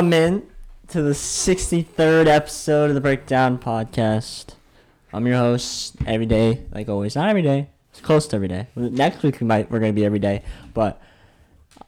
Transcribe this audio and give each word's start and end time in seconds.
Welcome 0.00 0.12
in 0.12 0.46
to 0.90 1.02
the 1.02 1.10
63rd 1.10 2.28
episode 2.28 2.88
of 2.88 2.94
the 2.94 3.00
Breakdown 3.00 3.58
Podcast. 3.58 4.54
I'm 5.12 5.26
your 5.26 5.38
host 5.38 5.96
every 6.06 6.24
day, 6.24 6.62
like 6.72 6.88
always. 6.88 7.16
Not 7.16 7.28
every 7.28 7.42
day. 7.42 7.70
It's 7.90 8.00
close 8.00 8.28
to 8.28 8.36
every 8.36 8.46
day. 8.46 8.68
Next 8.76 9.24
week 9.24 9.40
we 9.40 9.46
might 9.48 9.68
we're 9.72 9.80
gonna 9.80 9.92
be 9.92 10.04
every 10.04 10.20
day, 10.20 10.44
but 10.72 11.02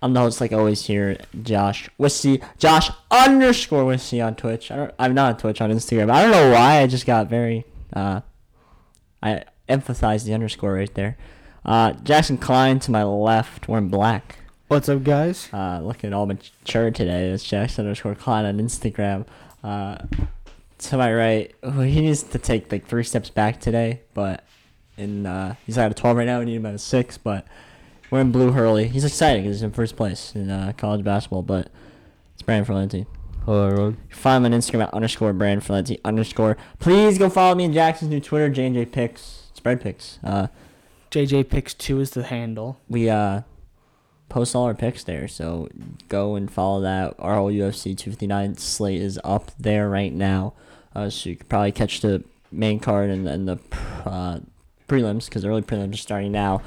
I'm 0.03 0.13
the 0.13 0.19
host 0.19 0.41
like 0.41 0.53
always 0.53 0.85
here, 0.87 1.19
Josh 1.41 1.89
Wissy. 2.01 2.43
Josh 2.59 2.91
underscore 3.13 3.85
Wissy 3.85 4.27
on 4.27 4.35
Twitch. 4.35 4.73
I 4.73 4.77
don't, 4.77 4.95
I'm 4.99 5.15
not 5.15 5.35
on 5.35 5.39
Twitch 5.39 5.61
on 5.61 5.71
Instagram. 5.71 6.11
I 6.11 6.23
don't 6.23 6.33
know 6.33 6.51
why. 6.51 6.81
I 6.81 6.89
just 6.89 7.07
got 7.07 7.29
very. 7.29 7.65
Uh, 7.93 8.23
I 9.23 9.45
emphasized 9.69 10.27
the 10.27 10.35
underscore 10.35 10.73
right 10.73 10.93
there. 10.95 11.17
Uh, 11.65 11.93
Jackson 11.93 12.39
Klein 12.39 12.81
to 12.81 12.91
my 12.91 13.05
left, 13.05 13.69
wearing 13.69 13.87
black. 13.87 14.40
What's 14.71 14.89
up, 14.89 15.03
guys? 15.03 15.49
Uh, 15.53 15.81
looking 15.83 16.13
all 16.15 16.27
mature 16.27 16.93
today. 16.93 17.31
It's 17.31 17.43
Jackson 17.43 17.87
underscore 17.87 18.15
Klein 18.15 18.45
on 18.45 18.59
Instagram. 18.59 19.27
Uh, 19.65 19.99
to 20.79 20.97
my 20.97 21.13
right, 21.13 21.53
well, 21.61 21.81
he 21.81 22.01
needs 22.01 22.23
to 22.23 22.39
take 22.39 22.71
like 22.71 22.87
three 22.87 23.03
steps 23.03 23.31
back 23.31 23.59
today, 23.59 24.03
but 24.15 24.45
in 24.97 25.27
uh, 25.27 25.57
he's 25.67 25.77
at 25.77 25.91
a 25.91 25.95
12 25.95 26.19
right 26.19 26.25
now. 26.25 26.39
We 26.39 26.45
need 26.45 26.55
him 26.55 26.67
at 26.67 26.75
a 26.77 26.79
six, 26.79 27.19
but 27.19 27.49
we're 28.13 28.21
in 28.21 28.31
Blue 28.31 28.53
Hurley. 28.53 28.87
He's 28.87 29.05
excited 29.05 29.43
because 29.43 29.57
he's 29.57 29.65
in 29.65 29.73
first 29.73 29.97
place 29.97 30.37
in 30.37 30.49
uh, 30.49 30.73
college 30.77 31.03
basketball, 31.03 31.43
but 31.43 31.69
it's 32.35 32.43
Brandon 32.43 32.73
Ferlenti. 32.73 33.07
Hello, 33.47 33.67
everyone. 33.67 33.91
You 33.91 34.09
can 34.11 34.19
find 34.19 34.47
him 34.47 34.53
on 34.53 34.61
Instagram 34.61 34.85
at 34.85 34.95
underscore 34.95 35.33
Brandon 35.33 35.67
Ferlenti 35.67 35.99
underscore. 36.05 36.57
Please 36.79 37.19
go 37.19 37.29
follow 37.29 37.57
me 37.57 37.65
and 37.65 37.75
Jackson's 37.75 38.13
new 38.13 38.21
Twitter, 38.21 38.49
J&J 38.49 38.87
Picks, 38.87 39.49
Spread 39.53 39.81
Picks. 39.81 40.21
Uh, 40.23 40.47
JJ 41.11 41.49
Picks 41.51 41.75
Two 41.75 41.99
is 41.99 42.11
the 42.13 42.23
handle. 42.23 42.79
we 42.89 43.11
uh 43.11 43.41
post 44.31 44.55
all 44.57 44.65
our 44.65 44.75
picks 44.75 45.05
there 45.05 45.29
so 45.29 45.69
go 46.09 46.35
and 46.35 46.51
follow 46.51 46.81
that 46.81 47.15
our 47.19 47.35
whole 47.35 47.51
ufc 47.51 47.83
259 47.83 48.57
slate 48.57 49.01
is 49.01 49.21
up 49.25 49.51
there 49.59 49.89
right 49.89 50.15
now 50.15 50.55
uh, 50.95 51.11
so 51.11 51.29
you 51.29 51.37
could 51.37 51.49
probably 51.49 51.73
catch 51.73 52.01
the 52.01 52.25
main 52.51 52.81
card 52.81 53.11
and, 53.11 53.29
and 53.29 53.47
the 53.47 53.59
uh, 54.07 54.39
prelims 54.89 55.27
because 55.27 55.43
the 55.43 55.49
early 55.49 55.63
prelims 55.63 55.95
are 55.95 55.99
starting 55.99 56.33
now 56.33 56.63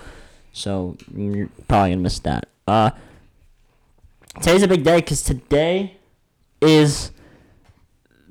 so 0.51 0.95
you're 1.15 1.49
probably 1.67 1.89
gonna 1.89 2.01
miss 2.01 2.19
that 2.19 2.47
uh 2.67 2.91
today's 4.41 4.63
a 4.63 4.67
big 4.67 4.83
day 4.83 4.97
because 4.97 5.23
today 5.23 5.97
is 6.61 7.11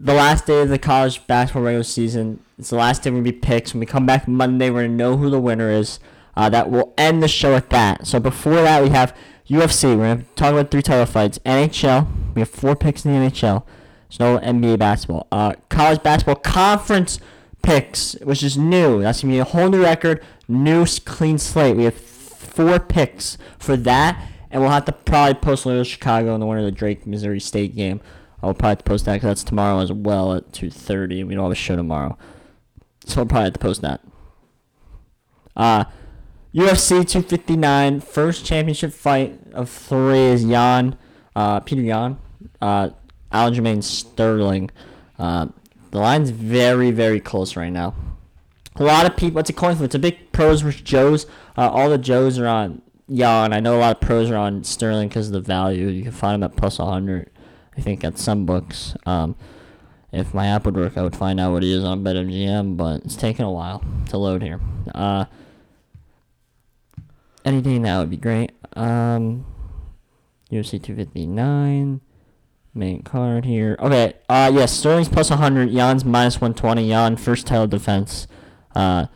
the 0.03 0.15
last 0.15 0.47
day 0.47 0.63
of 0.63 0.69
the 0.69 0.79
college 0.79 1.25
basketball 1.29 1.63
regular 1.63 1.85
season. 1.85 2.41
It's 2.59 2.71
the 2.71 2.77
last 2.77 3.03
day 3.03 3.11
we're 3.11 3.19
gonna 3.19 3.25
be 3.25 3.33
picks. 3.33 3.73
When 3.73 3.81
we 3.81 3.87
come 3.87 4.05
back 4.05 4.27
Monday, 4.27 4.69
we're 4.69 4.83
gonna 4.83 4.97
know 4.97 5.17
who 5.17 5.31
the 5.31 5.41
winner 5.41 5.71
is. 5.71 6.01
Uh, 6.37 6.49
that 6.49 6.71
will 6.71 6.95
end 6.97 7.23
the 7.23 7.29
show 7.29 7.55
at 7.55 7.71
that. 7.71 8.07
So 8.07 8.19
before 8.19 8.63
that, 8.63 8.83
we 8.83 8.91
have 8.91 9.17
UFC. 9.49 9.97
We're 9.97 10.15
gonna 10.15 10.25
talk 10.37 10.53
about 10.53 10.71
three 10.71 10.83
title 10.83 11.07
fights. 11.07 11.39
NHL. 11.41 12.07
We 12.35 12.41
have 12.41 12.49
four 12.49 12.75
picks 12.75 13.05
in 13.05 13.13
the 13.13 13.19
NHL. 13.19 13.65
There's 14.09 14.21
no 14.21 14.39
NBA 14.39 14.79
basketball. 14.79 15.27
Uh, 15.31 15.55
college 15.69 16.03
basketball 16.03 16.37
conference 16.37 17.19
picks, 17.63 18.15
which 18.23 18.43
is 18.43 18.57
new. 18.57 19.03
That's 19.03 19.23
gonna 19.23 19.35
be 19.35 19.39
a 19.39 19.45
whole 19.45 19.69
new 19.69 19.83
record, 19.83 20.23
new 20.49 20.87
clean 21.05 21.39
slate. 21.39 21.77
We 21.77 21.85
have 21.85 21.95
four 21.95 22.81
picks 22.81 23.37
for 23.59 23.77
that, 23.77 24.23
and 24.51 24.63
we'll 24.63 24.71
have 24.71 24.87
to 24.87 24.93
probably 24.93 25.35
post 25.35 25.67
Loyola 25.67 25.85
Chicago 25.85 26.35
and 26.35 26.43
the 26.43 26.47
winner 26.47 26.61
of 26.61 26.67
the 26.67 26.73
Drake 26.73 27.07
Missouri 27.07 27.41
State 27.41 27.77
game. 27.77 28.01
I'll 28.43 28.55
probably 28.55 28.77
to 28.77 28.83
post 28.83 29.05
that 29.05 29.15
because 29.15 29.29
that's 29.29 29.45
tomorrow 29.45 29.79
as 29.79 29.93
well 29.93 30.35
at 30.35 30.51
2.30. 30.51 31.27
We 31.27 31.35
don't 31.35 31.45
have 31.45 31.53
a 31.53 31.55
show 31.55 31.77
tomorrow. 31.77 32.19
So 33.07 33.21
I'll 33.21 33.27
probably 33.27 33.45
have 33.45 33.53
to 33.53 33.59
post 33.61 33.83
that. 33.83 34.01
Uh, 35.55 35.85
UFC 36.55 36.89
259, 37.09 38.01
first 38.01 38.45
championship 38.45 38.93
fight 38.93 39.41
of 39.55 39.71
three 39.71 40.19
is 40.19 40.45
Yan, 40.45 40.99
uh, 41.35 41.61
Peter 41.61 41.81
Yan, 41.81 42.19
uh, 42.61 42.91
Aljamain 43.33 43.83
Sterling. 43.83 44.71
Uh, 45.19 45.47
the 45.93 45.99
line's 45.99 46.29
very, 46.29 46.91
very 46.91 47.21
close 47.21 47.57
right 47.57 47.73
now. 47.73 47.95
A 48.77 48.85
lot 48.85 49.07
of 49.07 49.17
people, 49.17 49.41
it's 49.41 49.49
a 49.49 49.55
coin 49.55 49.77
flip. 49.77 49.87
It's 49.87 49.95
a 49.95 49.99
big 49.99 50.31
pros 50.33 50.61
versus 50.61 50.83
Joes. 50.83 51.25
Uh, 51.57 51.71
all 51.71 51.89
the 51.89 51.97
Joes 51.97 52.39
are 52.39 52.47
on 52.47 52.83
Yan. 53.09 53.55
I 53.55 53.61
know 53.61 53.79
a 53.79 53.81
lot 53.81 53.97
of 53.97 54.03
pros 54.03 54.31
are 54.31 54.37
on 54.37 54.63
Sterling 54.63 55.09
because 55.09 55.29
of 55.29 55.33
the 55.33 55.41
value. 55.41 55.89
You 55.89 56.03
can 56.03 56.13
find 56.13 56.43
them 56.43 56.51
at 56.51 56.57
plus 56.57 56.79
100, 56.79 57.31
I 57.79 57.81
think, 57.81 58.05
at 58.05 58.19
some 58.19 58.45
books. 58.45 58.95
Um, 59.07 59.37
if 60.13 60.35
my 60.35 60.49
app 60.49 60.67
would 60.67 60.77
work, 60.77 60.99
I 60.99 61.03
would 61.03 61.17
find 61.17 61.41
out 61.41 61.53
what 61.53 61.63
he 61.63 61.73
is 61.73 61.83
on 61.83 62.05
BetMGM, 62.05 62.77
but 62.77 63.05
it's 63.05 63.17
taking 63.17 63.47
a 63.47 63.51
while 63.51 63.83
to 64.11 64.19
load 64.19 64.43
here. 64.43 64.61
Uh, 64.95 65.25
anything 67.45 67.83
that 67.83 67.99
would 67.99 68.11
be 68.11 68.17
great. 68.17 68.53
Um, 68.75 69.45
UFC 70.51 70.83
259, 70.83 72.01
main 72.75 73.03
card 73.03 73.45
here. 73.45 73.77
Okay, 73.79 74.15
uh, 74.29 74.51
yes, 74.53 74.73
Sterling's 74.73 75.09
plus 75.09 75.31
100, 75.31 75.71
Yan's 75.71 76.05
minus 76.05 76.37
120. 76.41 76.89
Yan, 76.89 77.17
first 77.17 77.47
title 77.47 77.67
defense. 77.67 78.27
Uh, 78.75 79.07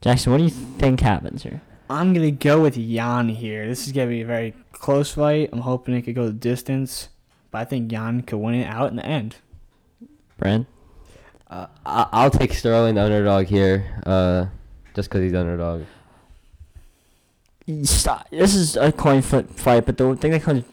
Jackson, 0.00 0.32
what 0.32 0.38
do 0.38 0.44
you 0.44 0.50
think 0.50 1.00
happens 1.00 1.42
here? 1.42 1.62
I'm 1.88 2.12
gonna 2.12 2.32
go 2.32 2.60
with 2.60 2.76
Yan 2.76 3.28
here. 3.28 3.66
This 3.66 3.86
is 3.86 3.92
gonna 3.92 4.08
be 4.08 4.22
a 4.22 4.26
very 4.26 4.54
close 4.72 5.12
fight. 5.12 5.50
I'm 5.52 5.60
hoping 5.60 5.94
it 5.94 6.02
could 6.02 6.14
go 6.16 6.26
the 6.26 6.32
distance, 6.32 7.08
but 7.50 7.58
I 7.58 7.64
think 7.64 7.92
Yan 7.92 8.22
could 8.22 8.38
win 8.38 8.54
it 8.54 8.66
out 8.66 8.90
in 8.90 8.96
the 8.96 9.06
end. 9.06 9.36
Brand? 10.38 10.66
Uh, 11.48 11.66
I- 11.84 12.08
I'll 12.12 12.30
take 12.30 12.52
Sterling, 12.52 12.96
the 12.96 13.02
underdog 13.04 13.46
here, 13.46 14.00
uh, 14.04 14.46
just 14.94 15.08
because 15.08 15.22
he's 15.22 15.32
the 15.32 15.40
underdog. 15.40 15.82
This 17.66 18.54
is 18.54 18.76
a 18.76 18.92
coin 18.92 19.22
flip 19.22 19.50
fight, 19.50 19.86
but 19.86 19.96
the 19.98 20.14
thing 20.16 20.30
that 20.32 20.42
comes 20.42 20.64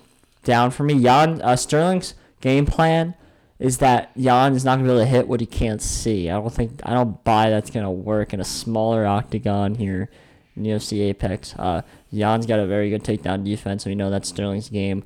down 0.44 0.72
for 0.72 0.84
me, 0.84 0.94
Yan 0.94 1.42
uh, 1.42 1.56
Sterling's 1.56 2.14
game 2.42 2.66
plan 2.66 3.16
is 3.60 3.80
that 3.80 4.12
Yan 4.16 4.54
is 4.54 4.66
not 4.66 4.76
gonna 4.76 4.84
be 4.84 4.90
able 4.92 5.00
to 5.02 5.06
hit 5.06 5.28
what 5.28 5.40
he 5.40 5.46
can't 5.46 5.82
see. 5.82 6.30
I 6.30 6.34
don't 6.34 6.54
think 6.54 6.82
I 6.84 6.94
don't 6.94 7.24
buy 7.24 7.50
that's 7.50 7.72
gonna 7.72 7.92
work 7.92 8.34
in 8.34 8.40
a 8.40 8.46
smaller 8.46 9.06
octagon 9.06 9.76
here 9.76 10.10
in 10.56 10.64
UFC 10.64 11.02
Apex. 11.02 11.56
Uh, 11.58 11.82
Yan's 12.12 12.46
got 12.46 12.60
a 12.60 12.68
very 12.68 12.90
good 12.90 13.04
takedown 13.04 13.44
defense, 13.44 13.84
so 13.84 13.90
we 13.90 13.96
know 13.96 14.10
that's 14.10 14.30
Sterling's 14.30 14.70
game. 14.70 15.04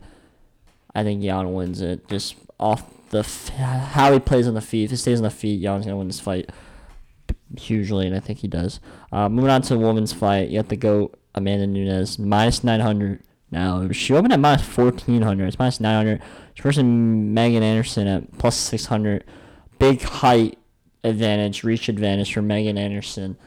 I 0.93 1.03
think 1.03 1.23
Yan 1.23 1.53
wins 1.53 1.81
it 1.81 2.07
just 2.09 2.35
off 2.59 2.83
the 3.11 3.19
f- 3.19 3.49
how 3.49 4.11
he 4.11 4.19
plays 4.19 4.47
on 4.47 4.55
the 4.55 4.61
feet. 4.61 4.85
If 4.85 4.91
he 4.91 4.97
stays 4.97 5.19
on 5.19 5.23
the 5.23 5.29
feet, 5.29 5.61
Yan's 5.61 5.85
gonna 5.85 5.97
win 5.97 6.07
this 6.07 6.19
fight 6.19 6.49
hugely, 7.57 8.07
and 8.07 8.15
I 8.15 8.19
think 8.19 8.39
he 8.39 8.47
does. 8.47 8.79
Uh, 9.11 9.29
moving 9.29 9.51
on 9.51 9.61
to 9.61 9.75
the 9.75 9.79
women's 9.79 10.11
fight, 10.11 10.49
you 10.49 10.57
have 10.57 10.67
to 10.69 10.75
go 10.75 11.11
Amanda 11.37 11.67
Nunes 11.67 12.19
minus 12.19 12.63
900 12.63 13.23
now. 13.51 13.89
She 13.91 14.13
opened 14.13 14.33
at 14.33 14.39
minus 14.39 14.61
1400. 14.67 15.47
It's 15.47 15.59
minus 15.59 15.79
900. 15.79 16.21
She's 16.53 16.63
versus 16.63 16.83
Megan 16.83 17.63
Anderson 17.63 18.07
at 18.07 18.37
plus 18.37 18.55
600. 18.57 19.23
Big 19.79 20.01
height 20.01 20.57
advantage, 21.03 21.63
reach 21.63 21.89
advantage 21.89 22.33
for 22.33 22.41
Megan 22.41 22.77
Anderson. 22.77 23.37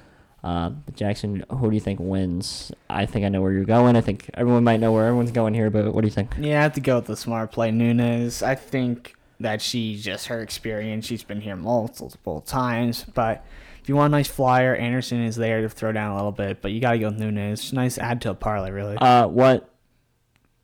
Uh, 0.42 0.70
Jackson, 0.94 1.44
who 1.50 1.68
do 1.68 1.74
you 1.74 1.80
think 1.80 2.00
wins? 2.00 2.72
I 2.88 3.04
think 3.04 3.26
I 3.26 3.28
know 3.28 3.42
where 3.42 3.52
you're 3.52 3.64
going. 3.64 3.96
I 3.96 4.00
think 4.00 4.30
everyone 4.34 4.64
might 4.64 4.80
know 4.80 4.92
where 4.92 5.06
everyone's 5.06 5.32
going 5.32 5.52
here, 5.52 5.68
but 5.68 5.92
what 5.92 6.00
do 6.00 6.06
you 6.06 6.12
think? 6.12 6.34
Yeah, 6.38 6.60
I 6.60 6.62
have 6.62 6.72
to 6.74 6.80
go 6.80 6.96
with 6.96 7.06
the 7.06 7.16
smart 7.16 7.52
play, 7.52 7.70
Nunes. 7.70 8.42
I 8.42 8.54
think 8.54 9.16
that 9.38 9.60
she 9.60 9.96
just 9.96 10.28
her 10.28 10.40
experience. 10.40 11.06
She's 11.06 11.22
been 11.22 11.42
here 11.42 11.56
multiple 11.56 12.40
times, 12.40 13.04
but 13.04 13.44
if 13.82 13.88
you 13.88 13.96
want 13.96 14.12
a 14.12 14.16
nice 14.16 14.28
flyer, 14.28 14.74
Anderson 14.74 15.22
is 15.24 15.36
there 15.36 15.62
to 15.62 15.68
throw 15.68 15.92
down 15.92 16.12
a 16.12 16.16
little 16.16 16.32
bit, 16.32 16.60
but 16.60 16.72
you 16.72 16.80
gotta 16.80 16.98
go 16.98 17.08
with 17.08 17.18
Nunes. 17.18 17.72
Nice 17.72 17.98
add 17.98 18.20
to 18.22 18.30
a 18.30 18.34
parlay, 18.34 18.70
really. 18.70 18.96
Uh, 18.96 19.26
what 19.26 19.70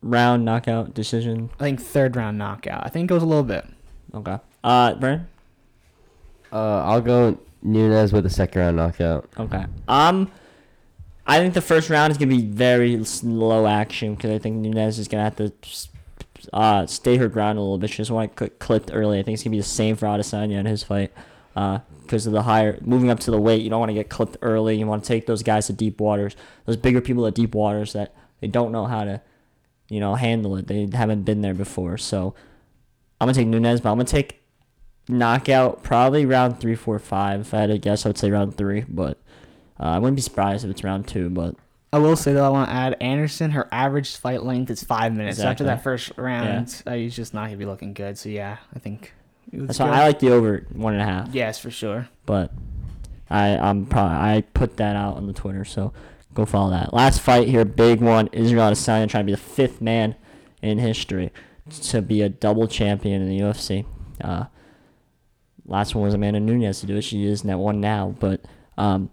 round 0.03 0.45
knockout 0.45 0.95
decision? 0.95 1.51
I 1.59 1.65
think 1.65 1.81
third 1.81 2.17
round 2.17 2.39
knockout. 2.39 2.85
I 2.85 2.89
think 2.89 3.11
it 3.11 3.15
goes 3.15 3.23
a 3.23 3.27
little 3.27 3.45
bit. 3.45 3.65
Okay. 4.15 4.39
Uh, 4.63 4.95
Brandon? 4.95 5.29
Uh, 6.53 6.83
I'll 6.85 7.01
go 7.01 7.39
Nunes 7.63 8.13
with 8.13 8.27
a 8.27 8.31
second 8.31 8.61
round 8.61 8.77
knockout. 8.77 9.29
Okay. 9.39 9.65
Um, 9.89 10.31
I 11.27 11.39
think 11.39 11.55
the 11.55 11.61
first 11.61 11.91
round 11.91 12.11
is 12.13 12.19
gonna 12.19 12.35
be 12.37 12.43
very 12.43 13.03
slow 13.05 13.67
action 13.67 14.15
because 14.15 14.31
I 14.31 14.39
think 14.39 14.57
Nunes 14.57 14.99
is 14.99 15.09
gonna 15.09 15.25
have 15.25 15.37
to 15.37 15.53
uh 16.53 16.87
stay 16.87 17.17
her 17.17 17.29
ground 17.29 17.59
a 17.59 17.63
little 17.63 17.79
bit. 17.79 17.91
She 17.91 17.99
doesn't 17.99 18.15
want 18.15 18.37
to 18.37 18.45
get 18.45 18.59
clipped 18.59 18.91
early. 18.93 19.19
I 19.19 19.23
think 19.23 19.35
it's 19.35 19.43
gonna 19.43 19.53
be 19.53 19.59
the 19.59 19.65
same 19.65 19.97
for 19.97 20.07
Adesanya 20.07 20.59
in 20.59 20.67
his 20.67 20.83
fight. 20.83 21.13
Uh, 21.57 21.79
because 22.03 22.27
of 22.27 22.33
the 22.35 22.43
higher 22.43 22.79
moving 22.83 23.11
up 23.11 23.19
to 23.19 23.31
the 23.31 23.41
weight, 23.41 23.63
you 23.63 23.71
don't 23.71 23.81
want 23.81 23.89
to 23.91 23.95
get 23.95 24.09
clipped 24.11 24.37
early. 24.43 24.79
You 24.79 24.87
want 24.87 25.03
to 25.03 25.09
take 25.09 25.27
those 25.27 25.43
guys 25.43 25.67
to 25.67 25.73
deep 25.73 25.99
waters, 26.01 26.37
those 26.67 26.77
bigger 26.77 27.01
people 27.01 27.27
at 27.27 27.35
deep 27.35 27.55
waters 27.55 27.95
that 27.95 28.15
they 28.41 28.47
don't 28.47 28.71
know 28.71 28.85
how 28.85 29.05
to, 29.05 29.23
you 29.89 29.99
know, 29.99 30.15
handle 30.15 30.55
it. 30.57 30.67
They 30.69 30.87
haven't 30.93 31.23
been 31.23 31.41
there 31.41 31.55
before. 31.55 31.97
So 31.97 32.35
I'm 33.21 33.27
gonna 33.27 33.35
take 33.35 33.49
Nunes, 33.49 33.81
but 33.81 33.91
I'm 33.91 33.97
gonna 33.97 34.05
take 34.05 34.43
knockout 35.09 35.83
probably 35.83 36.27
round 36.27 36.61
three, 36.61 36.75
four, 36.75 36.99
five. 36.99 37.41
If 37.41 37.55
I 37.55 37.61
had 37.61 37.71
to 37.71 37.79
guess, 37.79 38.05
I 38.05 38.11
would 38.11 38.19
say 38.19 38.31
round 38.31 38.57
three, 38.57 38.85
but 38.87 39.19
uh, 39.81 39.85
I 39.85 39.99
wouldn't 39.99 40.17
be 40.17 40.23
surprised 40.23 40.65
if 40.65 40.71
it's 40.71 40.85
round 40.85 41.09
two. 41.09 41.31
But 41.31 41.55
I 41.93 41.99
will 41.99 42.17
say 42.17 42.35
though, 42.35 42.45
I 42.47 42.51
want 42.51 42.69
to 42.69 42.75
add 42.75 42.97
Anderson. 43.01 43.53
Her 43.53 43.67
average 43.73 44.17
fight 44.17 44.43
length 44.43 44.71
is 44.71 44.85
five 44.85 45.15
minutes. 45.15 45.39
So 45.39 45.47
After 45.47 45.65
that 45.65 45.83
first 45.83 46.13
round, 46.17 46.83
uh, 46.87 46.93
he's 46.95 47.17
just 47.17 47.33
not 47.35 47.47
gonna 47.47 47.57
be 47.57 47.65
looking 47.67 47.95
good. 47.95 48.19
So 48.19 48.29
yeah, 48.29 48.59
I 48.75 48.79
think. 48.79 49.13
That's 49.53 49.79
why. 49.79 49.89
I 49.89 50.07
like 50.07 50.19
the 50.19 50.33
over 50.33 50.67
one 50.73 50.95
and 50.95 51.03
a 51.03 51.05
half. 51.05 51.35
Yes, 51.35 51.59
for 51.59 51.71
sure. 51.71 52.09
But 52.25 52.53
I 53.31 53.57
I'm 53.57 53.87
probably 53.87 54.17
I 54.17 54.45
put 54.55 54.77
that 54.79 54.97
out 54.97 55.17
on 55.17 55.27
the 55.27 55.33
Twitter, 55.33 55.65
so 55.65 55.93
go 56.35 56.45
follow 56.45 56.71
that. 56.71 56.93
Last 56.93 57.21
fight 57.21 57.49
here, 57.49 57.65
big 57.65 58.01
one. 58.01 58.29
Israel 58.33 58.71
Adesanya 58.71 59.09
trying 59.09 59.25
to 59.25 59.27
be 59.27 59.33
the 59.33 59.39
fifth 59.39 59.81
man 59.81 60.15
in 60.63 60.79
history 60.79 61.33
to 61.71 62.03
be 62.03 62.23
a 62.23 62.29
double 62.29 62.69
champion 62.69 63.23
in 63.23 63.29
the 63.29 63.41
UFC. 63.41 63.85
Uh, 64.21 64.45
last 65.67 65.95
one 65.95 66.05
was 66.05 66.15
Amanda 66.15 66.41
Nunes 66.41 66.81
to 66.81 66.87
do 66.87 66.97
it. 66.97 67.03
She 67.03 67.25
is 67.25 67.43
that 67.43 67.59
one 67.59 67.81
now, 67.81 68.15
but 68.21 68.41
um, 68.79 69.11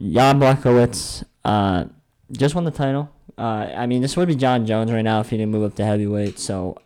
Jan 0.00 0.38
Blachowicz 0.38 1.24
uh, 1.44 1.86
just 2.32 2.54
won 2.54 2.64
the 2.64 2.70
title. 2.70 3.10
Uh, 3.38 3.70
I 3.76 3.86
mean, 3.86 4.02
this 4.02 4.16
would 4.16 4.28
be 4.28 4.34
Jon 4.34 4.66
Jones 4.66 4.90
right 4.90 5.02
now 5.02 5.20
if 5.20 5.30
he 5.30 5.36
didn't 5.36 5.52
move 5.52 5.64
up 5.64 5.74
to 5.76 5.84
heavyweight. 5.84 6.38
So 6.38 6.78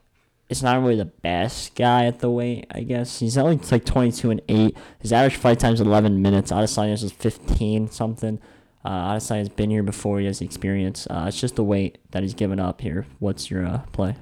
it's 0.50 0.62
not 0.62 0.82
really 0.82 0.96
the 0.96 1.04
best 1.04 1.76
guy 1.76 2.06
at 2.06 2.18
the 2.18 2.28
weight, 2.28 2.66
I 2.72 2.80
guess. 2.80 3.20
He's 3.20 3.38
only 3.38 3.56
like 3.70 3.84
22 3.84 4.32
and 4.32 4.42
8. 4.48 4.76
His 4.98 5.12
average 5.12 5.36
fight 5.36 5.60
time 5.60 5.74
is 5.74 5.80
11 5.80 6.20
minutes. 6.20 6.50
Adesanya 6.50 6.92
is 6.92 7.12
15 7.12 7.88
something. 7.92 8.40
Uh, 8.84 9.12
Adesanya's 9.12 9.48
been 9.48 9.70
here 9.70 9.84
before. 9.84 10.18
He 10.18 10.26
has 10.26 10.40
experience. 10.40 11.06
Uh, 11.08 11.26
it's 11.28 11.40
just 11.40 11.54
the 11.54 11.62
weight 11.62 11.98
that 12.10 12.24
he's 12.24 12.34
given 12.34 12.58
up 12.58 12.80
here. 12.80 13.06
What's 13.20 13.48
your 13.48 13.64
uh, 13.64 13.82
play? 13.92 14.16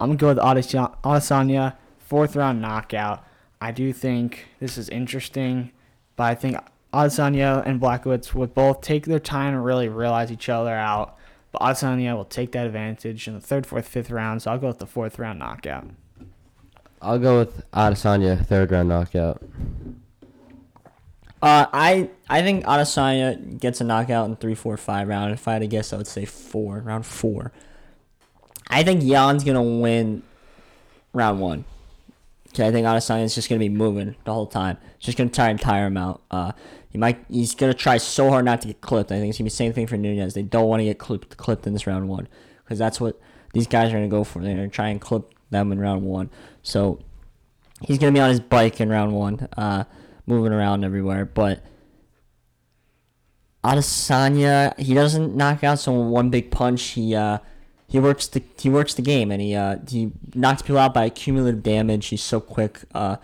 I'm 0.00 0.08
gonna 0.08 0.16
go 0.16 0.28
with 0.28 0.38
Adesanya, 0.38 1.00
Adesanya 1.02 1.76
fourth 1.98 2.34
round 2.34 2.60
knockout. 2.60 3.24
I 3.60 3.70
do 3.70 3.92
think 3.92 4.48
this 4.58 4.76
is 4.76 4.88
interesting, 4.88 5.70
but 6.16 6.24
I 6.24 6.34
think 6.34 6.56
Adesanya 6.92 7.64
and 7.64 7.80
Blachowicz 7.80 8.34
would 8.34 8.54
both 8.54 8.80
take 8.80 9.06
their 9.06 9.20
time 9.20 9.54
and 9.54 9.64
really 9.64 9.88
realize 9.88 10.32
each 10.32 10.48
other 10.48 10.74
out. 10.74 11.16
But 11.52 11.62
Adesanya 11.62 12.14
will 12.16 12.24
take 12.24 12.52
that 12.52 12.66
advantage 12.66 13.26
in 13.26 13.34
the 13.34 13.40
third, 13.40 13.66
fourth, 13.66 13.88
fifth 13.88 14.10
round. 14.10 14.42
So 14.42 14.52
I'll 14.52 14.58
go 14.58 14.68
with 14.68 14.78
the 14.78 14.86
fourth 14.86 15.18
round 15.18 15.38
knockout. 15.38 15.88
I'll 17.02 17.18
go 17.18 17.38
with 17.38 17.70
Adesanya, 17.72 18.44
third 18.44 18.70
round 18.70 18.88
knockout. 18.88 19.42
Uh, 21.42 21.66
I 21.72 22.10
I 22.28 22.42
think 22.42 22.64
Adesanya 22.66 23.58
gets 23.58 23.80
a 23.80 23.84
knockout 23.84 24.28
in 24.28 24.36
three, 24.36 24.54
four, 24.54 24.76
five 24.76 25.08
round. 25.08 25.32
If 25.32 25.48
I 25.48 25.54
had 25.54 25.60
to 25.60 25.66
guess, 25.66 25.92
I 25.92 25.96
would 25.96 26.06
say 26.06 26.26
four, 26.26 26.80
round 26.80 27.06
four. 27.06 27.52
I 28.68 28.82
think 28.82 29.02
Jan's 29.02 29.42
gonna 29.42 29.62
win 29.62 30.22
round 31.12 31.40
one. 31.40 31.64
Okay, 32.52 32.66
I 32.66 32.72
think 32.72 32.86
Adesanya 32.86 33.24
is 33.24 33.34
just 33.34 33.48
gonna 33.48 33.60
be 33.60 33.68
moving 33.68 34.16
the 34.24 34.32
whole 34.32 34.46
time. 34.46 34.76
Just 34.98 35.16
gonna 35.16 35.30
try 35.30 35.50
and 35.50 35.60
tire 35.60 35.86
him 35.86 35.96
out. 35.96 36.22
Uh, 36.30 36.52
he 36.88 36.98
might. 36.98 37.24
He's 37.28 37.54
gonna 37.54 37.74
try 37.74 37.96
so 37.98 38.28
hard 38.28 38.44
not 38.44 38.60
to 38.62 38.68
get 38.68 38.80
clipped. 38.80 39.12
I 39.12 39.18
think 39.18 39.30
it's 39.30 39.38
gonna 39.38 39.46
be 39.46 39.50
the 39.50 39.56
same 39.56 39.72
thing 39.72 39.86
for 39.86 39.96
Nunes. 39.96 40.34
They 40.34 40.42
don't 40.42 40.68
want 40.68 40.80
to 40.80 40.84
get 40.84 40.98
clipped 40.98 41.36
clipped 41.36 41.66
in 41.66 41.72
this 41.72 41.86
round 41.86 42.08
one 42.08 42.28
because 42.64 42.78
that's 42.78 43.00
what 43.00 43.20
these 43.54 43.68
guys 43.68 43.90
are 43.90 43.94
gonna 43.94 44.08
go 44.08 44.24
for. 44.24 44.42
They're 44.42 44.56
gonna 44.56 44.68
try 44.68 44.88
and 44.88 45.00
clip 45.00 45.32
them 45.50 45.70
in 45.70 45.78
round 45.78 46.02
one. 46.02 46.30
So 46.62 47.00
he's 47.82 47.98
gonna 47.98 48.12
be 48.12 48.20
on 48.20 48.30
his 48.30 48.40
bike 48.40 48.80
in 48.80 48.88
round 48.88 49.12
one. 49.12 49.48
Uh, 49.56 49.84
moving 50.26 50.52
around 50.52 50.84
everywhere. 50.84 51.26
But 51.26 51.62
Adesanya, 53.62 54.78
he 54.78 54.94
doesn't 54.94 55.36
knock 55.36 55.62
out 55.62 55.78
someone 55.78 56.10
one 56.10 56.30
big 56.30 56.50
punch. 56.50 56.82
He 56.82 57.14
uh, 57.14 57.38
he 57.90 57.98
works 57.98 58.28
the 58.28 58.42
he 58.56 58.70
works 58.70 58.94
the 58.94 59.02
game 59.02 59.32
and 59.32 59.42
he 59.42 59.56
uh, 59.56 59.78
he 59.88 60.12
knocks 60.32 60.62
people 60.62 60.78
out 60.78 60.94
by 60.94 61.10
cumulative 61.10 61.62
damage. 61.62 62.06
He's 62.06 62.22
so 62.22 62.40
quick, 62.40 62.78
uh, 62.94 63.16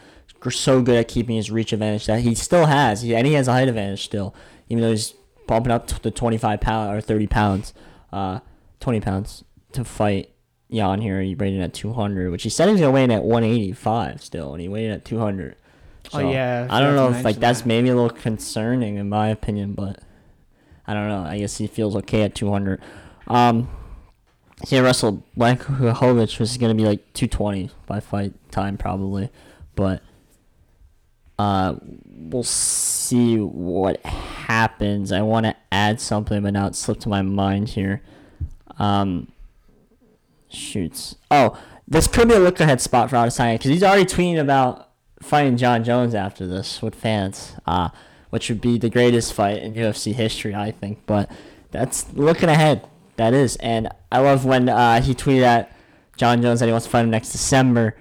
so 0.50 0.82
good 0.82 0.96
at 0.96 1.06
keeping 1.06 1.36
his 1.36 1.52
reach 1.52 1.72
advantage 1.72 2.06
that 2.06 2.20
he 2.20 2.34
still 2.34 2.66
has. 2.66 3.02
He, 3.02 3.14
and 3.14 3.28
he 3.28 3.34
has 3.34 3.46
a 3.46 3.52
height 3.52 3.68
advantage 3.68 4.04
still, 4.04 4.34
even 4.68 4.82
though 4.82 4.90
he's 4.90 5.14
bumping 5.46 5.70
up 5.70 5.86
to 5.86 6.02
the 6.02 6.10
twenty 6.10 6.36
five 6.36 6.60
pound 6.60 6.96
or 6.96 7.00
thirty 7.00 7.28
pounds, 7.28 7.74
uh, 8.12 8.40
twenty 8.80 9.00
pounds 9.00 9.44
to 9.72 9.84
fight. 9.84 10.30
Jan 10.68 11.00
here, 11.00 11.22
he 11.22 11.36
weighed 11.36 11.54
in 11.54 11.60
at 11.60 11.72
200, 11.72 12.32
which 12.32 12.42
he 12.42 12.48
said 12.48 12.66
he 12.66 12.72
was 12.72 12.80
gonna 12.80 12.90
weigh 12.90 13.04
in 13.04 13.12
at 13.12 13.22
185 13.22 14.20
still, 14.20 14.52
and 14.52 14.60
he 14.60 14.66
weighed 14.66 14.86
in 14.86 14.90
at 14.90 15.04
200. 15.04 15.54
Oh, 16.12 16.18
yeah, 16.18 16.66
I 16.68 16.80
don't 16.80 16.96
know 16.96 17.10
if 17.10 17.18
like 17.18 17.24
mention 17.24 17.40
that's 17.40 17.64
maybe 17.64 17.88
a 17.88 17.94
little 17.94 18.10
concerning 18.10 18.96
in 18.96 19.08
my 19.08 19.28
opinion, 19.28 19.74
but 19.74 20.02
I 20.84 20.92
don't 20.92 21.06
know. 21.08 21.22
I 21.22 21.38
guess 21.38 21.56
he 21.58 21.68
feels 21.68 21.94
okay 21.94 22.22
at 22.22 22.34
200. 22.34 22.80
Um, 23.28 23.68
see, 24.66 24.80
Russell 24.80 25.22
Blachowicz 25.38 26.38
was 26.40 26.56
gonna 26.58 26.74
be 26.74 26.84
like 26.84 27.12
220 27.14 27.70
by 27.86 28.00
fight 28.00 28.34
time 28.50 28.76
probably, 28.76 29.30
but 29.74 30.02
uh, 31.38 31.76
we'll 32.06 32.42
see 32.42 33.38
what 33.38 34.04
happens. 34.04 35.12
I 35.12 35.22
want 35.22 35.46
to 35.46 35.54
add 35.70 36.00
something, 36.00 36.42
but 36.42 36.52
now 36.54 36.66
it 36.66 36.74
slipped 36.74 37.02
to 37.02 37.08
my 37.08 37.22
mind 37.22 37.70
here. 37.70 38.02
Um, 38.78 39.30
shoots. 40.48 41.16
Oh, 41.30 41.60
this 41.86 42.08
could 42.08 42.28
be 42.28 42.34
a 42.34 42.38
look 42.38 42.58
ahead 42.58 42.80
spot 42.80 43.10
for 43.10 43.16
Adesanya 43.16 43.54
because 43.54 43.70
he's 43.70 43.82
already 43.82 44.06
tweeting 44.06 44.40
about 44.40 44.90
fighting 45.20 45.56
Jon 45.56 45.84
Jones 45.84 46.14
after 46.14 46.46
this 46.46 46.82
with 46.82 46.94
fans, 46.94 47.54
uh, 47.66 47.90
which 48.30 48.48
would 48.48 48.60
be 48.60 48.78
the 48.78 48.90
greatest 48.90 49.32
fight 49.32 49.62
in 49.62 49.74
UFC 49.74 50.14
history, 50.14 50.54
I 50.54 50.72
think. 50.72 51.00
But 51.06 51.30
that's 51.70 52.12
looking 52.14 52.48
ahead. 52.48 52.86
That 53.16 53.34
is, 53.34 53.56
and 53.56 53.88
I 54.12 54.20
love 54.20 54.44
when 54.44 54.68
uh, 54.68 55.00
he 55.00 55.14
tweeted 55.14 55.42
at 55.42 55.72
Jon 56.16 56.42
Jones 56.42 56.60
that 56.60 56.66
he 56.66 56.72
wants 56.72 56.86
to 56.86 56.90
fight 56.90 57.00
him 57.02 57.10
next 57.10 57.32
December. 57.32 57.96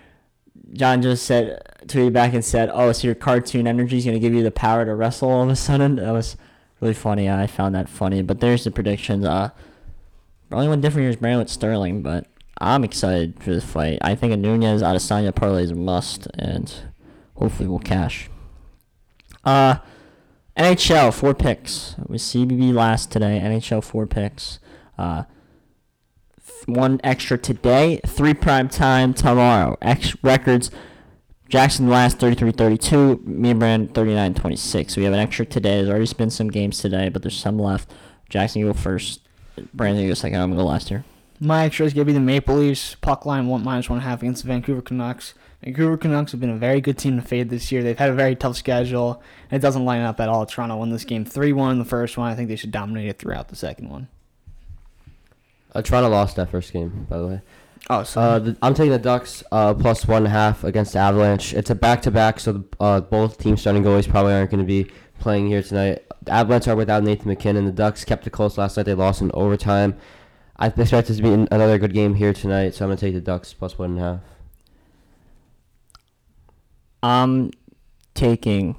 Jon 0.74 1.02
Jones 1.02 1.22
said, 1.22 1.62
tweeted 1.86 2.14
back 2.14 2.34
and 2.34 2.44
said, 2.44 2.70
"Oh, 2.74 2.92
so 2.92 3.08
your 3.08 3.16
cartoon 3.16 3.68
energy 3.68 3.98
is 3.98 4.06
gonna 4.06 4.20
give 4.20 4.34
you 4.34 4.44
the 4.44 4.52
power 4.52 4.86
to 4.86 4.94
wrestle 4.94 5.30
all 5.30 5.44
of 5.44 5.50
a 5.50 5.56
sudden." 5.56 5.96
That 5.98 6.12
was 6.12 6.36
really 6.82 6.94
funny. 6.94 7.30
I 7.30 7.48
found 7.48 7.76
that 7.76 7.90
funny. 7.90 8.22
But 8.22 8.40
there's 8.40 8.64
the 8.64 8.72
predictions. 8.72 9.26
Uh, 9.26 9.50
only 10.52 10.68
one 10.68 10.82
different 10.82 11.04
here 11.04 11.10
is 11.10 11.16
Brandon 11.16 11.40
with 11.40 11.50
Sterling, 11.50 12.02
but 12.02 12.28
I'm 12.60 12.84
excited 12.84 13.42
for 13.42 13.52
this 13.52 13.64
fight. 13.64 14.00
I 14.02 14.16
think 14.16 14.34
a 14.34 14.38
Nunes 14.38 14.82
Adesanya 14.82 15.34
parlay 15.34 15.64
is 15.64 15.72
a 15.72 15.76
must, 15.76 16.28
and 16.38 16.74
hopefully 17.36 17.68
we'll 17.68 17.80
cash. 17.80 18.30
Uh, 19.44 19.78
NHL 20.58 21.14
four 21.14 21.34
picks. 21.34 21.96
With 22.08 22.22
CBB 22.22 22.74
last 22.74 23.12
today. 23.12 23.40
NHL 23.44 23.84
four 23.84 24.08
picks. 24.08 24.60
Uh, 24.98 25.24
one 26.66 27.00
extra 27.04 27.38
today. 27.38 28.00
Three 28.06 28.34
prime 28.34 28.70
time 28.70 29.14
tomorrow. 29.14 29.78
X 29.82 30.16
records. 30.24 30.72
Jackson 31.48 31.90
last 31.90 32.18
33-32. 32.18 33.24
Me 33.26 33.52
and 33.52 33.60
Brand 33.60 33.94
39-26. 33.94 34.92
So 34.92 35.02
we 35.02 35.06
have 35.06 35.14
an 35.14 35.20
extra 35.20 35.46
today. 35.46 35.78
There's 35.78 35.90
already 35.90 36.12
been 36.14 36.32
some 36.32 36.50
games 36.50 36.80
today, 36.80 37.10
but 37.10 37.22
there's 37.22 37.38
some 37.38 37.60
left. 37.60 37.92
Jackson, 38.30 38.62
you 38.62 38.68
go 38.68 38.74
first. 38.74 39.22
Brandon, 39.74 40.04
you 40.04 40.10
go 40.10 40.16
second. 40.16 40.40
I'm 40.40 40.50
gonna 40.50 40.62
go 40.62 40.68
last 40.68 40.90
here. 40.90 41.06
My 41.40 41.66
extra 41.66 41.86
is 41.86 41.94
going 41.94 42.08
to 42.08 42.14
be 42.14 42.14
the 42.14 42.22
Maple 42.22 42.56
Leafs. 42.56 42.96
Puck 42.96 43.26
line 43.26 43.48
one 43.48 43.64
one 43.64 44.00
half 44.00 44.22
against 44.22 44.44
the 44.44 44.48
Vancouver 44.48 44.82
Canucks. 44.82 45.34
Vancouver 45.62 45.98
Canucks 45.98 46.32
have 46.32 46.40
been 46.40 46.50
a 46.50 46.58
very 46.58 46.80
good 46.80 46.98
team 46.98 47.18
to 47.18 47.22
fade 47.22 47.50
this 47.50 47.72
year. 47.72 47.84
They've 47.84 47.98
had 47.98 48.10
a 48.10 48.16
very 48.16 48.36
tough 48.36 48.56
schedule. 48.56 49.22
And 49.52 49.60
it 49.60 49.62
doesn't 49.62 49.84
line 49.84 50.02
up 50.02 50.20
at 50.22 50.30
all. 50.30 50.46
Toronto 50.46 50.78
won 50.78 50.92
this 50.92 51.04
game 51.04 51.26
3 51.26 51.52
1 51.52 51.74
in 51.74 51.80
the 51.80 51.86
first 51.86 52.18
one. 52.18 52.32
I 52.32 52.36
think 52.36 52.48
they 52.48 52.56
should 52.56 52.72
dominate 52.72 53.08
it 53.08 53.20
throughout 53.20 53.50
the 53.50 53.56
second 53.56 53.90
one. 53.90 54.08
Uh, 55.76 55.82
Toronto 55.82 56.10
lost 56.10 56.38
that 56.38 56.50
first 56.50 56.72
game, 56.74 57.06
by 57.10 57.18
the 57.18 57.28
way. 57.28 57.42
Oh, 57.90 58.04
so 58.04 58.22
Uh, 58.22 58.40
the, 58.40 58.58
I'm 58.62 58.74
taking 58.74 58.92
the 58.92 58.98
Ducks 59.00 59.44
uh, 59.52 59.74
plus 59.74 60.08
one 60.08 60.20
and 60.20 60.28
a 60.28 60.30
half 60.30 60.64
against 60.64 60.94
the 60.94 61.00
Avalanche. 61.00 61.54
It's 61.54 61.70
a 61.70 61.76
back 61.76 62.02
to 62.04 62.12
back, 62.12 62.40
so 62.40 62.54
the, 62.54 62.64
uh, 62.80 63.02
both 63.02 63.38
team 63.38 63.58
starting 63.58 63.84
goalies 63.84 64.10
probably 64.10 64.34
aren't 64.34 64.50
going 64.50 64.64
to 64.64 64.66
be 64.66 64.90
playing 65.20 65.48
here 65.48 65.62
tonight. 65.62 66.04
The 66.24 66.32
Avalanche 66.32 66.68
are 66.68 66.76
without 66.76 67.04
Nathan 67.04 67.28
MacKinnon. 67.28 67.66
The 67.66 67.72
Ducks 67.72 68.04
kept 68.06 68.26
it 68.26 68.32
close 68.32 68.58
last 68.58 68.78
night. 68.78 68.88
They 68.88 68.94
lost 68.96 69.22
in 69.22 69.30
overtime. 69.34 69.96
I 70.58 70.68
expect 70.68 71.10
this 71.10 71.18
to 71.18 71.24
be 71.24 71.34
another 71.52 71.78
good 71.78 71.94
game 71.94 72.16
here 72.16 72.32
tonight, 72.32 72.74
so 72.74 72.86
I'm 72.86 72.90
going 72.90 72.98
to 72.98 73.06
take 73.06 73.14
the 73.14 73.22
Ducks 73.22 73.54
plus 73.54 73.78
one 73.78 73.92
and 73.92 74.00
a 74.00 74.02
half. 74.02 74.20
I'm 77.04 77.52
taking 78.16 78.78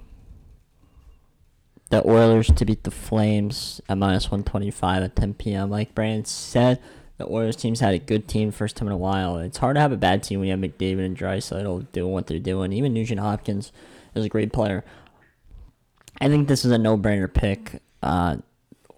the 1.91 2.07
Oilers 2.09 2.49
to 2.49 2.65
beat 2.65 2.83
the 2.85 2.91
Flames 2.91 3.81
at 3.89 3.99
minus 3.99 4.27
125 4.27 5.03
at 5.03 5.17
10 5.17 5.35
p.m. 5.35 5.71
Like 5.71 5.95
Brandon 5.95 6.25
said, 6.25 6.81
the 7.19 7.27
Oilers 7.31 7.57
team's 7.57 7.81
had 7.81 7.95
a 7.95 7.99
good 7.99 8.29
team 8.29 8.51
first 8.51 8.77
time 8.77 8.89
in 8.89 8.93
a 8.93 8.99
while. 8.99 9.39
It's 9.39 9.59
hard 9.59 9.77
to 9.77 9.81
have 9.81 9.93
a 9.93 9.97
bad 9.97 10.23
team 10.23 10.41
when 10.41 10.49
you 10.49 10.53
have 10.53 10.61
McDavid 10.61 11.05
and 11.05 11.17
Draisaitl 11.17 11.91
doing 11.93 12.13
what 12.13 12.27
they're 12.27 12.39
doing. 12.39 12.73
Even 12.73 12.93
Nugent 12.93 13.21
Hopkins 13.21 13.73
is 14.15 14.25
a 14.25 14.29
great 14.29 14.53
player. 14.53 14.85
I 16.21 16.29
think 16.29 16.49
this 16.49 16.65
is 16.65 16.73
a 16.73 16.79
no-brainer 16.79 17.33
pick. 17.33 17.81
Uh, 18.03 18.39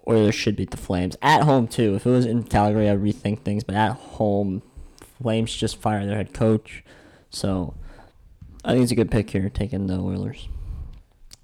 Oilers 0.09 0.35
should 0.35 0.57
beat 0.57 0.71
the 0.71 0.77
Flames 0.77 1.17
at 1.21 1.43
home 1.43 1.69
too. 1.69 1.95
If 1.95 2.07
it 2.07 2.11
was 2.11 2.25
in 2.27 2.45
Calgary, 2.45 2.89
I'd 2.89 2.99
rethink 2.99 3.41
things. 3.41 3.65
But 3.65 3.75
at 3.75 3.93
home, 3.93 4.63
Flames 5.21 5.55
just 5.55 5.77
fired 5.77 6.09
their 6.09 6.17
head 6.17 6.33
coach, 6.33 6.85
so 7.29 7.75
I 8.65 8.73
think 8.73 8.85
it's 8.85 8.93
a 8.93 8.97
good 8.97 9.11
pick 9.11 9.31
here, 9.31 9.51
taking 9.51 9.87
the 9.87 9.99
Oilers. 9.99 10.49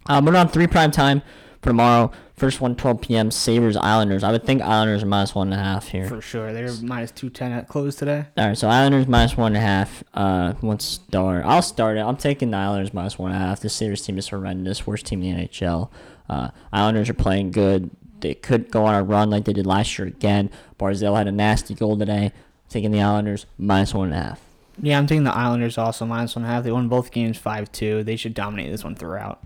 Um, 0.06 0.24
we're 0.24 0.36
on 0.36 0.48
three 0.48 0.66
prime 0.66 0.90
time 0.90 1.22
for 1.62 1.70
tomorrow. 1.70 2.10
First 2.36 2.60
one, 2.60 2.74
12 2.74 3.00
p.m. 3.00 3.30
Sabres 3.30 3.76
Islanders. 3.76 4.24
I 4.24 4.32
would 4.32 4.44
think 4.44 4.60
Islanders 4.60 5.04
are 5.04 5.06
minus 5.06 5.34
one 5.36 5.52
and 5.52 5.60
a 5.60 5.64
half 5.64 5.88
here. 5.88 6.08
for 6.08 6.20
sure. 6.20 6.52
They're 6.52 6.72
minus 6.82 7.12
210 7.12 7.52
at 7.52 7.68
close 7.68 7.94
today. 7.94 8.26
All 8.36 8.48
right, 8.48 8.58
so 8.58 8.68
Islanders 8.68 9.06
minus 9.06 9.36
one 9.36 9.54
and 9.54 9.56
a 9.56 9.60
half. 9.60 10.02
Uh, 10.12 10.52
one 10.54 10.80
start. 10.80 11.44
I'll 11.44 11.62
start 11.62 11.96
it. 11.96 12.00
I'm 12.00 12.16
taking 12.16 12.50
the 12.50 12.56
Islanders 12.56 12.92
minus 12.92 13.18
one 13.18 13.30
and 13.32 13.40
a 13.40 13.46
half. 13.46 13.60
The 13.60 13.68
Sabres 13.68 14.02
team 14.02 14.18
is 14.18 14.28
horrendous. 14.28 14.84
Worst 14.86 15.06
team 15.06 15.22
in 15.22 15.36
the 15.36 15.42
NHL. 15.48 15.90
Uh, 16.28 16.48
Islanders 16.72 17.08
are 17.08 17.14
playing 17.14 17.52
good. 17.52 17.90
They 18.20 18.34
could 18.34 18.70
go 18.70 18.84
on 18.84 18.94
a 18.94 19.02
run 19.04 19.30
like 19.30 19.44
they 19.44 19.52
did 19.52 19.66
last 19.66 19.96
year 19.98 20.08
again. 20.08 20.50
Barzal 20.78 21.16
had 21.16 21.28
a 21.28 21.32
nasty 21.32 21.74
goal 21.74 21.96
today. 21.96 22.32
Taking 22.68 22.90
the 22.90 23.00
Islanders 23.00 23.46
minus 23.58 23.94
one 23.94 24.12
and 24.12 24.16
a 24.16 24.22
half. 24.22 24.40
Yeah, 24.82 24.98
I'm 24.98 25.06
taking 25.06 25.22
the 25.24 25.34
Islanders 25.34 25.78
also 25.78 26.04
minus 26.04 26.34
one 26.34 26.44
and 26.44 26.50
a 26.50 26.54
half. 26.56 26.64
They 26.64 26.72
won 26.72 26.88
both 26.88 27.12
games 27.12 27.38
5 27.38 27.70
2. 27.70 28.02
They 28.02 28.16
should 28.16 28.34
dominate 28.34 28.72
this 28.72 28.82
one 28.82 28.96
throughout. 28.96 29.40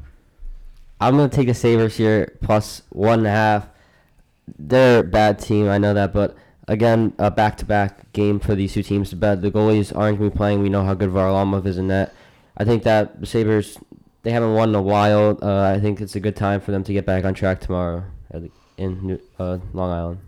I'm 1.00 1.16
to 1.16 1.28
take 1.28 1.46
the 1.46 1.54
Sabres 1.54 1.96
here 1.96 2.36
plus 2.42 2.82
one 2.90 3.20
and 3.20 3.28
a 3.28 3.30
half. 3.30 3.68
They're 4.58 5.00
a 5.00 5.04
bad 5.04 5.38
team, 5.38 5.68
I 5.68 5.78
know 5.78 5.94
that, 5.94 6.12
but 6.12 6.36
again, 6.66 7.12
a 7.18 7.30
back-to-back 7.30 8.12
game 8.12 8.40
for 8.40 8.54
these 8.54 8.72
two 8.72 8.82
teams. 8.82 9.14
But 9.14 9.42
the 9.42 9.50
goalies 9.50 9.96
aren't 9.96 10.18
to 10.18 10.30
be 10.30 10.36
playing. 10.36 10.62
We 10.62 10.68
know 10.68 10.84
how 10.84 10.94
good 10.94 11.10
Varlamov 11.10 11.66
is 11.66 11.78
in 11.78 11.88
that. 11.88 12.14
I 12.56 12.64
think 12.64 12.82
that 12.84 13.20
the 13.20 13.26
Sabres, 13.26 13.78
they 14.22 14.30
haven't 14.30 14.54
won 14.54 14.70
in 14.70 14.74
a 14.74 14.82
while. 14.82 15.38
Uh, 15.42 15.72
I 15.74 15.80
think 15.80 16.00
it's 16.00 16.16
a 16.16 16.20
good 16.20 16.36
time 16.36 16.60
for 16.60 16.72
them 16.72 16.82
to 16.84 16.92
get 16.92 17.06
back 17.06 17.24
on 17.24 17.34
track 17.34 17.60
tomorrow 17.60 18.04
in 18.78 19.06
New, 19.06 19.20
uh, 19.38 19.58
Long 19.72 19.90
Island. 19.90 20.20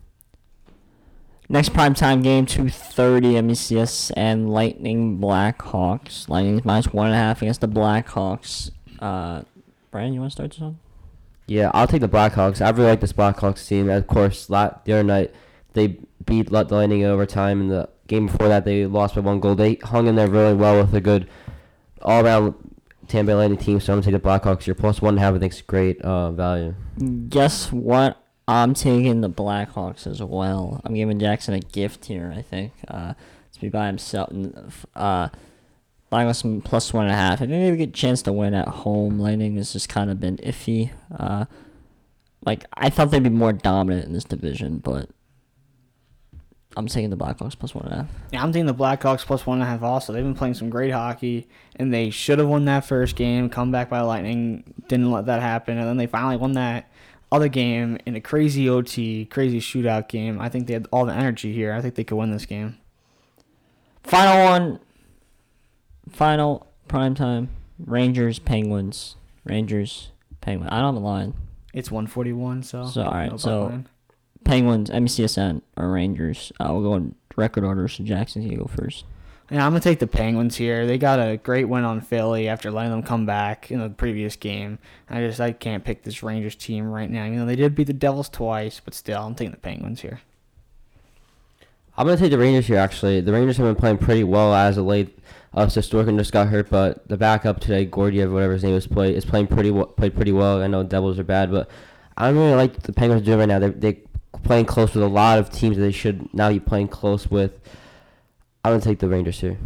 Next 1.49 1.73
primetime 1.73 2.23
game, 2.23 2.47
2.30, 2.47 3.43
MECS 3.45 4.13
and 4.17 4.49
Lightning 4.51 5.19
Blackhawks. 5.19 6.29
Lightning's 6.29 6.65
minus 6.65 6.93
one 6.93 7.07
and 7.07 7.15
a 7.15 7.19
half 7.19 7.43
against 7.43 7.61
the 7.61 7.69
Blackhawks. 7.69 8.71
Uh, 9.01 9.43
Brian, 9.91 10.13
you 10.13 10.21
want 10.21 10.31
to 10.33 10.35
start 10.37 10.51
this 10.53 10.61
one? 10.61 10.79
Yeah, 11.47 11.71
I'll 11.75 11.87
take 11.89 12.01
the 12.01 12.09
Blackhawks. 12.09 12.65
I 12.65 12.71
really 12.71 12.91
like 12.91 13.01
this 13.01 13.13
Blackhawks 13.13 13.67
team. 13.67 13.91
Of 13.91 14.07
course, 14.07 14.49
la- 14.49 14.75
the 14.85 14.93
other 14.93 15.03
night 15.03 15.35
they 15.73 15.99
beat 16.25 16.51
the 16.51 16.65
Lightning 16.71 17.01
in 17.01 17.07
overtime. 17.09 17.61
In 17.63 17.69
the 17.69 17.89
game 18.07 18.27
before 18.27 18.49
that, 18.49 18.65
they 18.65 18.87
lost 18.87 19.15
by 19.17 19.21
one 19.21 19.41
goal. 19.41 19.55
They 19.55 19.75
hung 19.75 20.07
in 20.07 20.15
there 20.15 20.29
really 20.29 20.55
well 20.55 20.81
with 20.81 20.95
a 20.95 21.01
good 21.01 21.29
all-around 22.03 22.55
Tampa 23.09 23.33
Bay 23.33 23.35
Lightning 23.35 23.59
team. 23.59 23.81
So 23.81 23.93
I'm 23.93 24.01
gonna 24.01 24.13
take 24.13 24.23
the 24.23 24.29
Blackhawks. 24.29 24.67
Your 24.67 24.77
plus 24.77 25.03
one 25.03 25.15
and 25.15 25.19
a 25.19 25.23
half, 25.23 25.35
I 25.35 25.39
think, 25.39 25.53
is 25.53 25.63
great 25.63 26.01
uh, 26.03 26.31
value. 26.31 26.75
Guess 27.29 27.73
what? 27.73 28.17
I'm 28.47 28.75
taking 28.75 29.21
the 29.21 29.31
Blackhawks 29.31 30.07
as 30.07 30.23
well. 30.23 30.81
I'm 30.85 30.95
giving 30.95 31.19
Jackson 31.19 31.55
a 31.55 31.61
gift 31.61 32.07
here, 32.07 32.33
I 32.37 32.43
think. 32.43 32.73
Uh, 32.89 33.15
to 33.53 33.61
be 33.61 33.69
by 33.69 33.87
himself. 33.87 34.87
Uh, 34.95 35.29
Blackhawks 36.11 36.65
plus 36.65 36.93
one 36.93 37.07
and 37.07 37.15
a 37.15 37.17
half. 37.17 37.35
I 37.35 37.47
think 37.47 37.51
they 37.51 37.77
get 37.77 37.91
a 37.91 37.93
chance 37.93 38.23
to 38.23 38.33
win 38.33 38.55
at 38.55 38.69
home. 38.69 39.19
Lightning 39.19 39.57
has 39.57 39.73
just 39.73 39.89
kind 39.89 40.11
of 40.11 40.19
been 40.19 40.39
iffy. 40.39 40.91
Uh, 41.17 41.45
like, 42.45 42.65
I 42.75 42.91
thought 42.91 43.11
they'd 43.11 43.23
be 43.23 43.31
more 43.31 43.53
dominant 43.53 44.07
in 44.07 44.13
this 44.13 44.25
division, 44.25 44.79
but 44.79 45.09
I'm 46.77 46.87
taking 46.87 47.11
the 47.11 47.17
Blackhawks 47.17 47.59
plus 47.59 47.75
one 47.75 47.85
and 47.85 47.93
a 47.93 47.97
half. 47.99 48.09
Yeah, 48.33 48.43
I'm 48.43 48.53
taking 48.53 48.67
the 48.67 48.75
Blackhawks 48.75 49.25
plus 49.25 49.47
one 49.47 49.59
and 49.59 49.63
a 49.63 49.67
half. 49.67 49.83
Also, 49.83 50.13
they've 50.13 50.25
been 50.25 50.35
playing 50.35 50.55
some 50.55 50.71
great 50.71 50.91
hockey, 50.91 51.49
and 51.77 51.93
they 51.93 52.11
should 52.11 52.39
have 52.39 52.49
won 52.49 52.65
that 52.65 52.85
first 52.85 53.15
game. 53.15 53.49
Come 53.49 53.71
back 53.71 53.89
by 53.89 54.01
Lightning, 54.01 54.75
didn't 54.89 55.11
let 55.13 55.27
that 55.27 55.43
happen, 55.43 55.79
and 55.79 55.87
then 55.87 55.97
they 55.97 56.07
finally 56.07 56.37
won 56.37 56.53
that 56.53 56.91
other 57.33 57.49
game 57.49 57.99
in 58.07 58.17
a 58.17 58.21
crazy 58.21 58.69
OT, 58.69 59.27
crazy 59.27 59.61
shootout 59.61 60.09
game. 60.09 60.41
I 60.41 60.49
think 60.49 60.67
they 60.67 60.73
had 60.73 60.89
all 60.91 61.07
the 61.07 61.15
energy 61.15 61.53
here. 61.53 61.73
I 61.73 61.81
think 61.81 61.95
they 61.95 62.05
could 62.05 62.17
win 62.17 62.33
this 62.33 62.47
game. 62.47 62.79
Final 64.03 64.45
one. 64.45 64.81
Final 66.11 66.67
prime 66.89 67.15
time. 67.15 67.49
Rangers, 67.79 68.39
Penguins. 68.39 69.17
Rangers, 69.45 70.11
Penguins. 70.41 70.71
I 70.73 70.81
don't 70.81 70.95
have 70.95 71.03
a 71.03 71.07
line. 71.07 71.35
It's 71.73 71.91
141, 71.91 72.63
so. 72.63 72.87
So, 72.87 73.03
all 73.03 73.13
right, 73.13 73.31
no 73.31 73.37
so- 73.37 73.63
line. 73.65 73.89
Penguins, 74.43 74.89
NBCSN, 74.91 75.61
or 75.77 75.91
Rangers. 75.93 76.51
Uh, 76.59 76.69
we'll 76.71 76.83
go 76.83 76.95
in 76.95 77.15
record 77.37 77.63
order, 77.63 77.87
so 77.89 78.03
Jackson 78.03 78.47
can 78.49 78.59
go 78.59 78.65
first. 78.65 79.05
Yeah, 79.51 79.67
I'm 79.67 79.73
gonna 79.73 79.81
take 79.81 79.99
the 79.99 80.07
Penguins 80.07 80.57
here. 80.57 80.87
They 80.87 80.97
got 80.97 81.19
a 81.19 81.37
great 81.37 81.65
win 81.67 81.85
on 81.85 82.01
Philly 82.01 82.49
after 82.49 82.71
letting 82.71 82.93
them 82.93 83.03
come 83.03 83.27
back 83.27 83.71
in 83.71 83.81
the 83.81 83.91
previous 83.91 84.37
game. 84.37 84.79
I 85.11 85.21
just 85.21 85.41
I 85.41 85.53
can't 85.53 85.85
pick 85.85 86.05
this 86.05 86.23
Rangers 86.23 86.55
team 86.55 86.89
right 86.89 87.11
now. 87.11 87.25
You 87.25 87.33
know 87.33 87.47
they 87.47 87.57
did 87.57 87.75
beat 87.75 87.89
the 87.89 87.93
Devils 87.93 88.29
twice, 88.29 88.81
but 88.83 88.95
still, 88.95 89.21
I'm 89.27 89.35
taking 89.35 89.51
the 89.51 89.57
Penguins 89.59 90.01
here. 90.01 90.21
I'm 91.99 92.07
gonna 92.07 92.17
take 92.17 92.31
the 92.31 92.39
Rangers 92.39 92.67
here. 92.67 92.79
Actually, 92.79 93.21
the 93.21 93.33
Rangers 93.33 93.57
have 93.57 93.67
been 93.67 93.75
playing 93.77 93.99
pretty 93.99 94.25
well 94.25 94.55
as 94.55 94.79
of 94.79 94.87
late. 94.87 95.19
Uh, 95.53 95.67
Shesterkin 95.67 96.17
just 96.17 96.33
got 96.33 96.49
hurt, 96.49 96.71
but 96.71 97.07
the 97.09 97.17
backup 97.17 97.61
today, 97.61 97.85
Georgiev, 97.85 98.33
whatever 98.33 98.53
his 98.53 98.63
name 98.63 98.75
is, 98.75 98.87
play 98.87 99.15
is 99.15 99.25
playing 99.25 99.49
pretty 99.49 99.71
well, 99.71 99.87
played 99.87 100.15
pretty 100.15 100.33
well. 100.33 100.63
I 100.63 100.69
know 100.69 100.85
Devils 100.85 101.19
are 101.19 101.25
bad, 101.25 101.51
but 101.51 101.69
I 102.17 102.29
don't 102.29 102.37
really 102.37 102.55
like 102.55 102.83
the 102.83 102.93
Penguins 102.93 103.25
doing 103.25 103.41
right 103.41 103.49
now. 103.49 103.59
They're 103.59 103.71
they 103.71 104.03
playing 104.45 104.67
close 104.67 104.95
with 104.95 105.03
a 105.03 105.09
lot 105.09 105.39
of 105.39 105.51
teams 105.51 105.77
that 105.77 105.83
they 105.83 105.91
should 105.91 106.33
now 106.33 106.51
be 106.51 106.61
playing 106.61 106.89
close 106.89 107.29
with. 107.29 107.59
I'm 108.65 108.73
gonna 108.73 108.83
take 108.83 109.01
the 109.01 109.09
Rangers 109.09 109.41
here. 109.41 109.59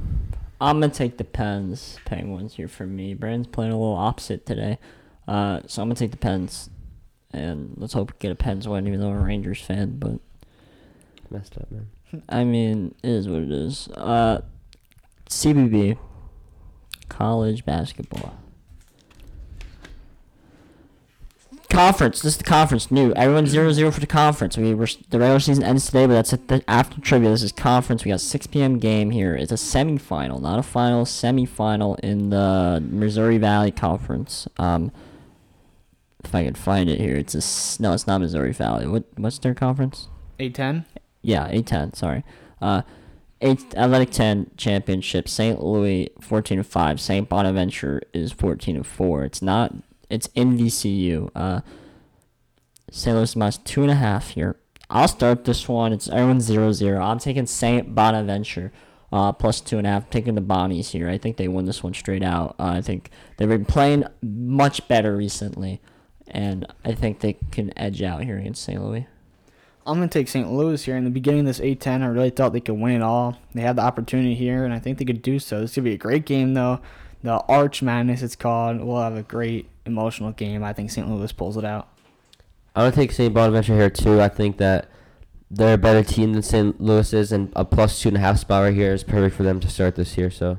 I'm 0.60 0.80
gonna 0.80 0.92
take 0.92 1.18
the 1.18 1.24
Pens, 1.24 1.98
Penguins 2.06 2.54
here 2.54 2.68
for 2.68 2.86
me. 2.86 3.12
Brandon's 3.12 3.48
playing 3.48 3.72
a 3.72 3.78
little 3.78 3.96
opposite 3.96 4.46
today, 4.46 4.78
uh, 5.28 5.60
so 5.66 5.82
I'm 5.82 5.88
gonna 5.88 5.96
take 5.96 6.12
the 6.12 6.16
Pens, 6.16 6.70
and 7.32 7.74
let's 7.76 7.92
hope 7.92 8.12
we 8.12 8.16
get 8.20 8.32
a 8.32 8.36
Pens 8.36 8.66
win, 8.66 8.86
even 8.86 9.00
though 9.00 9.10
I'm 9.10 9.20
a 9.20 9.24
Rangers 9.24 9.60
fan. 9.60 9.98
But 9.98 10.20
Messed 11.30 11.56
up, 11.58 11.70
man. 11.70 11.88
I 12.28 12.44
mean, 12.44 12.94
it 13.02 13.10
is 13.10 13.28
what 13.28 13.42
it 13.42 13.50
is. 13.50 13.88
Uh, 13.88 14.42
CBB, 15.28 15.98
college 17.08 17.64
basketball. 17.64 18.38
Conference. 21.70 22.22
This 22.22 22.34
is 22.34 22.38
the 22.38 22.44
conference. 22.44 22.92
New. 22.92 23.12
Everyone's 23.14 23.50
zero 23.50 23.72
zero 23.72 23.90
for 23.90 23.98
the 23.98 24.06
conference. 24.06 24.56
We 24.56 24.74
were 24.74 24.86
the 25.10 25.18
regular 25.18 25.40
season 25.40 25.64
ends 25.64 25.86
today, 25.86 26.06
but 26.06 26.12
that's 26.12 26.32
at 26.32 26.46
the 26.46 26.62
after 26.68 27.00
trivia. 27.00 27.30
This 27.30 27.42
is 27.42 27.50
conference. 27.50 28.04
We 28.04 28.12
got 28.12 28.20
6 28.20 28.46
p.m. 28.46 28.78
game 28.78 29.10
here. 29.10 29.34
It's 29.34 29.50
a 29.50 29.56
semifinal, 29.56 30.40
not 30.40 30.60
a 30.60 30.62
final. 30.62 31.04
Semifinal 31.04 31.98
in 31.98 32.30
the 32.30 32.80
Missouri 32.88 33.38
Valley 33.38 33.72
Conference. 33.72 34.46
Um, 34.56 34.92
if 36.22 36.32
I 36.32 36.44
can 36.44 36.54
find 36.54 36.88
it 36.88 37.00
here, 37.00 37.16
it's 37.16 37.34
a 37.34 37.82
no. 37.82 37.92
It's 37.92 38.06
not 38.06 38.20
Missouri 38.20 38.52
Valley. 38.52 38.86
What 38.86 39.04
what's 39.16 39.38
their 39.38 39.54
conference? 39.54 40.06
A10. 40.38 40.84
Yeah, 41.22 41.50
A10, 41.50 41.96
sorry. 41.96 42.22
Uh, 42.60 42.82
eight, 43.44 43.62
Atlantic 43.76 44.10
10 44.10 44.50
championship. 44.56 45.28
St. 45.28 45.62
Louis 45.62 46.08
14 46.20 46.58
and 46.58 46.66
5. 46.66 47.00
St. 47.00 47.28
Bonaventure 47.28 48.02
is 48.12 48.32
14 48.32 48.76
and 48.76 48.86
4. 48.86 49.24
It's 49.24 49.42
not, 49.42 49.72
it's 50.10 50.28
in 50.34 50.58
VCU. 50.58 51.30
Uh, 51.34 51.60
St. 52.90 53.14
Louis 53.14 53.30
is 53.30 53.36
minus 53.36 53.58
two 53.58 53.82
and 53.82 53.90
a 53.90 53.96
half 53.96 54.30
here. 54.30 54.56
I'll 54.90 55.08
start 55.08 55.44
this 55.44 55.68
one. 55.68 55.92
It's 55.92 56.08
everyone's 56.08 56.44
0 56.44 56.72
0. 56.72 57.02
I'm 57.02 57.18
taking 57.18 57.46
St. 57.46 57.94
Bonaventure 57.94 58.72
uh, 59.12 59.32
plus 59.32 59.60
two 59.60 59.78
and 59.78 59.86
a 59.86 59.90
half. 59.90 60.10
taking 60.10 60.34
the 60.34 60.40
Bonnies 60.40 60.90
here. 60.90 61.08
I 61.08 61.18
think 61.18 61.36
they 61.36 61.48
win 61.48 61.66
this 61.66 61.82
one 61.82 61.94
straight 61.94 62.22
out. 62.22 62.56
Uh, 62.58 62.74
I 62.76 62.80
think 62.80 63.10
they've 63.36 63.48
been 63.48 63.64
playing 63.64 64.04
much 64.22 64.88
better 64.88 65.16
recently. 65.16 65.80
And 66.26 66.66
I 66.84 66.92
think 66.92 67.20
they 67.20 67.34
can 67.50 67.76
edge 67.78 68.02
out 68.02 68.24
here 68.24 68.38
against 68.38 68.64
St. 68.64 68.82
Louis. 68.82 69.06
I'm 69.86 69.96
gonna 69.96 70.08
take 70.08 70.28
St. 70.28 70.50
Louis 70.50 70.82
here. 70.82 70.96
In 70.96 71.04
the 71.04 71.10
beginning 71.10 71.40
of 71.40 71.46
this 71.46 71.60
A10, 71.60 72.02
I 72.02 72.06
really 72.06 72.30
thought 72.30 72.52
they 72.52 72.60
could 72.60 72.74
win 72.74 72.96
it 72.96 73.02
all. 73.02 73.36
They 73.54 73.60
had 73.60 73.76
the 73.76 73.82
opportunity 73.82 74.34
here, 74.34 74.64
and 74.64 74.72
I 74.72 74.78
think 74.78 74.98
they 74.98 75.04
could 75.04 75.22
do 75.22 75.38
so. 75.38 75.60
This 75.60 75.74
could 75.74 75.84
be 75.84 75.92
a 75.92 75.98
great 75.98 76.24
game, 76.24 76.54
though. 76.54 76.80
The 77.22 77.40
Arch 77.48 77.82
Madness, 77.82 78.22
it's 78.22 78.36
called. 78.36 78.80
We'll 78.80 79.00
have 79.00 79.16
a 79.16 79.22
great 79.22 79.68
emotional 79.86 80.32
game. 80.32 80.62
I 80.62 80.72
think 80.72 80.90
St. 80.90 81.08
Louis 81.08 81.32
pulls 81.32 81.56
it 81.56 81.64
out. 81.64 81.88
I'm 82.76 82.84
gonna 82.84 82.96
take 82.96 83.12
St. 83.12 83.32
Bonaventure 83.32 83.74
here 83.74 83.90
too. 83.90 84.20
I 84.20 84.28
think 84.28 84.58
that 84.58 84.88
they're 85.50 85.74
a 85.74 85.78
better 85.78 86.02
team 86.02 86.32
than 86.32 86.42
St. 86.42 86.80
Louis 86.80 87.12
is, 87.12 87.30
and 87.30 87.52
a 87.54 87.64
plus 87.64 88.00
two 88.00 88.08
and 88.08 88.16
a 88.16 88.20
half 88.20 88.38
spot 88.38 88.62
right 88.62 88.74
here 88.74 88.92
is 88.92 89.04
perfect 89.04 89.36
for 89.36 89.44
them 89.44 89.60
to 89.60 89.68
start 89.68 89.94
this 89.94 90.18
year. 90.18 90.30
So 90.30 90.58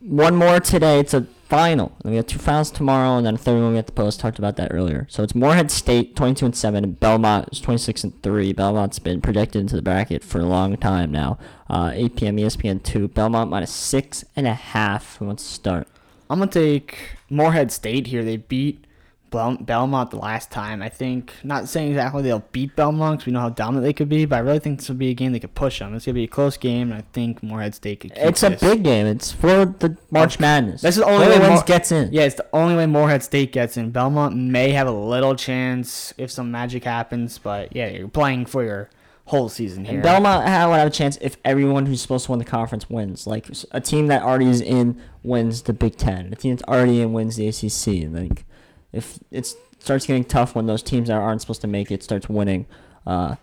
one 0.00 0.34
more 0.34 0.60
today. 0.60 0.98
It's 0.98 1.12
a 1.12 1.26
final. 1.50 1.92
We 2.04 2.14
have 2.14 2.28
two 2.28 2.38
finals 2.38 2.70
tomorrow, 2.70 3.16
and 3.16 3.26
then 3.26 3.34
a 3.34 3.38
third 3.38 3.60
one 3.60 3.72
we 3.72 3.76
have 3.76 3.86
to 3.86 3.92
post. 3.92 4.20
Talked 4.20 4.38
about 4.38 4.56
that 4.56 4.72
earlier. 4.72 5.06
So 5.10 5.24
it's 5.24 5.34
Morehead 5.34 5.70
State, 5.70 6.14
22 6.14 6.46
and 6.46 6.56
seven, 6.56 6.84
and 6.84 6.98
Belmont 6.98 7.48
is 7.52 7.60
26 7.60 8.04
and 8.04 8.22
three. 8.22 8.52
Belmont's 8.52 9.00
been 9.00 9.20
projected 9.20 9.60
into 9.60 9.74
the 9.74 9.82
bracket 9.82 10.22
for 10.22 10.38
a 10.38 10.46
long 10.46 10.76
time 10.76 11.10
now. 11.10 11.38
Uh, 11.68 11.90
8 11.92 12.16
p.m. 12.16 12.36
ESPN 12.36 12.82
two. 12.82 13.08
Belmont 13.08 13.50
minus 13.50 13.72
six 13.72 14.24
and 14.36 14.46
a 14.46 14.54
half. 14.54 15.16
Who 15.16 15.26
wants 15.26 15.42
to 15.42 15.52
start? 15.52 15.88
I'm 16.30 16.38
gonna 16.38 16.50
take 16.50 17.16
Morehead 17.28 17.72
State 17.72 18.06
here. 18.06 18.24
They 18.24 18.36
beat 18.36 18.86
Belmont 19.30 20.10
the 20.10 20.16
last 20.16 20.50
time. 20.50 20.82
I 20.82 20.88
think 20.88 21.32
not 21.44 21.68
saying 21.68 21.90
exactly 21.90 22.22
they'll 22.22 22.44
beat 22.52 22.74
Belmont 22.76 23.18
because 23.18 23.26
we 23.26 23.32
know 23.32 23.40
how 23.40 23.48
dominant 23.50 23.84
they 23.84 23.92
could 23.92 24.08
be, 24.08 24.24
but 24.24 24.36
I 24.36 24.38
really 24.40 24.58
think 24.58 24.78
this 24.80 24.88
will 24.88 24.96
be 24.96 25.10
a 25.10 25.14
game 25.14 25.32
they 25.32 25.40
could 25.40 25.54
push 25.54 25.78
them. 25.78 25.94
It's 25.94 26.06
gonna 26.06 26.14
be 26.14 26.24
a 26.24 26.28
close 26.28 26.56
game, 26.56 26.90
and 26.90 27.00
I 27.00 27.04
think 27.12 27.42
Morehead 27.42 27.74
State 27.74 28.00
could. 28.00 28.12
It's 28.16 28.42
a 28.42 28.50
big 28.50 28.82
game. 28.82 29.06
It's 29.06 29.32
for 29.32 29.66
the 29.66 29.96
March 30.10 30.40
Madness. 30.40 30.82
This 30.82 30.96
is 30.96 31.02
the 31.02 31.08
only 31.08 31.26
Whoever 31.26 31.44
way 31.44 31.50
wins 31.50 31.62
gets 31.62 31.92
in. 31.92 32.12
Yeah, 32.12 32.22
it's 32.22 32.34
the 32.34 32.46
only 32.52 32.74
way 32.74 32.86
Morehead 32.86 33.22
State 33.22 33.52
gets 33.52 33.76
in. 33.76 33.90
Belmont 33.90 34.36
may 34.36 34.72
have 34.72 34.86
a 34.86 34.92
little 34.92 35.36
chance 35.36 36.12
if 36.18 36.30
some 36.30 36.50
magic 36.50 36.84
happens, 36.84 37.38
but 37.38 37.74
yeah, 37.74 37.88
you're 37.88 38.08
playing 38.08 38.46
for 38.46 38.64
your 38.64 38.90
whole 39.26 39.48
season 39.48 39.84
here. 39.84 39.94
And 39.94 40.02
Belmont 40.02 40.42
would 40.44 40.50
have 40.50 40.88
a 40.88 40.90
chance 40.90 41.16
if 41.20 41.36
everyone 41.44 41.86
who's 41.86 42.02
supposed 42.02 42.26
to 42.26 42.32
win 42.32 42.40
the 42.40 42.44
conference 42.44 42.90
wins. 42.90 43.28
Like 43.28 43.46
a 43.70 43.80
team 43.80 44.08
that 44.08 44.22
already 44.22 44.48
is 44.48 44.60
in 44.60 45.00
wins 45.22 45.62
the 45.62 45.72
Big 45.72 45.96
Ten. 45.96 46.32
A 46.32 46.36
team 46.36 46.56
that's 46.56 46.68
already 46.68 47.00
in 47.00 47.12
wins 47.12 47.36
the 47.36 47.46
ACC. 47.46 48.12
Like 48.12 48.44
if 48.92 49.18
it 49.30 49.54
starts 49.78 50.06
getting 50.06 50.24
tough 50.24 50.54
when 50.54 50.66
those 50.66 50.82
teams 50.82 51.08
that 51.08 51.16
aren't 51.16 51.40
supposed 51.40 51.60
to 51.62 51.66
make 51.66 51.90
it 51.90 52.02
starts 52.02 52.28
winning 52.28 52.66
uh, 53.06 53.36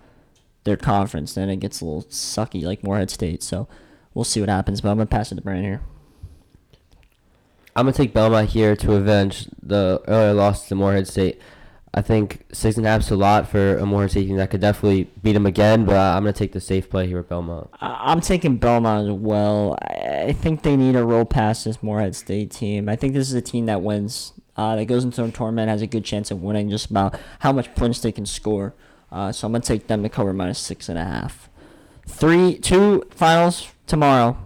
their 0.64 0.78
conference, 0.78 1.34
then 1.34 1.50
it 1.50 1.58
gets 1.58 1.82
a 1.82 1.86
little 1.86 2.04
sucky 2.04 2.64
like 2.64 2.84
Morehead 2.84 3.10
State. 3.10 3.44
So 3.44 3.68
we'll 4.14 4.26
see 4.26 4.40
what 4.40 4.50
happens. 4.50 4.82
But 4.82 4.90
I'm 4.90 4.98
gonna 4.98 5.08
pass 5.08 5.32
it 5.32 5.36
to 5.36 5.42
Brandon 5.42 5.66
here. 5.66 5.82
I'm 7.76 7.86
gonna 7.86 7.94
take 7.94 8.14
Belmont 8.14 8.50
here 8.50 8.76
to 8.76 8.94
avenge 8.94 9.48
the 9.62 10.02
earlier 10.08 10.34
loss 10.34 10.68
to 10.68 10.76
Morehead 10.76 11.08
State. 11.08 11.40
I 11.94 12.02
think 12.02 12.46
six 12.52 12.78
and 12.78 12.86
a 12.86 12.90
half's 12.90 13.10
a 13.10 13.16
lot 13.16 13.48
for 13.48 13.78
a 13.78 13.86
Morehead 13.86 14.12
State 14.12 14.28
team 14.28 14.38
that 14.38 14.52
could 14.52 14.62
definitely 14.62 15.10
beat 15.24 15.34
them 15.34 15.46
again, 15.46 15.86
but 15.86 15.96
I'm 15.96 16.24
gonna 16.24 16.34
take 16.34 16.52
the 16.52 16.60
safe 16.60 16.90
play 16.90 17.08
here 17.08 17.18
with 17.18 17.30
Belmont. 17.30 17.70
I'm 17.80 18.20
taking 18.22 18.58
Belmont 18.58 19.08
as 19.08 19.14
well. 19.14 19.78
I 19.82 20.34
think 20.34 20.64
they 20.64 20.76
need 20.76 20.96
a 20.96 21.06
roll 21.06 21.26
past 21.26 21.66
this 21.66 21.82
Morehead 21.82 22.16
State 22.16 22.52
team. 22.52 22.90
I 22.90 22.96
think 22.96 23.14
this 23.14 23.30
is 23.30 23.34
a 23.34 23.42
team 23.42 23.68
that 23.68 23.82
wins 23.82 24.34
uh, 24.58 24.76
that 24.76 24.86
goes 24.86 25.04
into 25.04 25.24
the 25.24 25.32
tournament 25.32 25.70
has 25.70 25.82
a 25.82 25.88
good 25.88 26.04
chance 26.04 26.32
of 26.32 26.42
winning 26.42 26.70
just 26.70 26.90
about 26.90 27.18
how 27.40 27.52
much 27.52 27.74
points 27.76 28.00
they 28.00 28.12
can 28.12 28.26
score. 28.26 28.74
Uh, 29.12 29.32
so 29.32 29.48
I'm 29.48 29.54
gonna 29.54 29.64
take 29.64 29.88
them 29.88 30.04
to 30.04 30.10
cover 30.10 30.34
minus 30.34 30.60
six 30.60 30.90
and 30.90 30.98
a 30.98 31.06
half. 31.06 31.50
Three, 32.08 32.58
two 32.58 33.04
finals 33.12 33.72
tomorrow. 33.86 34.38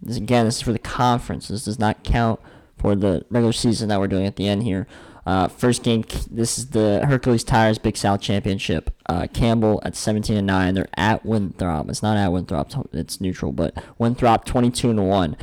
This 0.00 0.16
again, 0.16 0.46
this 0.46 0.56
is 0.56 0.62
for 0.62 0.72
the 0.72 0.78
conference. 0.78 1.48
This 1.48 1.64
does 1.64 1.78
not 1.78 2.04
count 2.04 2.40
for 2.78 2.94
the 2.94 3.24
regular 3.30 3.52
season 3.52 3.88
that 3.88 4.00
we're 4.00 4.08
doing 4.08 4.26
at 4.26 4.36
the 4.36 4.48
end 4.48 4.62
here. 4.62 4.86
Uh, 5.24 5.46
first 5.46 5.84
game, 5.84 6.04
this 6.30 6.58
is 6.58 6.70
the 6.70 7.04
Hercules 7.06 7.44
Tires 7.44 7.78
Big 7.78 7.96
South 7.96 8.20
Championship. 8.20 8.90
Uh, 9.06 9.28
Campbell 9.32 9.80
at 9.84 9.94
17 9.94 10.36
and 10.36 10.46
9. 10.48 10.74
They're 10.74 10.88
at 10.96 11.24
Winthrop. 11.24 11.88
It's 11.88 12.02
not 12.02 12.16
at 12.16 12.32
Winthrop. 12.32 12.72
It's 12.92 13.20
neutral, 13.20 13.52
but 13.52 13.72
Winthrop 13.98 14.44
22 14.44 14.90
and 14.90 15.08
1. 15.08 15.36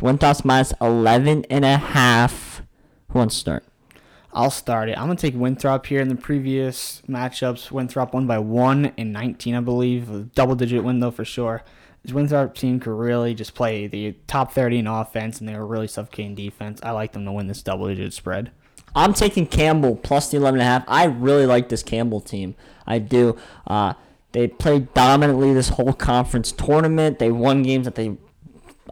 Winthrop's 0.00 0.44
minus 0.44 0.72
11 0.80 1.44
and 1.50 1.64
a 1.66 1.76
half. 1.76 2.55
Who 3.10 3.18
wants 3.18 3.34
to 3.36 3.40
start? 3.40 3.64
I'll 4.32 4.50
start 4.50 4.90
it. 4.90 4.98
I'm 4.98 5.06
gonna 5.06 5.16
take 5.16 5.34
Winthrop 5.34 5.86
here. 5.86 6.00
In 6.00 6.08
the 6.08 6.14
previous 6.14 7.02
matchups, 7.08 7.70
Winthrop 7.70 8.12
won 8.12 8.26
by 8.26 8.38
one 8.38 8.92
in 8.98 9.10
19, 9.10 9.54
I 9.54 9.60
believe. 9.60 10.10
A 10.10 10.20
double-digit 10.20 10.84
win 10.84 11.00
though 11.00 11.10
for 11.10 11.24
sure. 11.24 11.62
This 12.02 12.12
Winthrop 12.12 12.54
team 12.54 12.78
could 12.78 12.92
really 12.92 13.34
just 13.34 13.54
play 13.54 13.86
the 13.86 14.12
top 14.26 14.52
30 14.52 14.80
in 14.80 14.86
offense, 14.86 15.40
and 15.40 15.48
they 15.48 15.56
were 15.56 15.66
really 15.66 15.88
suffocating 15.88 16.34
defense. 16.34 16.80
I 16.82 16.90
like 16.90 17.12
them 17.12 17.24
to 17.24 17.32
win 17.32 17.46
this 17.46 17.62
double-digit 17.62 18.12
spread. 18.12 18.50
I'm 18.94 19.12
taking 19.12 19.46
Campbell 19.46 19.96
plus 19.96 20.30
the 20.30 20.36
11 20.36 20.60
and 20.60 20.68
a 20.68 20.70
half. 20.70 20.84
I 20.86 21.04
really 21.04 21.46
like 21.46 21.68
this 21.68 21.82
Campbell 21.82 22.20
team. 22.20 22.54
I 22.86 22.98
do. 22.98 23.36
Uh, 23.66 23.94
they 24.32 24.48
played 24.48 24.92
dominantly 24.94 25.54
this 25.54 25.70
whole 25.70 25.92
conference 25.92 26.52
tournament. 26.52 27.18
They 27.18 27.30
won 27.30 27.62
games 27.62 27.86
that 27.86 27.94
they. 27.94 28.16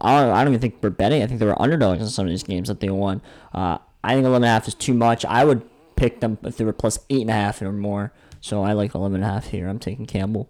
I 0.01 0.21
don't, 0.21 0.31
I 0.31 0.43
don't 0.43 0.53
even 0.53 0.59
think 0.59 0.77
we're 0.81 0.89
betting. 0.89 1.23
I 1.23 1.27
think 1.27 1.39
they 1.39 1.45
were 1.45 1.61
underdogs 1.61 2.01
in 2.01 2.07
some 2.07 2.25
of 2.25 2.31
these 2.31 2.43
games 2.43 2.67
that 2.67 2.79
they 2.79 2.89
won. 2.89 3.21
Uh, 3.53 3.77
I 4.05 4.13
think 4.13 4.25
11 4.25 4.35
and 4.35 4.45
a 4.45 4.47
half 4.49 4.67
is 4.67 4.75
too 4.75 4.93
much. 4.93 5.25
I 5.25 5.43
would 5.43 5.63
pick 5.95 6.19
them 6.19 6.37
if 6.43 6.57
they 6.57 6.63
were 6.63 6.73
plus 6.73 6.99
eight 7.09 7.21
and 7.21 7.29
a 7.29 7.33
half 7.33 7.61
or 7.61 7.71
more. 7.71 8.13
So 8.39 8.63
I 8.63 8.73
like 8.73 8.93
11 8.93 9.15
and 9.15 9.23
a 9.23 9.27
half 9.27 9.47
here. 9.47 9.67
I'm 9.67 9.79
taking 9.79 10.05
Campbell. 10.05 10.49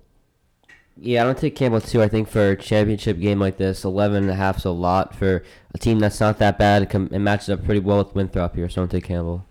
Yeah, 0.97 1.21
I'm 1.21 1.27
gonna 1.27 1.39
take 1.39 1.55
Campbell 1.55 1.81
too. 1.81 2.01
I 2.01 2.07
think 2.07 2.29
for 2.29 2.51
a 2.51 2.57
championship 2.57 3.19
game 3.19 3.39
like 3.39 3.57
this, 3.57 3.83
11 3.83 4.23
and 4.23 4.31
a 4.31 4.35
half 4.35 4.57
is 4.57 4.65
a 4.65 4.71
lot 4.71 5.13
for 5.13 5.43
a 5.73 5.77
team 5.77 5.99
that's 5.99 6.19
not 6.19 6.37
that 6.39 6.57
bad. 6.57 6.83
It, 6.83 6.89
com- 6.89 7.09
it 7.11 7.19
matches 7.19 7.49
up 7.49 7.65
pretty 7.65 7.81
well 7.81 7.97
with 7.97 8.15
Winthrop 8.15 8.55
here, 8.55 8.69
so 8.69 8.81
I'm 8.81 8.87
gonna 8.87 8.99
take 8.99 9.07
Campbell. 9.07 9.45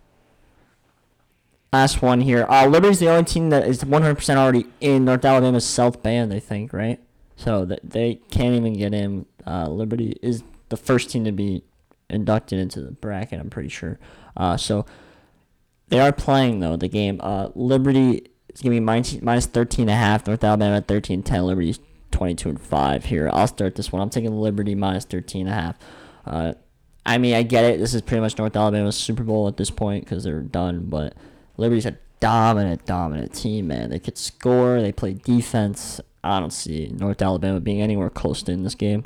Last 1.72 2.00
one 2.02 2.20
here. 2.20 2.46
Uh, 2.48 2.66
Liberty's 2.66 3.00
the 3.00 3.08
only 3.08 3.24
team 3.24 3.50
that 3.50 3.66
is 3.66 3.82
100% 3.82 4.36
already 4.36 4.66
in 4.80 5.04
North 5.04 5.24
Alabama's 5.24 5.66
South 5.66 6.02
Band, 6.02 6.32
I 6.32 6.38
think, 6.38 6.72
right? 6.72 7.00
So 7.36 7.64
that 7.64 7.80
they 7.82 8.20
can't 8.30 8.54
even 8.54 8.74
get 8.74 8.94
in. 8.94 9.26
Uh, 9.46 9.68
Liberty 9.68 10.16
is 10.22 10.44
the 10.68 10.76
first 10.76 11.10
team 11.10 11.24
to 11.24 11.32
be 11.32 11.62
inducted 12.10 12.58
into 12.58 12.80
the 12.80 12.92
bracket. 12.92 13.40
I'm 13.40 13.50
pretty 13.50 13.68
sure. 13.68 13.98
Uh, 14.36 14.56
so 14.56 14.86
they 15.88 16.00
are 16.00 16.12
playing 16.12 16.60
though 16.60 16.76
the 16.76 16.88
game. 16.88 17.20
Uh, 17.22 17.48
Liberty 17.54 18.26
is 18.52 18.62
gonna 18.62 18.74
be 18.74 18.80
minus, 18.80 19.20
minus 19.22 19.46
13 19.46 19.84
and 19.84 19.90
a 19.90 19.94
half. 19.94 20.26
North 20.26 20.44
Alabama 20.44 20.76
at 20.76 20.88
13 20.88 21.22
10. 21.22 21.44
Liberty's 21.44 21.78
22 22.10 22.48
and 22.48 22.60
five 22.60 23.06
here. 23.06 23.28
I'll 23.32 23.46
start 23.46 23.74
this 23.74 23.92
one. 23.92 24.00
I'm 24.00 24.10
taking 24.10 24.38
Liberty 24.38 24.74
minus 24.74 25.04
13 25.04 25.46
and 25.46 25.50
a 25.50 25.60
half. 25.60 25.76
Uh, 26.24 26.54
I 27.06 27.18
mean, 27.18 27.34
I 27.34 27.42
get 27.42 27.64
it. 27.64 27.78
This 27.78 27.92
is 27.92 28.00
pretty 28.02 28.20
much 28.20 28.38
North 28.38 28.56
Alabama's 28.56 28.96
Super 28.96 29.24
Bowl 29.24 29.46
at 29.48 29.56
this 29.56 29.70
point 29.70 30.04
because 30.04 30.24
they're 30.24 30.40
done. 30.40 30.86
But 30.86 31.14
Liberty's 31.56 31.86
a 31.86 31.98
dominant, 32.20 32.86
dominant 32.86 33.34
team, 33.34 33.66
man. 33.66 33.90
They 33.90 33.98
could 33.98 34.16
score. 34.16 34.80
They 34.80 34.92
play 34.92 35.14
defense. 35.14 36.00
I 36.22 36.40
don't 36.40 36.52
see 36.52 36.90
North 36.94 37.20
Alabama 37.20 37.60
being 37.60 37.82
anywhere 37.82 38.08
close 38.08 38.42
to 38.44 38.52
in 38.52 38.62
this 38.62 38.74
game. 38.74 39.04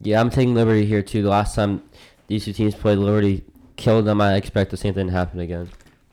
Yeah, 0.00 0.20
I'm 0.20 0.30
taking 0.30 0.54
Liberty 0.54 0.86
here 0.86 1.02
too. 1.02 1.22
The 1.22 1.28
last 1.28 1.54
time 1.54 1.82
these 2.26 2.44
two 2.44 2.52
teams 2.52 2.74
played, 2.74 2.98
Liberty 2.98 3.44
killed 3.76 4.06
them. 4.06 4.20
I 4.20 4.34
expect 4.36 4.70
the 4.70 4.76
same 4.76 4.94
thing 4.94 5.06
to 5.06 5.12
happen 5.12 5.40
again. 5.40 5.70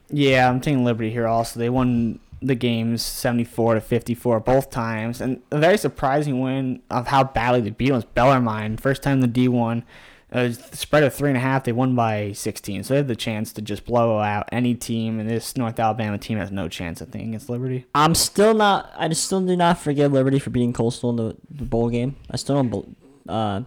Yeah, 0.10 0.50
I'm 0.50 0.62
taking 0.62 0.84
Liberty 0.86 1.10
here 1.12 1.28
also. 1.28 1.60
They 1.60 1.70
won 1.70 2.20
the 2.42 2.56
games 2.56 3.02
74 3.02 3.76
to 3.76 3.82
54 3.82 4.40
both 4.42 4.70
times, 4.70 5.22
and 5.22 5.42
a 5.52 5.58
very 5.60 5.78
surprising 5.78 6.40
win 6.40 6.82
of 6.90 7.08
how 7.08 7.24
badly 7.24 7.62
they 7.62 7.70
beat 7.72 7.88
them 7.88 7.96
was 7.96 8.06
Bellarmine. 8.06 8.78
First 8.78 9.04
time 9.04 9.22
the 9.22 9.28
D1, 9.28 9.84
uh, 10.32 10.52
spread 10.52 11.04
of 11.04 11.14
three 11.14 11.30
and 11.30 11.38
a 11.38 11.42
half. 11.42 11.64
They 11.64 11.72
won 11.72 11.96
by 11.96 12.34
16, 12.34 12.84
so 12.84 12.94
they 12.94 12.98
had 12.98 13.08
the 13.08 13.16
chance 13.16 13.52
to 13.54 13.62
just 13.62 13.86
blow 13.86 14.20
out 14.20 14.48
any 14.52 14.76
team, 14.76 15.20
and 15.20 15.30
this 15.30 15.58
North 15.58 15.80
Alabama 15.80 16.18
team 16.18 16.38
has 16.38 16.52
no 16.52 16.68
chance, 16.70 17.02
I 17.02 17.06
think, 17.06 17.30
against 17.30 17.50
Liberty. 17.50 17.86
I'm 17.96 18.14
still 18.16 18.54
not. 18.54 18.92
I 18.98 19.08
just 19.08 19.24
still 19.26 19.42
do 19.42 19.56
not 19.56 19.80
forgive 19.80 20.12
Liberty 20.14 20.40
for 20.40 20.50
beating 20.52 20.74
Coastal 20.74 21.10
in 21.12 21.16
the, 21.16 21.36
the 21.50 21.66
bowl 21.66 21.90
game. 21.90 22.16
I 22.30 22.36
still 22.38 22.56
don't. 22.56 22.70
bel- 22.70 22.86
Uh, 23.28 23.62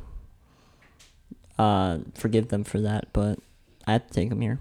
uh, 1.61 1.99
forgive 2.15 2.49
them 2.49 2.65
for 2.65 2.81
that, 2.81 3.09
but 3.13 3.39
I 3.87 3.93
have 3.93 4.07
to 4.07 4.13
take 4.13 4.31
them 4.31 4.41
here. 4.41 4.59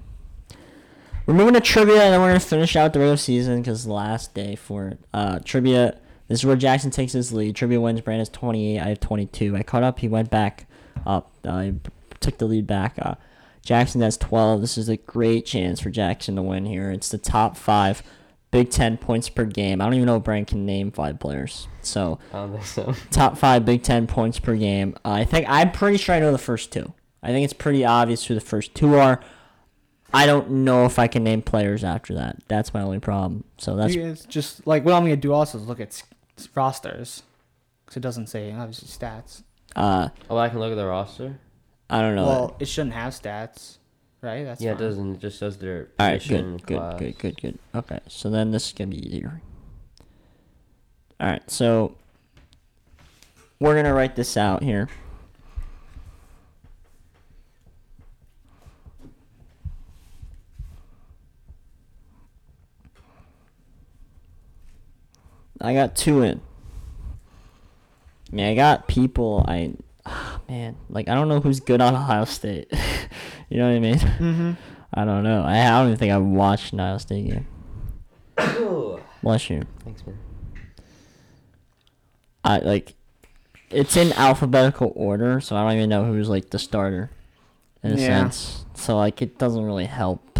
We're 1.25 1.33
moving 1.33 1.53
to 1.53 1.61
trivia, 1.61 2.03
and 2.03 2.13
then 2.13 2.19
we're 2.19 2.27
gonna 2.27 2.41
finish 2.41 2.75
out 2.75 2.91
the 2.91 2.99
regular 2.99 3.15
season 3.15 3.61
because 3.61 3.87
last 3.87 4.33
day 4.33 4.55
for. 4.55 4.93
Uh, 5.13 5.39
trivia. 5.45 5.97
This 6.27 6.39
is 6.39 6.45
where 6.45 6.57
Jackson 6.57 6.91
takes 6.91 7.13
his 7.13 7.31
lead. 7.31 7.55
Trivia 7.55 7.79
wins. 7.79 8.01
Brand 8.01 8.19
has 8.19 8.29
28. 8.29 8.79
I 8.79 8.89
have 8.89 8.99
22. 8.99 9.55
I 9.55 9.63
caught 9.63 9.81
up. 9.81 9.99
He 9.99 10.09
went 10.09 10.29
back 10.29 10.67
up. 11.05 11.31
I 11.45 11.75
took 12.19 12.37
the 12.37 12.45
lead 12.45 12.67
back. 12.67 12.95
Uh, 13.01 13.15
Jackson 13.63 14.01
has 14.01 14.17
12. 14.17 14.59
This 14.59 14.77
is 14.77 14.89
a 14.89 14.97
great 14.97 15.45
chance 15.45 15.79
for 15.79 15.89
Jackson 15.89 16.35
to 16.35 16.41
win 16.41 16.65
here. 16.65 16.91
It's 16.91 17.09
the 17.09 17.17
top 17.17 17.55
five 17.55 18.03
Big 18.51 18.69
Ten 18.71 18.97
points 18.97 19.29
per 19.29 19.45
game. 19.45 19.79
I 19.81 19.85
don't 19.85 19.93
even 19.93 20.05
know 20.07 20.17
if 20.17 20.23
Brand 20.23 20.47
can 20.47 20.65
name 20.65 20.91
five 20.91 21.19
players. 21.19 21.67
So 21.81 22.17
I 22.33 22.37
don't 22.37 22.51
think 22.53 22.65
so. 22.65 22.93
top 23.11 23.37
five 23.37 23.63
Big 23.65 23.83
Ten 23.83 24.07
points 24.07 24.39
per 24.39 24.55
game. 24.55 24.95
Uh, 25.05 25.11
I 25.11 25.23
think 25.25 25.45
I'm 25.49 25.71
pretty 25.71 25.97
sure 25.97 26.15
I 26.15 26.19
know 26.19 26.31
the 26.31 26.37
first 26.37 26.71
two. 26.71 26.93
I 27.21 27.27
think 27.27 27.43
it's 27.43 27.53
pretty 27.53 27.85
obvious 27.85 28.25
who 28.25 28.33
the 28.33 28.41
first 28.41 28.73
two 28.73 28.95
are. 28.95 29.19
I 30.11 30.25
don't 30.25 30.49
know 30.49 30.85
if 30.85 30.97
I 30.97 31.07
can 31.07 31.23
name 31.23 31.41
players 31.43 31.83
after 31.83 32.15
that. 32.15 32.37
That's 32.47 32.73
my 32.73 32.81
only 32.81 32.99
problem. 32.99 33.43
So 33.57 33.75
that's 33.75 33.93
You 33.93 34.03
guys 34.07 34.25
just 34.25 34.65
like 34.65 34.83
what 34.83 34.93
I'm 34.95 35.03
gonna 35.03 35.15
do 35.17 35.33
also 35.33 35.57
is 35.59 35.67
look 35.67 35.79
at 35.79 35.89
s- 35.89 36.03
s- 36.37 36.49
rosters, 36.55 37.21
because 37.85 37.97
it 37.97 37.99
doesn't 37.99 38.27
say 38.27 38.51
obviously 38.51 38.87
stats. 38.87 39.43
uh 39.75 40.09
Oh, 40.29 40.37
I 40.37 40.49
can 40.49 40.57
look 40.59 40.71
at 40.71 40.75
the 40.75 40.85
roster. 40.87 41.37
I 41.91 42.01
don't 42.01 42.15
know. 42.15 42.25
Well, 42.25 42.55
it 42.59 42.67
shouldn't 42.67 42.93
have 42.93 43.13
stats, 43.13 43.77
right? 44.21 44.43
That's 44.43 44.61
yeah, 44.61 44.71
it 44.71 44.77
doesn't. 44.77 45.15
It 45.15 45.19
just 45.19 45.39
says 45.39 45.57
their 45.57 45.89
All 45.99 46.07
right, 46.07 46.19
position, 46.21 46.57
good, 46.57 46.65
good, 46.65 46.77
class. 46.77 46.99
good, 46.99 47.17
good, 47.19 47.41
good. 47.41 47.59
Okay, 47.75 47.99
so 48.07 48.29
then 48.29 48.51
this 48.51 48.67
is 48.67 48.73
gonna 48.73 48.89
be 48.89 49.05
easier. 49.07 49.41
All 51.19 51.27
right, 51.27 51.49
so 51.49 51.95
we're 53.59 53.75
gonna 53.75 53.93
write 53.93 54.15
this 54.15 54.37
out 54.37 54.63
here. 54.63 54.87
I 65.61 65.73
got 65.73 65.95
two 65.95 66.21
in. 66.21 66.41
I 68.31 68.35
mean, 68.35 68.45
I 68.45 68.55
got 68.55 68.87
people. 68.87 69.43
I, 69.47 69.73
man, 70.49 70.75
like 70.89 71.07
I 71.07 71.13
don't 71.15 71.27
know 71.27 71.39
who's 71.39 71.59
good 71.59 71.81
on 71.81 71.93
Ohio 72.01 72.25
State. 72.25 72.67
you 73.49 73.57
know 73.57 73.67
what 73.69 73.75
I 73.75 73.79
mean? 73.79 73.95
Mm-hmm. 73.97 74.51
I 74.93 75.05
don't 75.05 75.23
know. 75.23 75.43
I, 75.43 75.59
I 75.65 75.69
don't 75.79 75.87
even 75.87 75.97
think 75.97 76.11
I've 76.13 76.23
watched 76.23 76.73
an 76.73 76.79
Ohio 76.79 76.97
State 76.97 77.27
game. 77.27 77.47
Bless 79.23 79.49
you. 79.49 79.63
Thanks, 79.83 80.05
man. 80.05 80.17
I 82.43 82.59
like. 82.59 82.93
It's 83.69 83.95
in 83.95 84.13
alphabetical 84.13 84.91
order, 84.95 85.39
so 85.41 85.55
I 85.55 85.61
don't 85.63 85.77
even 85.77 85.89
know 85.89 86.05
who's 86.05 86.27
like 86.27 86.49
the 86.49 86.57
starter, 86.57 87.11
in 87.83 87.91
a 87.91 87.95
Yeah. 87.95 88.07
sense. 88.21 88.65
So 88.73 88.97
like, 88.97 89.21
it 89.21 89.37
doesn't 89.37 89.63
really 89.63 89.85
help. 89.85 90.39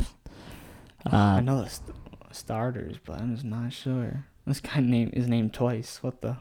I 1.05 1.37
Uh, 1.37 1.41
know 1.41 1.61
the 1.63 1.69
st- 1.69 1.95
starters, 2.31 2.95
but 3.05 3.21
I'm 3.21 3.35
just 3.35 3.45
not 3.45 3.71
sure. 3.71 4.25
This 4.47 4.59
guy 4.61 4.79
name 4.79 5.11
is 5.13 5.27
named 5.27 5.53
twice. 5.53 6.01
What 6.01 6.21
the? 6.21 6.37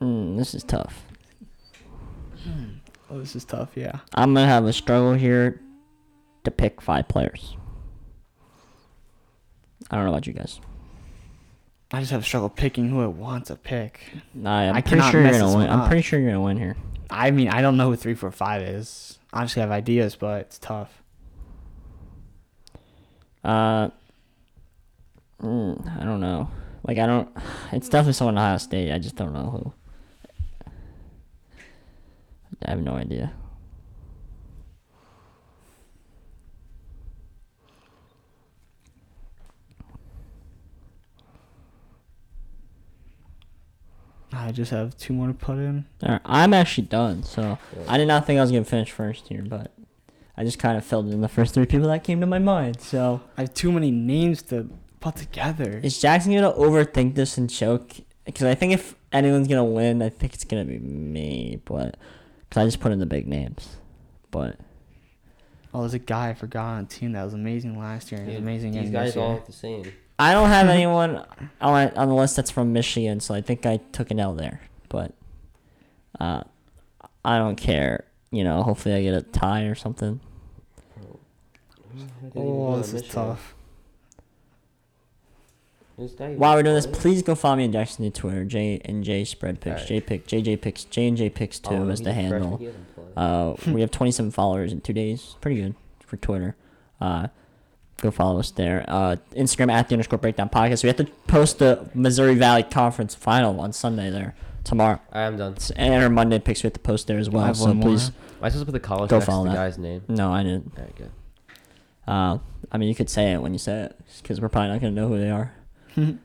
mm, 0.00 0.36
this 0.36 0.52
is 0.54 0.64
tough. 0.64 1.04
Oh, 3.10 3.18
this 3.18 3.36
is 3.36 3.44
tough. 3.44 3.70
Yeah. 3.76 4.00
I'm 4.14 4.34
gonna 4.34 4.46
have 4.46 4.64
a 4.64 4.72
struggle 4.72 5.14
here 5.14 5.60
to 6.44 6.50
pick 6.50 6.80
five 6.80 7.08
players. 7.08 7.56
I 9.90 9.96
don't 9.96 10.04
know 10.06 10.10
about 10.10 10.26
you 10.26 10.32
guys. 10.32 10.60
I 11.92 12.00
just 12.00 12.10
have 12.12 12.22
a 12.22 12.24
struggle 12.24 12.48
picking 12.48 12.88
who 12.88 13.02
I 13.02 13.06
want 13.06 13.46
to 13.46 13.56
pick. 13.56 14.00
I, 14.44 14.64
I'm 14.64 14.76
I 14.76 14.80
pretty 14.80 14.96
cannot 14.96 15.10
sure 15.12 15.20
you're 15.20 15.30
mess 15.30 15.38
gonna 15.40 15.46
this 15.50 15.56
win. 15.56 15.68
one 15.68 15.80
I'm 15.80 15.86
pretty 15.88 16.02
sure 16.02 16.18
you're 16.18 16.30
gonna 16.30 16.40
win 16.42 16.56
here. 16.56 16.76
I 17.10 17.30
mean, 17.30 17.48
I 17.48 17.60
don't 17.62 17.76
know 17.76 17.90
who 17.90 17.96
three, 17.96 18.14
four, 18.14 18.30
five 18.30 18.62
is. 18.62 19.18
Obviously, 19.32 19.62
I 19.62 19.66
have 19.66 19.72
ideas, 19.72 20.16
but 20.16 20.40
it's 20.40 20.58
tough. 20.58 21.02
Uh, 23.44 23.90
mm, 25.42 26.00
I 26.00 26.04
don't 26.04 26.20
know. 26.20 26.50
Like 26.86 26.98
I 26.98 27.06
don't. 27.06 27.28
It's 27.72 27.88
definitely 27.88 28.14
someone 28.14 28.34
in 28.34 28.38
Ohio 28.38 28.58
State. 28.58 28.92
I 28.92 28.98
just 28.98 29.16
don't 29.16 29.32
know 29.32 29.50
who. 29.50 29.72
I 32.64 32.70
have 32.70 32.80
no 32.80 32.92
idea. 32.92 33.32
I 44.32 44.52
just 44.52 44.70
have 44.72 44.96
two 44.96 45.12
more 45.12 45.28
to 45.28 45.34
put 45.34 45.58
in. 45.58 45.86
All 46.02 46.12
right, 46.12 46.20
I'm 46.24 46.52
actually 46.52 46.86
done. 46.86 47.22
So 47.22 47.58
I 47.88 47.96
did 47.96 48.08
not 48.08 48.26
think 48.26 48.38
I 48.38 48.42
was 48.42 48.50
gonna 48.50 48.64
finish 48.64 48.90
first 48.90 49.28
here, 49.28 49.42
but 49.42 49.72
I 50.36 50.44
just 50.44 50.58
kind 50.58 50.76
of 50.76 50.84
filled 50.84 51.10
in 51.12 51.20
the 51.20 51.28
first 51.28 51.54
three 51.54 51.66
people 51.66 51.88
that 51.88 52.04
came 52.04 52.20
to 52.20 52.26
my 52.26 52.38
mind. 52.38 52.80
So 52.80 53.22
I 53.36 53.42
have 53.42 53.54
too 53.54 53.70
many 53.70 53.90
names 53.90 54.42
to 54.42 54.68
put 55.00 55.16
together. 55.16 55.80
is 55.82 56.00
Jackson 56.00 56.34
gonna 56.34 56.52
overthink 56.52 57.14
this 57.14 57.38
and 57.38 57.48
choke? 57.48 57.92
Because 58.24 58.44
I 58.44 58.54
think 58.54 58.72
if 58.72 58.96
anyone's 59.12 59.48
gonna 59.48 59.64
win, 59.64 60.02
I 60.02 60.08
think 60.08 60.34
it's 60.34 60.44
gonna 60.44 60.64
be 60.64 60.78
me. 60.78 61.60
But 61.64 61.96
because 62.54 62.62
I 62.62 62.66
just 62.68 62.80
put 62.80 62.92
in 62.92 63.00
the 63.00 63.06
big 63.06 63.26
names. 63.26 63.76
But 64.30 64.56
Oh, 65.72 65.80
there's 65.80 65.94
a 65.94 65.98
guy 65.98 66.28
I 66.30 66.34
forgot 66.34 66.64
on 66.76 66.84
a 66.84 66.86
team 66.86 67.12
that 67.12 67.24
was 67.24 67.34
amazing 67.34 67.76
last 67.76 68.12
year 68.12 68.20
and 68.20 68.30
is 68.30 68.38
amazing 68.38 68.72
These 68.72 68.90
guys 68.90 69.16
all 69.16 69.42
the 69.44 69.52
same. 69.52 69.92
I 70.20 70.32
don't 70.32 70.50
have 70.50 70.68
anyone 70.78 71.24
on 71.60 71.88
on 71.96 72.08
the 72.08 72.14
list 72.14 72.36
that's 72.36 72.52
from 72.52 72.72
Michigan, 72.72 73.18
so 73.18 73.34
I 73.34 73.40
think 73.40 73.66
I 73.66 73.78
took 73.90 74.12
an 74.12 74.20
L 74.20 74.34
there. 74.34 74.60
But 74.88 75.14
uh, 76.20 76.44
I 77.24 77.38
don't 77.38 77.56
care. 77.56 78.04
You 78.30 78.44
know, 78.44 78.62
hopefully 78.62 78.94
I 78.94 79.02
get 79.02 79.14
a 79.14 79.22
tie 79.22 79.64
or 79.64 79.74
something. 79.74 80.20
Oh, 82.36 82.76
this 82.76 82.92
is 82.92 83.02
tough. 83.08 83.54
While 85.96 86.56
we're 86.56 86.62
doing 86.62 86.74
this, 86.74 86.86
please 86.86 87.22
go 87.22 87.34
follow 87.34 87.56
me 87.56 87.64
on 87.64 87.72
Jackson 87.72 88.10
Twitter, 88.10 88.44
J 88.44 88.80
and 88.84 89.04
J 89.04 89.24
spread 89.24 89.60
picks, 89.60 89.74
Alright. 89.82 89.88
J 89.88 90.00
pick, 90.00 90.26
JJ 90.26 90.60
picks, 90.60 90.84
J 90.84 91.08
and 91.08 91.16
J 91.16 91.30
picks 91.30 91.58
two 91.58 91.74
Oh, 91.74 91.88
as 91.88 92.00
the 92.00 92.12
handle. 92.12 92.60
Uh, 93.16 93.54
we 93.68 93.80
have 93.80 93.90
27 93.92 94.30
followers 94.32 94.72
in 94.72 94.80
two 94.80 94.92
days. 94.92 95.36
Pretty 95.40 95.60
good 95.60 95.74
for 96.04 96.16
Twitter. 96.16 96.56
Uh, 97.00 97.28
go 97.98 98.10
follow 98.10 98.40
us 98.40 98.50
there. 98.50 98.84
Uh, 98.88 99.16
Instagram 99.36 99.70
at 99.70 99.88
the 99.88 99.94
underscore 99.94 100.18
breakdown 100.18 100.48
podcast. 100.48 100.82
We 100.82 100.88
have 100.88 100.96
to 100.96 101.04
post 101.28 101.60
the 101.60 101.88
Missouri 101.94 102.34
Valley 102.34 102.64
Conference 102.64 103.14
final 103.14 103.60
on 103.60 103.72
Sunday 103.72 104.10
there 104.10 104.34
tomorrow. 104.64 105.00
I 105.12 105.20
am 105.22 105.36
done. 105.36 105.56
And 105.76 106.02
our 106.02 106.10
Monday 106.10 106.40
picks 106.40 106.62
we 106.64 106.66
have 106.66 106.72
to 106.74 106.80
post 106.80 107.06
there 107.06 107.18
as 107.18 107.30
well. 107.30 107.54
So 107.54 107.72
please, 107.74 108.08
Am 108.08 108.14
I 108.42 108.48
supposed 108.48 108.62
to 108.62 108.64
put 108.66 108.72
the 108.72 108.80
college 108.80 109.10
Go 109.10 109.16
next 109.16 109.26
to 109.26 109.30
follow 109.30 109.44
the 109.44 109.50
that. 109.50 109.56
guy's 109.56 109.78
name? 109.78 110.02
no, 110.08 110.32
I 110.32 110.42
didn't. 110.42 110.72
Alright, 110.76 110.96
good. 110.96 111.10
Uh, 112.08 112.38
I 112.72 112.78
mean, 112.78 112.88
you 112.88 112.94
could 112.96 113.08
say 113.08 113.32
it 113.32 113.40
when 113.40 113.52
you 113.52 113.58
say 113.58 113.82
it 113.84 114.00
because 114.20 114.40
we're 114.40 114.48
probably 114.48 114.70
not 114.70 114.80
gonna 114.80 114.92
know 114.92 115.06
who 115.08 115.18
they 115.20 115.30
are. 115.30 115.54
Alright, 115.96 116.18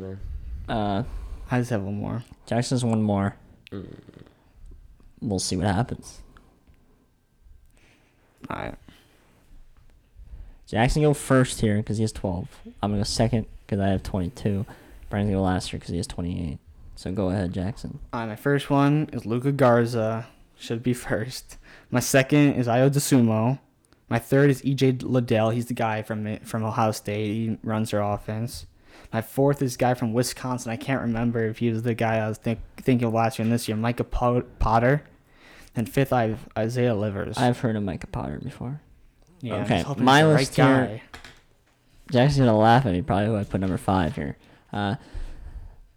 man. 0.00 0.20
Uh, 0.68 1.04
I 1.50 1.58
just 1.58 1.70
have 1.70 1.82
one 1.82 1.96
more. 1.96 2.22
Jackson's 2.46 2.84
one 2.84 3.02
more. 3.02 3.36
Mm. 3.70 3.86
We'll 5.20 5.38
see 5.38 5.56
what 5.56 5.66
happens. 5.66 6.20
All 8.50 8.56
right. 8.56 8.74
Jackson 10.66 11.02
go 11.02 11.12
first 11.14 11.60
here 11.60 11.76
because 11.76 11.98
he 11.98 12.02
has 12.02 12.12
12. 12.12 12.48
I'm 12.82 12.90
gonna 12.90 13.00
go 13.00 13.04
second 13.04 13.46
because 13.66 13.80
I 13.80 13.88
have 13.88 14.02
22. 14.02 14.64
Brian's 15.10 15.26
gonna 15.28 15.38
go 15.38 15.42
last 15.42 15.70
here 15.70 15.78
because 15.78 15.90
he 15.90 15.98
has 15.98 16.06
28. 16.06 16.58
So 16.96 17.12
go 17.12 17.28
ahead, 17.30 17.52
Jackson. 17.52 17.98
All 18.12 18.20
right, 18.20 18.28
my 18.30 18.36
first 18.36 18.70
one 18.70 19.08
is 19.12 19.26
Luka 19.26 19.52
Garza. 19.52 20.26
Should 20.58 20.82
be 20.82 20.94
first. 20.94 21.58
My 21.90 22.00
second 22.00 22.54
is 22.54 22.66
Ayo 22.68 22.90
Dosunmu. 22.90 23.58
My 24.08 24.18
third 24.18 24.50
is 24.50 24.62
EJ 24.62 25.02
Liddell. 25.02 25.50
He's 25.50 25.66
the 25.66 25.74
guy 25.74 26.02
from 26.02 26.38
from 26.38 26.64
Ohio 26.64 26.92
State. 26.92 27.26
He 27.26 27.58
runs 27.62 27.90
their 27.90 28.00
offense. 28.00 28.66
My 29.12 29.22
fourth 29.22 29.62
is 29.62 29.76
guy 29.76 29.94
from 29.94 30.12
Wisconsin. 30.12 30.70
I 30.70 30.76
can't 30.76 31.00
remember 31.00 31.44
if 31.46 31.58
he 31.58 31.70
was 31.70 31.82
the 31.82 31.94
guy 31.94 32.16
I 32.18 32.28
was 32.28 32.38
think, 32.38 32.58
thinking 32.76 33.08
of 33.08 33.14
last 33.14 33.38
year 33.38 33.44
and 33.44 33.52
this 33.52 33.68
year. 33.68 33.76
Micah 33.76 34.04
Potter. 34.04 35.04
And 35.74 35.88
fifth, 35.88 36.12
I 36.12 36.28
have 36.28 36.48
Isaiah 36.56 36.94
Livers. 36.94 37.38
I've 37.38 37.58
heard 37.60 37.76
of 37.76 37.82
Micah 37.82 38.06
Potter 38.06 38.38
before. 38.42 38.80
yeah, 39.40 39.62
okay, 39.64 39.84
my 39.96 40.24
list 40.26 40.58
right 40.58 40.66
here- 40.66 40.86
guy. 40.86 41.02
Jackson's 42.10 42.40
gonna 42.46 42.56
laugh 42.58 42.84
at 42.84 42.92
me 42.92 43.00
probably 43.00 43.26
who 43.26 43.36
I 43.36 43.44
put 43.44 43.60
number 43.60 43.78
five 43.78 44.14
here. 44.16 44.36
Uh, 44.70 44.96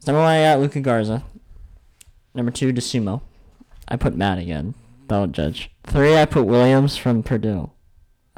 number 0.08 0.22
one 0.22 0.30
I 0.32 0.44
got 0.44 0.60
Luka 0.62 0.80
Garza. 0.80 1.24
Number 2.34 2.52
two 2.52 2.72
Dosunmu. 2.72 3.22
I 3.89 3.98
put 3.98 4.15
Matt 4.15 4.38
again. 4.39 4.76
Don't 5.08 5.34
judge. 5.34 5.72
Three 5.84 6.15
I 6.18 6.26
put 6.26 6.46
Williams 6.46 6.96
from 6.96 7.22
Purdue. 7.22 7.70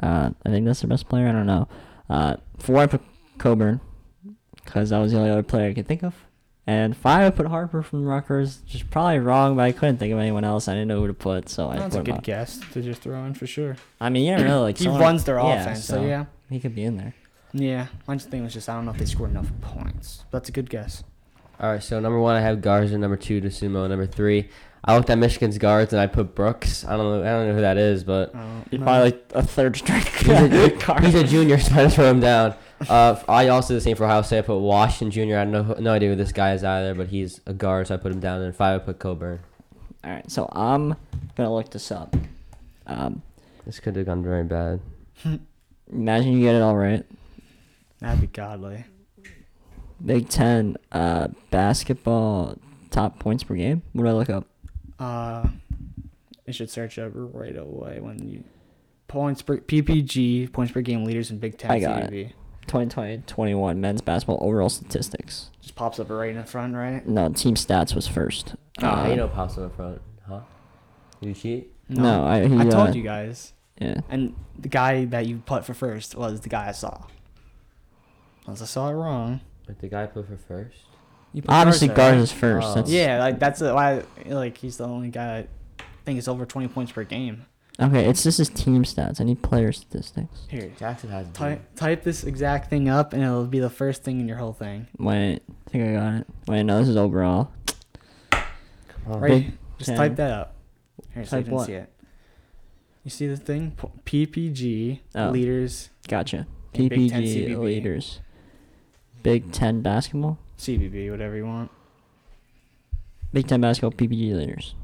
Uh, 0.00 0.30
I 0.44 0.48
think 0.50 0.66
that's 0.66 0.80
the 0.80 0.86
best 0.88 1.08
player. 1.08 1.28
I 1.28 1.32
don't 1.32 1.46
know. 1.46 1.68
Uh, 2.10 2.36
four 2.58 2.78
I 2.80 2.86
put 2.86 3.00
Cockburn 3.38 3.80
because 4.68 4.90
that 4.90 4.98
was 4.98 5.12
the 5.12 5.18
only 5.18 5.30
other 5.30 5.42
player 5.42 5.70
I 5.70 5.74
could 5.74 5.86
think 5.86 6.02
of. 6.02 6.14
And 6.66 6.94
five 6.94 7.32
I 7.32 7.34
put 7.34 7.46
Harper 7.46 7.82
from 7.82 8.04
Rutgers. 8.04 8.60
Which 8.64 8.74
is 8.74 8.82
probably 8.82 9.20
wrong, 9.20 9.56
but 9.56 9.62
I 9.62 9.72
couldn't 9.72 9.96
think 9.96 10.12
of 10.12 10.18
anyone 10.18 10.44
else. 10.44 10.68
I 10.68 10.72
didn't 10.74 10.88
know 10.88 11.00
who 11.00 11.06
to 11.06 11.14
put, 11.14 11.48
so 11.48 11.70
I 11.70 11.76
That's 11.78 11.94
a 11.94 11.98
put 12.00 12.08
him 12.08 12.14
good 12.14 12.18
up. 12.18 12.22
guess 12.24 12.60
to 12.72 12.82
just 12.82 13.00
throw 13.00 13.24
in 13.24 13.32
for 13.32 13.46
sure. 13.46 13.76
I 14.00 14.10
mean, 14.10 14.24
you 14.26 14.32
never 14.32 14.46
know. 14.46 14.60
Like 14.62 14.76
He 14.78 14.84
someone- 14.84 15.00
runs 15.00 15.24
their 15.24 15.38
yeah, 15.38 15.62
offense, 15.62 15.84
so 15.84 16.04
yeah. 16.04 16.26
he 16.50 16.60
could 16.60 16.74
be 16.74 16.84
in 16.84 16.96
there. 16.98 17.14
Yeah, 17.54 17.86
my 18.06 18.16
just 18.16 18.28
thing 18.28 18.44
was 18.44 18.52
just 18.52 18.68
I 18.68 18.74
don't 18.74 18.84
know 18.84 18.90
if 18.90 18.98
they 18.98 19.06
scored 19.06 19.30
enough 19.30 19.50
points. 19.62 20.24
But 20.30 20.40
that's 20.40 20.50
a 20.50 20.52
good 20.52 20.68
guess. 20.68 21.02
Alright, 21.58 21.82
so 21.82 21.98
number 21.98 22.20
one 22.20 22.36
I 22.36 22.40
have 22.42 22.60
Garza, 22.60 22.98
number 22.98 23.16
two 23.16 23.40
Dosunmu, 23.40 23.88
number 23.88 24.06
three. 24.06 24.50
I 24.84 24.94
looked 24.94 25.08
at 25.10 25.16
Michigan's 25.18 25.56
guards 25.58 25.92
and 25.94 26.00
I 26.00 26.06
put 26.06 26.34
Brooks. 26.34 26.84
I 26.84 26.96
don't 26.96 27.06
know 27.10 27.20
I 27.22 27.32
don't 27.32 27.48
know 27.48 27.54
who 27.54 27.60
that 27.62 27.78
is, 27.78 28.04
but 28.04 28.34
Uh, 28.34 28.60
probably 28.76 29.00
like 29.12 29.24
a 29.34 29.42
third 29.42 29.76
string. 29.78 30.02
he's 30.02 30.28
a, 30.28 31.00
he's 31.00 31.14
a 31.14 31.24
junior, 31.24 31.58
so 31.58 31.74
I 31.74 31.84
just 31.84 31.96
wrote 31.96 32.10
him 32.10 32.20
down. 32.20 32.54
Uh, 32.88 33.20
I 33.28 33.48
also 33.48 33.74
did 33.74 33.78
the 33.78 33.80
same 33.84 33.96
for 33.96 34.04
Ohio 34.04 34.22
State. 34.22 34.38
I 34.38 34.42
put 34.42 34.58
Washington 34.58 35.10
Jr. 35.10 35.34
I 35.36 35.38
had 35.40 35.48
no 35.48 35.62
no 35.78 35.92
idea 35.92 36.10
who 36.10 36.16
this 36.16 36.32
guy 36.32 36.52
is 36.54 36.62
either, 36.62 36.94
but 36.94 37.08
he's 37.08 37.40
a 37.46 37.52
guard, 37.52 37.86
so 37.88 37.94
I 37.94 37.96
put 37.96 38.12
him 38.12 38.20
down. 38.20 38.40
And 38.40 38.54
five 38.54 38.80
I 38.80 38.84
put 38.84 38.98
Cockburn. 38.98 39.40
All 40.04 40.10
right, 40.10 40.30
so 40.30 40.48
I'm 40.52 40.94
gonna 41.36 41.52
look 41.52 41.70
this 41.70 41.90
up. 41.90 42.16
Um, 42.86 43.22
This 43.66 43.80
could 43.80 43.96
have 43.96 44.06
gone 44.06 44.22
very 44.22 44.44
bad. 44.44 44.80
imagine 45.92 46.32
you 46.32 46.40
get 46.42 46.54
it 46.54 46.62
all 46.62 46.76
right. 46.76 47.04
That'd 48.00 48.20
be 48.20 48.26
godly. 48.28 48.84
Big 50.04 50.28
Ten 50.28 50.76
uh, 50.92 51.28
basketball 51.50 52.56
top 52.90 53.18
points 53.18 53.42
per 53.42 53.56
game. 53.56 53.82
What 53.92 54.04
do 54.04 54.08
I 54.10 54.12
look 54.12 54.30
up? 54.30 54.46
Uh, 54.98 55.48
you 56.46 56.52
should 56.52 56.70
search 56.70 56.98
up 56.98 57.10
right 57.14 57.56
away 57.56 57.98
when 58.00 58.26
you 58.28 58.44
points 59.08 59.42
per 59.42 59.58
PPG 59.58 60.52
points 60.52 60.72
per 60.72 60.80
game 60.80 61.04
leaders 61.04 61.30
in 61.30 61.38
Big 61.38 61.58
Ten. 61.58 61.70
I 61.72 61.80
got 61.80 62.12
it. 62.12 62.32
CDB. 62.68 62.86
2020 62.88 63.22
21 63.26 63.80
men's 63.80 64.00
basketball 64.00 64.38
overall 64.40 64.68
statistics. 64.68 65.50
Just 65.60 65.74
pops 65.74 65.98
up 65.98 66.10
right 66.10 66.30
in 66.30 66.36
the 66.36 66.44
front, 66.44 66.74
right? 66.74 67.06
No, 67.06 67.28
team 67.30 67.54
stats 67.54 67.94
was 67.94 68.06
first. 68.06 68.54
Ah, 68.80 69.04
Uh, 69.04 69.08
you 69.08 69.16
know 69.16 69.28
Pops 69.28 69.56
in 69.56 69.64
the 69.64 69.70
front, 69.70 70.00
huh? 70.26 70.40
You 71.20 71.34
cheat? 71.34 71.72
No, 71.88 72.24
I, 72.24 72.46
he, 72.46 72.56
I 72.58 72.64
told 72.64 72.90
uh, 72.90 72.92
you 72.92 73.02
guys. 73.02 73.52
Yeah. 73.80 74.00
And 74.08 74.34
the 74.58 74.68
guy 74.68 75.04
that 75.06 75.26
you 75.26 75.38
put 75.44 75.64
for 75.64 75.74
first 75.74 76.14
was 76.14 76.40
the 76.40 76.48
guy 76.48 76.68
I 76.68 76.72
saw. 76.72 77.04
Unless 78.46 78.62
I 78.62 78.66
saw 78.66 78.88
it 78.90 78.94
wrong. 78.94 79.40
But 79.66 79.78
the 79.78 79.88
guy 79.88 80.06
put 80.06 80.26
for 80.28 80.36
first. 80.36 80.78
You 81.32 81.42
put 81.42 81.50
Obviously, 81.50 81.88
Garza, 81.88 82.02
right? 82.02 82.10
Garza's 82.12 82.32
first. 82.32 82.66
Oh. 82.68 82.74
That's, 82.74 82.90
Yeah, 82.90 83.18
like 83.18 83.38
that's 83.38 83.60
why. 83.60 84.02
Like 84.26 84.56
he's 84.58 84.78
the 84.78 84.86
only 84.86 85.08
guy. 85.10 85.46
I 85.78 85.84
think 86.04 86.18
it's 86.18 86.28
over 86.28 86.46
twenty 86.46 86.68
points 86.68 86.92
per 86.92 87.04
game. 87.04 87.44
Okay, 87.80 88.06
it's 88.08 88.24
just 88.24 88.38
his 88.38 88.48
team 88.48 88.82
stats. 88.82 89.20
I 89.20 89.24
need 89.24 89.40
player 89.42 89.70
statistics. 89.70 90.46
Here, 90.48 90.70
Jackson 90.78 91.10
has. 91.10 91.28
type 91.30 91.62
type 91.76 92.02
this 92.02 92.24
exact 92.24 92.68
thing 92.70 92.88
up, 92.88 93.12
and 93.12 93.22
it'll 93.22 93.46
be 93.46 93.60
the 93.60 93.70
first 93.70 94.02
thing 94.02 94.18
in 94.20 94.26
your 94.26 94.38
whole 94.38 94.52
thing. 94.52 94.88
Wait, 94.98 95.40
I 95.66 95.70
think 95.70 95.84
I 95.90 95.92
got 95.92 96.14
it. 96.20 96.26
Wait, 96.48 96.62
no, 96.64 96.78
this 96.80 96.88
is 96.88 96.96
overall. 96.96 97.52
Oh, 98.32 99.18
Right, 99.18 99.30
Big 99.46 99.52
just 99.78 99.88
Ten. 99.90 99.96
type 99.96 100.16
that 100.16 100.30
up. 100.32 100.54
Here, 101.14 101.24
so 101.24 101.36
you 101.36 101.42
Type 101.42 101.46
can 101.46 101.54
what? 101.54 101.66
see 101.66 101.72
it. 101.74 101.92
You 103.04 103.10
see 103.10 103.26
the 103.28 103.36
thing? 103.36 103.76
PPG 104.04 105.00
Oh. 105.14 105.30
leaders 105.30 105.90
Gotcha. 106.08 106.46
And 106.74 106.90
Big 106.90 107.10
Ten 107.10 107.22
PPG 107.22 107.56
leaders. 107.58 108.20
Big 109.22 109.52
Ten 109.52 109.82
basketball. 109.82 110.38
CBB, 110.58 111.10
whatever 111.10 111.36
you 111.36 111.46
want. 111.46 111.70
Big 113.32 113.46
Ten 113.46 113.60
basketball 113.60 113.92
PPG 113.92 114.34
leaders. 114.34 114.74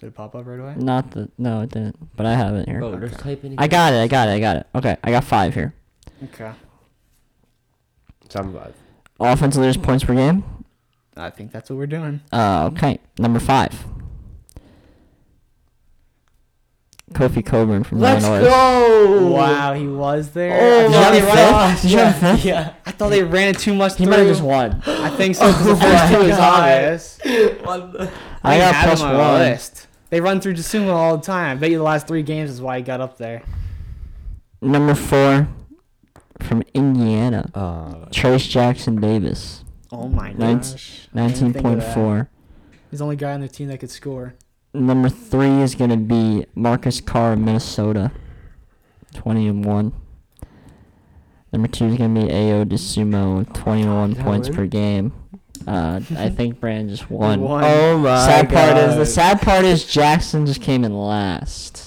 Did 0.00 0.06
it 0.08 0.14
pop 0.14 0.34
up 0.34 0.46
right 0.46 0.60
away? 0.60 0.74
Not 0.76 1.10
the 1.10 1.28
no, 1.38 1.62
it 1.62 1.70
didn't. 1.70 2.14
But 2.16 2.26
I 2.26 2.34
have 2.34 2.54
it 2.54 2.68
here. 2.68 2.78
Bro, 2.78 3.00
just 3.00 3.18
type 3.18 3.44
in. 3.44 3.56
I 3.58 3.66
got 3.66 3.92
it. 3.92 3.96
I 4.00 4.06
got 4.06 4.28
it. 4.28 4.32
I 4.32 4.40
got 4.40 4.56
it. 4.56 4.66
Okay, 4.74 4.96
I 5.02 5.10
got 5.10 5.24
five 5.24 5.54
here. 5.54 5.74
Okay. 6.24 6.52
Seven 8.28 8.52
five. 8.54 8.74
Offensive 9.18 9.60
leaders 9.60 9.76
points 9.76 10.04
per 10.04 10.14
game. 10.14 10.44
I 11.16 11.30
think 11.30 11.50
that's 11.50 11.68
what 11.68 11.76
we're 11.76 11.86
doing. 11.88 12.20
Uh, 12.32 12.70
okay, 12.72 13.00
number 13.18 13.40
five. 13.40 13.84
Kofi 17.12 17.44
Cockburn 17.44 17.84
from 17.84 18.00
Let's 18.00 18.22
Illinois. 18.24 18.44
go! 18.48 19.26
Wow, 19.32 19.72
he 19.72 19.86
was 19.88 20.30
there. 20.32 20.60
Oh 20.60 20.84
I 20.84 20.88
my 20.88 20.92
thought 20.92 21.12
they 21.12 21.22
ran- 21.22 21.50
gosh. 21.50 21.82
Did 21.82 21.90
you 21.90 21.98
have 21.98 22.22
yeah, 22.22 22.36
yeah. 22.60 22.74
I 22.84 22.90
thought 22.92 23.08
they 23.08 23.24
ran 23.24 23.48
it 23.48 23.58
too 23.58 23.74
much. 23.74 23.96
He 23.96 24.04
might 24.06 24.18
have 24.18 24.28
just 24.28 24.42
won. 24.42 24.82
I 24.86 25.08
think 25.10 25.34
so. 25.34 25.50
'cause 25.50 25.64
the 25.64 25.76
first 25.80 26.12
two 26.12 26.18
was 26.18 26.38
obvious. 26.38 27.18
I 28.44 28.58
got 28.58 28.74
have 28.74 28.86
plus 28.88 29.00
on 29.00 29.16
one. 29.16 29.34
List. 29.40 29.87
They 30.10 30.20
run 30.20 30.40
through 30.40 30.54
Dosunmu 30.54 30.90
all 30.90 31.16
the 31.18 31.22
time. 31.22 31.56
I 31.56 31.60
bet 31.60 31.70
you 31.70 31.76
the 31.78 31.82
last 31.82 32.06
three 32.08 32.22
games 32.22 32.50
is 32.50 32.60
why 32.62 32.78
he 32.78 32.82
got 32.82 33.00
up 33.00 33.18
there. 33.18 33.42
Number 34.62 34.94
four 34.94 35.48
from 36.40 36.62
Indiana. 36.74 37.50
Uh, 37.54 38.06
Trayce 38.06 38.48
Jackson 38.48 39.00
Davis. 39.00 39.64
Oh 39.92 40.08
my 40.08 40.32
Nin- 40.32 40.58
gosh. 40.58 41.08
I 41.14 41.16
didn't 41.18 41.26
Nineteen 41.28 41.52
think 41.52 41.56
of 41.56 41.62
point 41.62 41.80
that. 41.80 41.94
four. 41.94 42.30
He's 42.90 42.98
the 43.00 43.04
only 43.04 43.16
guy 43.16 43.32
on 43.34 43.40
the 43.40 43.48
team 43.48 43.68
that 43.68 43.78
could 43.80 43.90
score. 43.90 44.34
Number 44.74 45.08
three 45.08 45.60
is 45.62 45.74
gonna 45.74 45.96
be 45.96 46.46
Marcus 46.54 47.00
Carr, 47.00 47.34
of 47.34 47.38
Minnesota. 47.40 48.10
Twenty 49.14 49.46
and 49.48 49.64
one. 49.64 49.92
Number 51.52 51.68
two 51.68 51.86
is 51.86 51.96
gonna 51.98 52.20
be 52.20 52.28
Ayo 52.32 52.64
Dosunmu, 52.64 53.52
twenty-one 53.54 54.12
Did 54.14 54.22
points 54.22 54.48
per 54.48 54.66
game. 54.66 55.12
Uh, 55.68 56.00
I 56.16 56.28
think 56.36 56.60
Brand 56.60 56.88
just 56.90 57.10
won. 57.10 57.40
won. 57.40 57.62
oh 57.64 57.98
my 57.98 58.16
sad 58.26 58.48
part 58.50 58.76
is 58.76 58.96
the 58.96 59.06
sad 59.06 59.40
part 59.42 59.64
is 59.64 59.84
Jackson 59.84 60.46
just 60.46 60.62
came 60.62 60.84
in 60.84 60.96
last. 60.96 61.84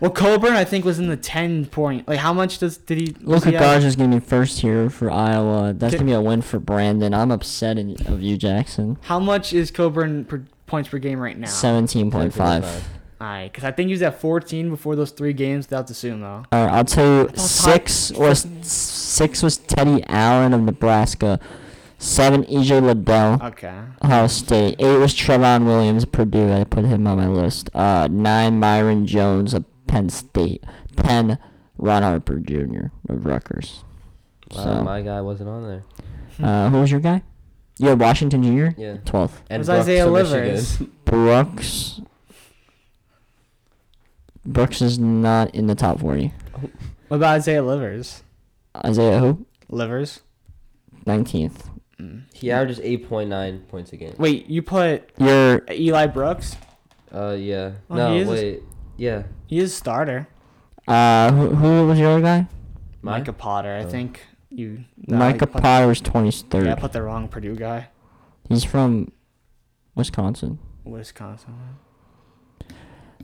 Well, 0.00 0.10
Cockburn, 0.10 0.54
I 0.54 0.64
think, 0.64 0.84
was 0.84 0.98
in 0.98 1.06
the 1.06 1.16
ten 1.16 1.64
point. 1.66 2.08
Like, 2.08 2.18
how 2.18 2.32
much 2.32 2.58
does 2.58 2.76
did 2.76 2.98
he? 2.98 3.06
does 3.06 3.22
Luka 3.22 3.48
he 3.50 3.54
have? 3.54 3.62
Garza 3.62 3.86
is 3.86 3.94
gonna 3.94 4.16
be 4.16 4.20
first 4.24 4.58
here 4.60 4.90
for 4.90 5.10
Iowa. 5.12 5.72
That's 5.74 5.94
Can- 5.94 6.06
gonna 6.06 6.10
be 6.18 6.24
a 6.24 6.28
win 6.28 6.42
for 6.42 6.58
Brandon. 6.58 7.14
I'm 7.14 7.30
upset 7.30 7.78
in, 7.78 7.92
of 8.06 8.20
you, 8.20 8.36
Jackson. 8.36 8.98
How 9.02 9.20
much 9.20 9.52
is 9.52 9.70
Cockburn 9.70 10.24
per 10.24 10.42
points 10.66 10.88
per 10.88 10.98
game 10.98 11.20
right 11.20 11.38
now? 11.38 11.46
Seventeen 11.46 12.10
point 12.10 12.34
five. 12.34 12.64
Alright, 13.20 13.52
because 13.52 13.62
I 13.62 13.70
think 13.70 13.86
he 13.86 13.92
was 13.94 14.02
at 14.02 14.20
14 14.20 14.68
before 14.68 14.96
those 14.96 15.12
three 15.12 15.32
games 15.32 15.68
without 15.68 15.86
the 15.86 15.94
Sumo. 15.94 16.44
All 16.50 16.66
right, 16.66 16.72
I'll 16.74 16.84
tell 16.84 17.06
you. 17.06 17.30
Six 17.36 18.10
was 18.10 18.40
six 18.62 19.44
was 19.44 19.58
Teddy 19.58 20.02
Allen 20.08 20.52
of 20.52 20.62
Nebraska. 20.62 21.38
Seven 22.02 22.42
EJ 22.46 22.82
Liddell, 22.82 23.38
Okay. 23.40 23.80
Ohio 24.04 24.26
State. 24.26 24.74
Eight 24.80 24.98
was 24.98 25.14
Trevion 25.14 25.64
Williams, 25.66 26.04
Purdue. 26.04 26.50
I 26.52 26.64
put 26.64 26.84
him 26.84 27.06
on 27.06 27.16
my 27.16 27.28
list. 27.28 27.70
Uh, 27.74 28.08
nine 28.10 28.60
Myreon 28.60 29.04
Jones 29.04 29.54
of 29.54 29.64
Penn 29.86 30.08
State. 30.08 30.64
Ten 30.96 31.38
Ron 31.78 32.02
Harper 32.02 32.40
Jr. 32.40 32.86
of 33.08 33.24
Rutgers. 33.24 33.84
Wow, 34.50 34.64
So, 34.64 34.82
my 34.82 35.00
guy 35.02 35.20
wasn't 35.20 35.50
on 35.50 35.62
there. 35.68 35.84
uh, 36.44 36.70
who 36.70 36.80
was 36.80 36.90
your 36.90 36.98
guy? 36.98 37.22
You 37.78 37.90
had 37.90 38.00
Washington 38.00 38.42
Jr. 38.42 38.80
Yeah. 38.80 38.96
Twelfth. 39.04 39.40
It 39.48 39.58
was 39.58 39.68
Brooks 39.68 39.80
Isaiah. 39.82 40.06
Livers. 40.08 40.78
Brooks. 41.04 42.00
Brooks 44.44 44.82
is 44.82 44.98
not 44.98 45.54
in 45.54 45.68
the 45.68 45.76
top 45.76 46.00
forty. 46.00 46.32
What 47.06 47.18
about 47.18 47.34
Isaiah 47.36 47.62
Livers? 47.62 48.24
Isaiah 48.84 49.20
who? 49.20 49.46
Livers? 49.68 50.20
Nineteenth. 51.06 51.68
Mm. 52.02 52.22
He 52.32 52.50
averages 52.50 52.80
8.9 52.80 53.68
points 53.68 53.92
a 53.92 53.96
game. 53.96 54.14
Wait, 54.18 54.46
you 54.48 54.62
put 54.62 55.08
You're 55.18 55.62
Eli 55.70 56.06
Brooks? 56.06 56.56
Uh, 57.14 57.36
yeah. 57.38 57.72
Oh, 57.90 57.94
no, 57.94 58.12
he 58.14 58.20
is- 58.20 58.28
wait. 58.28 58.62
Yeah. 58.96 59.22
He 59.46 59.58
is 59.58 59.74
starter. 59.74 60.26
uh 60.88 61.30
who, 61.30 61.54
who 61.54 61.86
was 61.86 61.98
your 61.98 62.10
other 62.10 62.20
guy? 62.22 62.46
Mine? 63.02 63.20
Micah 63.20 63.32
Potter, 63.32 63.72
I 63.72 63.84
Oh. 63.84 63.88
think. 63.88 64.20
You. 64.50 64.84
no, 65.06 65.16
Micah 65.16 65.40
you 65.42 65.46
put- 65.46 65.62
Potter's 65.62 66.00
twenty 66.00 66.30
third. 66.30 66.66
Yeah, 66.66 66.72
I 66.72 66.74
put 66.74 66.92
the 66.92 67.02
wrong 67.02 67.28
Purdue 67.28 67.54
guy. 67.56 67.88
He's 68.48 68.64
from 68.64 69.12
Wisconsin. 69.94 70.58
Wisconsin. 70.84 71.54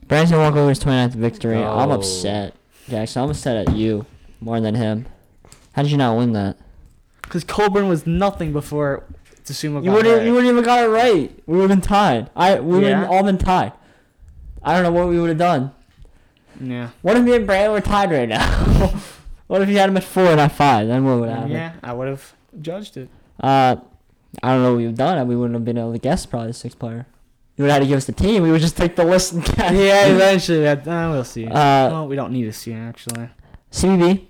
Branson 0.07 0.37
Brandon 0.39 0.39
Walkover's 0.39 0.79
29th 0.79 1.13
victory. 1.15 1.57
I'm 1.63 1.89
No. 1.91 1.97
upset. 1.97 2.55
Jackson, 2.89 3.23
I'm 3.25 3.31
upset 3.31 3.69
at 3.69 3.75
you 3.77 4.07
more 4.41 4.61
than 4.61 4.75
him. 4.75 5.07
How 5.73 5.83
did 5.83 5.91
you 5.93 5.99
not 5.99 6.17
win 6.17 6.33
that? 6.33 6.57
Because 7.29 7.45
Cockburn 7.45 7.89
was 7.89 8.07
nothing 8.07 8.53
before 8.53 9.05
Dosunmu 9.45 9.85
You 9.85 9.93
wouldn't. 9.93 10.07
hurt. 10.19 10.25
You 10.27 10.33
wouldn't 10.33 10.51
even 10.51 10.65
got 10.65 10.85
it 10.85 10.89
right. 10.89 11.31
We 11.47 11.59
would 11.59 11.71
have 11.71 11.81
been 11.81 11.87
tied. 11.87 12.31
I. 12.35 12.59
We 12.61 12.79
would 12.79 12.85
have 12.85 13.11
all 13.11 13.23
been 13.23 13.39
tied. 13.39 13.73
I 14.63 14.75
don't 14.75 14.83
know 14.83 14.93
what 14.99 15.09
we 15.09 15.21
would 15.21 15.29
have 15.29 15.39
done. 15.39 15.73
Yeah. 16.61 16.91
What 17.03 17.17
if 17.17 17.23
me 17.23 17.35
and 17.37 17.47
Brandon 17.47 17.73
were 17.73 17.81
tied 17.81 18.11
right 18.11 18.29
now? 18.29 18.49
what 19.47 19.63
if 19.63 19.69
you 19.69 19.77
had 19.79 19.89
him 19.89 19.97
at 19.97 20.05
four 20.05 20.25
and 20.25 20.41
I 20.41 20.49
five? 20.49 20.89
Then 20.89 21.05
what 21.05 21.21
would 21.21 21.29
happen? 21.29 21.51
Yeah, 21.53 21.75
I 21.83 21.93
would 21.93 22.09
have 22.09 22.35
judged 22.61 22.97
it. 22.97 23.09
Uh, 23.41 23.77
I 24.43 24.53
don't 24.53 24.63
know 24.63 24.71
what 24.73 24.79
we 24.79 24.83
would 24.87 24.99
have 24.99 24.99
done. 24.99 25.29
We 25.29 25.37
wouldn't 25.37 25.55
have 25.55 25.65
been 25.65 25.79
able 25.79 25.93
to 25.93 25.99
guess 25.99 26.27
probably 26.27 26.49
the 26.49 26.55
sixth 26.55 26.79
player. 26.79 27.07
You 27.57 27.63
would 27.65 27.71
have 27.71 27.81
had 27.81 27.85
to 27.85 27.89
give 27.89 27.97
us 27.99 28.05
the 28.07 28.13
team. 28.13 28.43
We 28.43 28.51
would 28.51 28.61
just 28.61 28.77
take 28.77 28.97
the 28.97 29.05
list 29.05 29.33
and 29.33 29.45
guess. 29.57 29.73
yeah, 29.73 30.07
eventually. 30.07 30.67
Uh, 30.67 31.11
we'll 31.11 31.25
see. 31.25 31.47
Uh, 31.47 31.53
well, 31.91 32.09
we 32.09 32.17
don't 32.17 32.33
need 32.33 32.45
to 32.45 32.53
see, 32.53 32.73
actually. 32.73 33.29
CBB. 33.73 34.25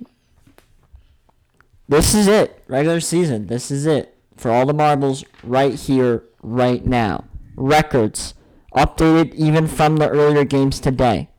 This 1.88 2.14
is 2.14 2.26
it. 2.26 2.62
Regular 2.68 3.00
season. 3.00 3.46
This 3.46 3.70
is 3.70 3.86
it. 3.86 4.14
For 4.36 4.50
all 4.50 4.66
the 4.66 4.74
marbles 4.74 5.24
right 5.42 5.74
here, 5.74 6.24
right 6.42 6.84
now. 6.84 7.24
Records. 7.56 8.34
Updated 8.74 9.34
even 9.34 9.66
from 9.66 9.96
the 9.96 10.08
earlier 10.08 10.44
games 10.44 10.78
today. 10.78 11.30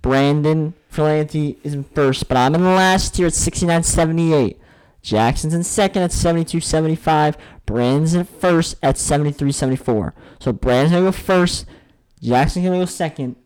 Brandon 0.00 0.74
Ferlanti 0.92 1.56
is 1.64 1.74
in 1.74 1.84
first, 1.84 2.28
but 2.28 2.36
I'm 2.36 2.54
in 2.54 2.64
last 2.64 3.16
here 3.16 3.26
at 3.26 3.32
69.78. 3.32 4.56
Jackson's 5.02 5.52
in 5.52 5.64
second 5.64 6.02
at 6.02 6.10
72.75. 6.10 7.36
Brandon's 7.66 8.14
in 8.14 8.24
first 8.24 8.76
at 8.82 8.94
73.74. 8.94 10.12
So 10.38 10.52
Brandon's 10.52 10.92
going 10.92 11.04
to 11.04 11.08
go 11.08 11.12
first. 11.12 11.66
Jackson's 12.22 12.64
going 12.64 12.78
to 12.78 12.86
go 12.86 12.90
second. 12.90 13.36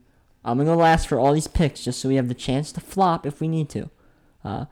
I'm 0.44 0.58
gonna 0.58 0.70
go 0.70 0.76
last 0.76 1.06
for 1.08 1.18
all 1.18 1.32
these 1.32 1.46
picks, 1.46 1.84
just 1.84 2.00
so 2.00 2.08
we 2.08 2.16
have 2.16 2.28
the 2.28 2.34
chance 2.34 2.72
to 2.72 2.80
flop 2.80 3.26
if 3.26 3.40
we 3.40 3.48
need 3.48 3.68
to. 3.70 3.90
Uh, 4.42 4.64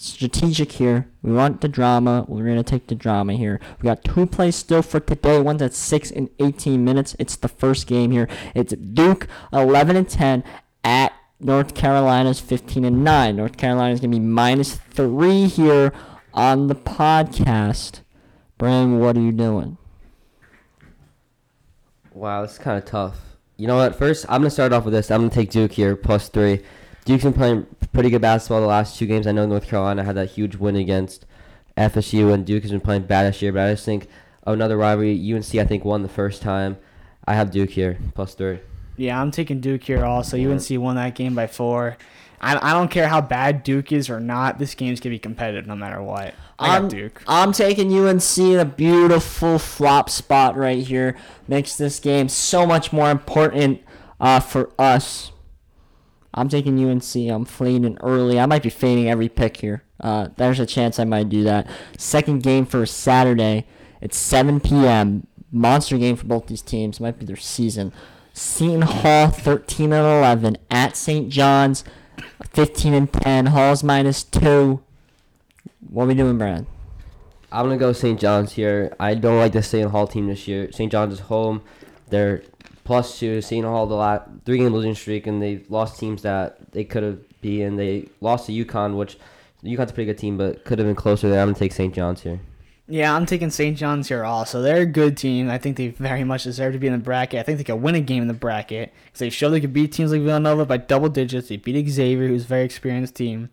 strategic 0.00 0.72
here. 0.72 1.08
We 1.22 1.32
want 1.32 1.60
the 1.60 1.68
drama. 1.68 2.24
We're 2.28 2.46
gonna 2.46 2.62
take 2.62 2.86
the 2.86 2.94
drama 2.94 3.34
here. 3.34 3.60
We 3.80 3.86
got 3.86 4.04
two 4.04 4.26
plays 4.26 4.56
still 4.56 4.82
for 4.82 5.00
today. 5.00 5.40
One's 5.40 5.62
at 5.62 5.74
six 5.74 6.10
and 6.10 6.28
18 6.38 6.84
minutes. 6.84 7.16
It's 7.18 7.36
the 7.36 7.48
first 7.48 7.86
game 7.86 8.10
here. 8.10 8.28
It's 8.54 8.72
Duke 8.72 9.26
11 9.52 9.96
and 9.96 10.08
10 10.08 10.44
at 10.84 11.12
North 11.40 11.74
Carolina's 11.74 12.40
15 12.40 12.84
and 12.84 13.04
9. 13.04 13.36
North 13.36 13.56
Carolina's 13.56 14.00
gonna 14.00 14.12
be 14.16 14.20
minus 14.20 14.76
three 14.76 15.46
here 15.46 15.92
on 16.34 16.66
the 16.68 16.74
podcast. 16.74 18.00
Brandon, 18.56 18.98
what 18.98 19.16
are 19.16 19.20
you 19.20 19.32
doing? 19.32 19.78
Wow, 22.12 22.42
this 22.42 22.52
is 22.52 22.58
kind 22.58 22.76
of 22.76 22.84
tough. 22.84 23.16
You 23.56 23.66
know 23.66 23.76
what? 23.76 23.94
First, 23.96 24.26
I'm 24.28 24.40
gonna 24.40 24.50
start 24.50 24.72
off 24.72 24.84
with 24.84 24.94
this. 24.94 25.10
I'm 25.10 25.20
gonna 25.20 25.30
take 25.30 25.50
Duke 25.50 25.72
here 25.72 25.96
plus 25.96 26.28
three. 26.28 26.62
Duke's 27.08 27.24
been 27.24 27.32
playing 27.32 27.66
pretty 27.94 28.10
good 28.10 28.20
basketball 28.20 28.60
the 28.60 28.66
last 28.66 28.98
two 28.98 29.06
games. 29.06 29.26
I 29.26 29.32
know 29.32 29.46
North 29.46 29.66
Carolina 29.66 30.04
had 30.04 30.14
that 30.16 30.28
huge 30.28 30.56
win 30.56 30.76
against 30.76 31.24
FSU, 31.74 32.34
and 32.34 32.44
Duke 32.44 32.64
has 32.64 32.70
been 32.70 32.82
playing 32.82 33.04
bad 33.04 33.22
this 33.22 33.40
year. 33.40 33.50
But 33.50 33.66
I 33.66 33.72
just 33.72 33.86
think 33.86 34.08
another 34.46 34.76
rivalry. 34.76 35.14
UNC, 35.32 35.54
I 35.54 35.64
think, 35.64 35.86
won 35.86 36.02
the 36.02 36.10
first 36.10 36.42
time. 36.42 36.76
I 37.26 37.32
have 37.32 37.50
Duke 37.50 37.70
here 37.70 37.96
plus 38.14 38.34
three. 38.34 38.58
Yeah, 38.98 39.18
I'm 39.18 39.30
taking 39.30 39.58
Duke 39.62 39.84
here 39.84 40.04
also. 40.04 40.36
UNC 40.36 40.68
won 40.72 40.96
that 40.96 41.14
game 41.14 41.34
by 41.34 41.46
four. 41.46 41.96
I, 42.42 42.58
I 42.70 42.74
don't 42.74 42.90
care 42.90 43.08
how 43.08 43.22
bad 43.22 43.62
Duke 43.62 43.90
is 43.90 44.10
or 44.10 44.20
not. 44.20 44.58
This 44.58 44.74
game's 44.74 45.00
going 45.00 45.12
to 45.12 45.14
be 45.14 45.18
competitive 45.18 45.66
no 45.66 45.76
matter 45.76 46.02
what. 46.02 46.34
I 46.58 46.74
I'm- 46.74 46.82
got 46.82 46.90
Duke. 46.90 47.22
I'm 47.26 47.52
taking 47.52 47.90
UNC 47.90 48.36
in 48.38 48.58
a 48.58 48.66
beautiful 48.66 49.58
flop 49.58 50.10
spot 50.10 50.58
right 50.58 50.86
here. 50.86 51.16
Makes 51.46 51.76
this 51.76 52.00
game 52.00 52.28
so 52.28 52.66
much 52.66 52.92
more 52.92 53.10
important 53.10 53.80
uh, 54.20 54.40
for 54.40 54.70
us. 54.78 55.32
I'm 56.34 56.48
taking 56.48 56.78
UNC. 56.82 57.14
I'm 57.16 57.44
fading 57.44 57.98
early. 58.00 58.38
I 58.38 58.46
might 58.46 58.62
be 58.62 58.70
fading 58.70 59.08
every 59.08 59.28
pick 59.28 59.58
here. 59.58 59.82
Uh, 60.00 60.28
there's 60.36 60.60
a 60.60 60.66
chance 60.66 60.98
I 60.98 61.04
might 61.04 61.28
do 61.28 61.42
that. 61.44 61.66
Second 61.96 62.42
game 62.42 62.66
for 62.66 62.84
Saturday. 62.86 63.66
It's 64.00 64.16
7 64.16 64.60
p.m. 64.60 65.26
Monster 65.50 65.98
game 65.98 66.16
for 66.16 66.26
both 66.26 66.46
these 66.46 66.62
teams. 66.62 67.00
Might 67.00 67.18
be 67.18 67.26
their 67.26 67.36
season. 67.36 67.92
Seton 68.32 68.82
Hall 68.82 69.28
13 69.28 69.92
and 69.92 70.06
11 70.06 70.58
at 70.70 70.96
St. 70.96 71.28
John's 71.28 71.82
15 72.50 72.94
and 72.94 73.12
10. 73.12 73.46
Hall's 73.46 73.82
minus 73.82 74.22
two. 74.22 74.80
What 75.88 76.04
are 76.04 76.08
we 76.08 76.14
doing, 76.14 76.38
Brad? 76.38 76.66
I'm 77.50 77.64
gonna 77.64 77.78
go 77.78 77.92
St. 77.92 78.20
John's 78.20 78.52
here. 78.52 78.94
I 79.00 79.14
don't 79.14 79.38
like 79.38 79.52
the 79.52 79.62
St. 79.62 79.90
Hall 79.90 80.06
team 80.06 80.26
this 80.26 80.46
year. 80.46 80.70
St. 80.70 80.92
John's 80.92 81.14
is 81.14 81.20
home. 81.20 81.62
They're 82.10 82.42
plus 82.88 83.18
two. 83.18 83.42
St. 83.42 83.66
Hall 83.66 83.86
the 83.86 83.94
last 83.94 84.22
three 84.46 84.56
game 84.56 84.72
losing 84.72 84.94
streak, 84.94 85.26
and 85.26 85.42
they 85.42 85.62
lost 85.68 86.00
teams 86.00 86.22
that 86.22 86.72
they 86.72 86.84
could 86.84 87.02
have 87.02 87.18
been. 87.42 87.76
They 87.76 88.08
lost 88.22 88.46
to 88.46 88.52
UConn, 88.52 88.96
which 88.96 89.18
UConn's 89.62 89.90
a 89.90 89.94
pretty 89.94 90.06
good 90.06 90.16
team, 90.16 90.38
but 90.38 90.64
could 90.64 90.78
have 90.78 90.88
been 90.88 90.96
closer. 90.96 91.28
There, 91.28 91.38
I'm 91.38 91.48
gonna 91.48 91.58
take 91.58 91.72
St. 91.72 91.94
John's 91.94 92.22
here. 92.22 92.40
Yeah, 92.88 93.14
I'm 93.14 93.26
taking 93.26 93.50
St. 93.50 93.76
John's 93.76 94.08
here 94.08 94.24
also. 94.24 94.62
They're 94.62 94.80
a 94.80 94.86
good 94.86 95.18
team. 95.18 95.50
I 95.50 95.58
think 95.58 95.76
they 95.76 95.88
very 95.88 96.24
much 96.24 96.44
deserve 96.44 96.72
to 96.72 96.78
be 96.78 96.86
in 96.86 96.94
the 96.94 96.98
bracket. 96.98 97.38
I 97.38 97.42
think 97.42 97.58
they 97.58 97.64
could 97.64 97.74
win 97.74 97.94
a 97.94 98.00
game 98.00 98.22
in 98.22 98.28
the 98.28 98.32
bracket 98.32 98.94
because 99.04 99.18
they 99.18 99.28
showed 99.28 99.50
they 99.50 99.60
could 99.60 99.74
beat 99.74 99.92
teams 99.92 100.10
like 100.10 100.22
Villanova 100.22 100.64
by 100.64 100.78
double 100.78 101.10
digits. 101.10 101.48
They 101.48 101.58
beat 101.58 101.86
Xavier, 101.90 102.28
who's 102.28 102.44
a 102.44 102.48
very 102.48 102.64
experienced 102.64 103.14
team, 103.14 103.50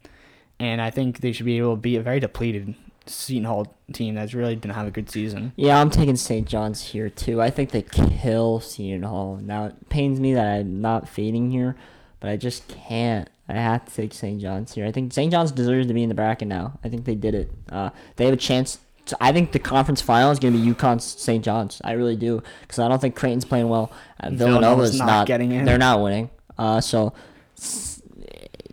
and 0.62 0.80
I 0.80 0.92
think 0.92 1.20
they 1.20 1.34
should 1.34 1.46
be 1.46 1.58
able 1.58 1.76
to 1.76 1.82
beat 1.82 1.98
a 1.98 2.02
very 2.02 2.22
depleted 2.22 2.74
Seton 3.08 3.46
Hall 3.46 3.76
team 3.94 4.16
that's 4.16 4.34
really 4.34 4.56
didn't 4.56 4.74
have 4.76 4.88
a 4.88 4.92
good 4.92 5.10
season. 5.10 5.54
Yeah, 5.56 5.80
I'm 5.80 5.90
taking 5.90 6.16
St. 6.16 6.48
John's 6.48 6.82
here 6.82 7.10
too. 7.10 7.42
I 7.42 7.50
think 7.50 7.72
they 7.72 7.82
kill 7.82 8.60
Seton 8.60 9.04
Hall. 9.04 9.38
Now 9.42 9.66
it 9.66 9.90
pains 9.90 10.20
me 10.20 10.34
that 10.34 10.46
I'm 10.46 10.82
not 10.82 11.08
fading 11.08 11.52
here, 11.52 11.76
but 12.20 12.30
I 12.30 12.38
just 12.38 12.68
can't. 12.68 13.30
I 13.48 13.54
have 13.54 13.86
to 13.86 13.94
take 13.94 14.14
St. 14.14 14.42
John's 14.42 14.74
here. 14.74 14.86
I 14.86 14.92
think 14.92 15.14
St. 15.14 15.32
John's 15.32 15.52
deserves 15.52 15.88
to 15.88 15.94
be 15.94 16.02
in 16.02 16.10
the 16.10 16.16
bracket 16.16 16.48
now. 16.48 16.80
I 16.84 16.90
think 16.90 17.06
they 17.06 17.14
did 17.14 17.36
it. 17.36 17.52
Uh, 17.72 17.92
they 18.16 18.26
have 18.26 18.34
a 18.34 18.38
chance. 18.38 18.80
To, 19.08 19.18
I 19.22 19.32
think 19.32 19.52
the 19.52 19.60
conference 19.60 20.02
final 20.02 20.32
is 20.32 20.40
going 20.40 20.54
to 20.54 20.60
be 20.60 20.74
UConn 20.74 21.00
St. 21.00 21.46
John's. 21.46 21.80
I 21.84 21.92
really 21.92 22.16
do 22.16 22.42
because 22.62 22.80
I 22.80 22.88
don't 22.88 23.00
think 23.00 23.16
Creighton's 23.16 23.46
playing 23.46 23.70
well. 23.70 23.92
Uh, 24.20 24.32
Villanova's 24.32 24.40
Villanova's 24.40 24.98
not 24.98 25.06
not, 25.06 25.28
getting 25.28 25.52
in. 25.52 25.66
They're 25.66 25.78
not 25.78 26.02
winning. 26.02 26.32
Uh, 26.58 26.82
so 26.82 27.14
S- 27.58 27.95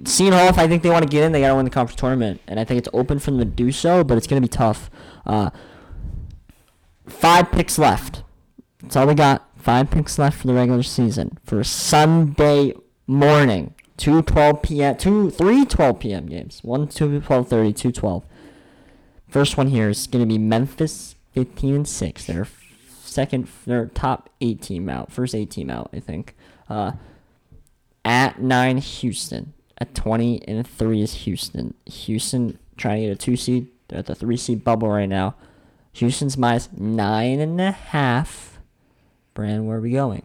Hall, 0.04 0.48
if 0.48 0.58
I 0.58 0.66
think 0.66 0.82
they 0.82 0.90
want 0.90 1.04
to 1.04 1.08
get 1.08 1.24
in, 1.24 1.32
they 1.32 1.40
got 1.40 1.48
to 1.48 1.54
win 1.54 1.64
the 1.64 1.70
conference 1.70 2.00
tournament, 2.00 2.40
and 2.46 2.58
I 2.58 2.64
think 2.64 2.78
it's 2.78 2.88
open 2.92 3.18
for 3.18 3.30
them 3.30 3.38
to 3.38 3.44
do 3.44 3.70
so, 3.70 4.02
but 4.02 4.18
it's 4.18 4.26
going 4.26 4.42
to 4.42 4.46
be 4.46 4.50
tough. 4.50 4.90
Uh, 5.24 5.50
five 7.06 7.52
picks 7.52 7.78
left. 7.78 8.22
That's 8.80 8.96
all 8.96 9.06
we 9.06 9.14
got. 9.14 9.48
Five 9.56 9.90
picks 9.90 10.18
left 10.18 10.40
for 10.40 10.48
the 10.48 10.54
regular 10.54 10.82
season 10.82 11.38
for 11.44 11.62
Sunday 11.62 12.74
morning. 13.06 13.74
Two 13.96 14.22
12 14.22 14.62
p.m. 14.62 14.96
Two 14.96 15.30
three 15.30 15.64
12 15.64 16.00
p.m. 16.00 16.26
games. 16.26 16.60
One 16.64 16.88
two 16.88 17.20
12:30, 17.20 17.76
two 17.76 17.92
12. 17.92 18.24
First 19.28 19.56
one 19.56 19.68
here 19.68 19.88
is 19.90 20.08
going 20.08 20.22
to 20.22 20.26
be 20.26 20.38
Memphis 20.38 21.14
15 21.32 21.74
and 21.74 21.88
6. 21.88 22.24
They're 22.26 22.48
second 23.02 23.48
their 23.66 23.86
top 23.86 24.30
8 24.40 24.60
team 24.60 24.88
out. 24.88 25.12
First 25.12 25.34
8 25.34 25.48
team 25.50 25.70
out, 25.70 25.90
I 25.92 26.00
think. 26.00 26.34
Uh 26.68 26.92
At 28.04 28.42
nine, 28.42 28.78
Houston. 28.78 29.52
At 29.78 29.94
twenty 29.94 30.46
and 30.46 30.60
a 30.60 30.64
three 30.64 31.02
is 31.02 31.14
Houston. 31.24 31.74
Houston 31.86 32.58
trying 32.76 33.00
to 33.00 33.06
get 33.08 33.12
a 33.12 33.16
two 33.16 33.36
seed. 33.36 33.68
They're 33.88 33.98
at 33.98 34.06
the 34.06 34.14
three 34.14 34.36
seed 34.36 34.64
bubble 34.64 34.88
right 34.88 35.08
now. 35.08 35.34
Houston's 35.92 36.38
minus 36.38 36.68
nine 36.72 37.40
and 37.40 37.60
a 37.60 37.72
half. 37.72 38.58
Brand, 39.34 39.66
where 39.66 39.78
are 39.78 39.80
we 39.80 39.92
going? 39.92 40.24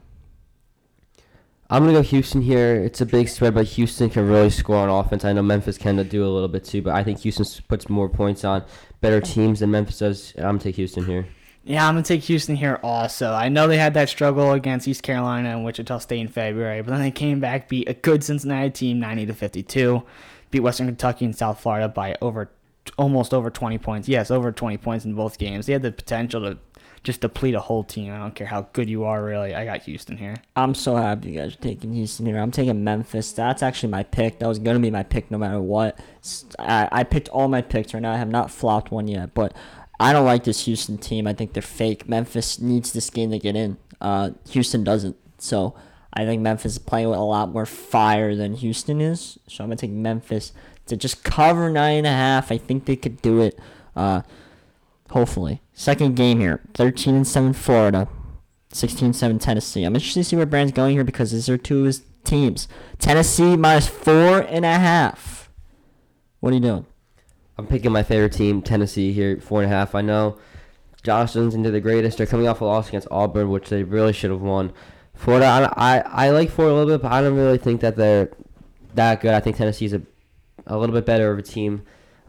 I'm 1.70 1.84
gonna 1.84 1.94
go 1.98 2.02
Houston 2.02 2.42
here. 2.42 2.76
It's 2.76 3.02
a 3.02 3.06
big 3.06 3.28
spread, 3.28 3.54
but 3.54 3.66
Houston 3.66 4.10
can 4.10 4.28
really 4.28 4.50
score 4.50 4.78
on 4.78 4.90
offense. 4.90 5.26
I 5.26 5.34
know 5.34 5.42
Memphis 5.42 5.78
can 5.78 5.96
do 6.08 6.26
a 6.26 6.30
little 6.30 6.48
bit 6.48 6.64
too, 6.64 6.82
but 6.82 6.96
I 6.96 7.04
think 7.04 7.20
Houston 7.20 7.46
puts 7.68 7.90
more 7.90 8.08
points 8.08 8.46
on 8.46 8.64
better 9.02 9.20
teams 9.20 9.60
than 9.60 9.72
Memphis 9.72 10.00
does. 10.00 10.34
I'm 10.38 10.44
gonna 10.44 10.60
take 10.60 10.76
Houston 10.76 11.06
here. 11.06 11.28
Yeah, 11.68 11.86
I'm 11.86 11.96
gonna 11.96 12.04
take 12.04 12.24
Houston 12.24 12.56
here 12.56 12.80
also. 12.82 13.34
I 13.34 13.50
know 13.50 13.68
they 13.68 13.78
had 13.78 13.94
that 13.96 14.08
struggle 14.08 14.54
against 14.54 14.88
East 14.88 15.04
Carolina 15.04 15.50
and 15.50 15.66
Wichita 15.66 16.00
State 16.00 16.22
in 16.22 16.30
February, 16.30 16.82
but 16.82 16.92
then 16.92 17.02
they 17.02 17.12
came 17.12 17.42
back, 17.42 17.68
beat 17.68 17.90
a 17.90 17.94
good 17.94 18.24
Cincinnati 18.24 18.70
team, 18.70 19.02
90 19.02 19.26
to 19.26 19.34
52, 19.34 20.02
beat 20.50 20.62
Western 20.62 20.88
Kentucky 20.88 21.26
and 21.26 21.36
South 21.36 21.60
Florida 21.60 21.90
by 21.90 22.16
over, 22.22 22.50
almost 22.98 23.34
over 23.34 23.50
20 23.50 23.78
points. 23.80 24.08
Yes, 24.08 24.32
over 24.32 24.54
20 24.54 24.78
points 24.78 25.04
in 25.04 25.14
both 25.14 25.38
games. 25.38 25.66
They 25.66 25.74
had 25.74 25.82
the 25.82 25.92
potential 25.92 26.40
to 26.42 26.58
just 27.04 27.20
deplete 27.20 27.54
a 27.54 27.60
whole 27.60 27.84
team. 27.84 28.14
I 28.14 28.18
don't 28.18 28.34
care 28.34 28.48
how 28.48 28.70
good 28.72 28.90
you 28.90 29.04
are, 29.04 29.22
really. 29.24 29.54
I 29.54 29.66
got 29.66 29.82
Houston 29.84 30.16
here. 30.18 30.36
I'm 30.56 30.74
so 30.74 30.96
happy 30.96 31.32
you 31.32 31.40
guys 31.40 31.54
are 31.54 31.58
taking 31.58 31.94
Houston 31.94 32.26
here. 32.26 32.40
I'm 32.40 32.52
taking 32.52 32.84
Memphis. 32.84 33.34
That's 33.34 33.62
actually 33.62 33.90
my 33.90 34.04
pick. 34.04 34.40
That 34.40 34.48
was 34.48 34.60
going 34.60 34.76
to 34.76 34.82
be 34.82 34.90
my 34.90 35.04
pick 35.04 35.30
no 35.30 35.38
matter 35.38 35.62
what. 35.62 36.00
I 36.58 37.04
picked 37.04 37.28
all 37.30 37.50
my 37.50 37.62
picks 37.62 37.94
right 37.94 38.02
now. 38.02 38.14
I 38.14 38.18
have 38.18 38.30
not 38.30 38.52
flopped 38.52 38.90
one 38.90 39.08
yet, 39.08 39.34
but 39.34 39.54
I 40.00 40.14
don't 40.14 40.26
like 40.26 40.44
this 40.44 40.66
Houston 40.66 40.98
team. 40.98 41.28
I 41.28 41.34
think 41.34 41.54
they're 41.54 41.62
fake. 41.62 42.08
Memphis 42.08 42.60
needs 42.60 42.94
this 42.94 43.10
game 43.10 43.32
to 43.32 43.40
get 43.40 43.56
in. 43.56 43.78
Uh, 44.00 44.32
Houston 44.50 44.84
doesn't. 44.84 45.16
So 45.40 45.76
I 46.14 46.26
think 46.26 46.42
Memphis 46.42 46.74
is 46.74 46.80
playing 46.80 47.10
with 47.10 47.20
a 47.20 47.24
lot 47.24 47.50
more 47.50 47.66
fire 47.66 48.36
than 48.36 48.54
Houston 48.56 49.02
is. 49.02 49.40
So 49.48 49.64
I'm 49.64 49.70
to 49.72 49.76
take 49.76 49.92
Memphis 49.92 50.52
to 50.86 50.96
just 50.96 51.24
cover 51.24 51.70
nine 51.70 51.98
and 51.98 52.08
a 52.08 52.12
half. 52.12 52.52
I 52.52 52.58
think 52.58 52.86
they 52.86 52.96
could 52.96 53.22
do 53.22 53.42
it. 53.42 53.60
Uh, 53.96 54.22
hopefully. 55.10 55.62
Second 55.74 56.16
game 56.16 56.40
here 56.40 56.62
13 56.74 57.16
and 57.16 57.28
7 57.28 57.54
Florida. 57.54 58.08
16-7 58.74 59.40
Tennessee. 59.40 59.84
I'm 59.84 59.96
interested 59.96 60.20
to 60.20 60.24
see 60.26 60.36
where 60.36 60.46
Brand's 60.46 60.74
going 60.74 60.94
here 60.94 61.04
because 61.04 61.32
these 61.32 61.50
are 61.50 61.58
two 61.58 61.80
of 61.80 61.86
his 61.86 62.02
teams. 62.24 62.68
Tennessee 63.00 63.56
minus 63.56 63.88
four 63.88 64.42
and 64.42 64.66
a 64.66 64.78
half. 64.78 65.50
What 66.40 66.52
are 66.52 66.56
you 66.56 66.62
doing? 66.62 66.86
I'm 67.58 67.68
picking 67.68 67.92
my 67.92 68.04
favorite 68.04 68.34
team, 68.34 68.62
Tennessee 68.62 69.14
here, 69.14 69.40
four 69.40 69.64
and 69.64 69.72
a 69.72 69.76
half. 69.76 69.96
I 69.96 70.02
know 70.02 70.38
Josh 71.04 71.36
Allen's 71.36 71.56
into 71.56 71.72
the 71.72 71.82
greatest. 71.82 72.18
They're 72.18 72.28
coming 72.28 72.48
off 72.48 72.62
a 72.62 72.66
loss 72.66 72.90
against 72.90 73.08
Auburn, 73.10 73.50
which 73.50 73.70
they 73.70 73.84
really 73.84 74.14
should 74.14 74.30
have 74.30 74.42
won. 74.42 74.74
Florida, 75.16 75.74
I, 75.76 76.00
I, 76.00 76.30
like 76.30 76.52
Florida 76.52 76.76
a 76.76 76.78
little 76.78 76.94
bit, 76.98 77.02
but 77.02 77.12
I 77.12 77.22
don't 77.22 77.36
really 77.36 77.58
think 77.58 77.82
that 77.82 77.96
they're 77.96 78.30
that 78.94 79.22
good. 79.22 79.34
I 79.34 79.40
think 79.40 79.58
Tennessee's 79.58 79.94
a, 79.94 80.02
a 80.68 80.78
little 80.78 80.94
bit 80.94 81.06
better 81.06 81.32
of 81.32 81.40
a 81.40 81.42
team, 81.42 81.82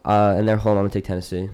uh, 0.04 0.34
and 0.38 0.48
they're 0.48 0.56
home. 0.56 0.78
I'm 0.78 0.84
gonna 0.84 0.90
take 0.90 1.04
Tennessee. 1.04 1.50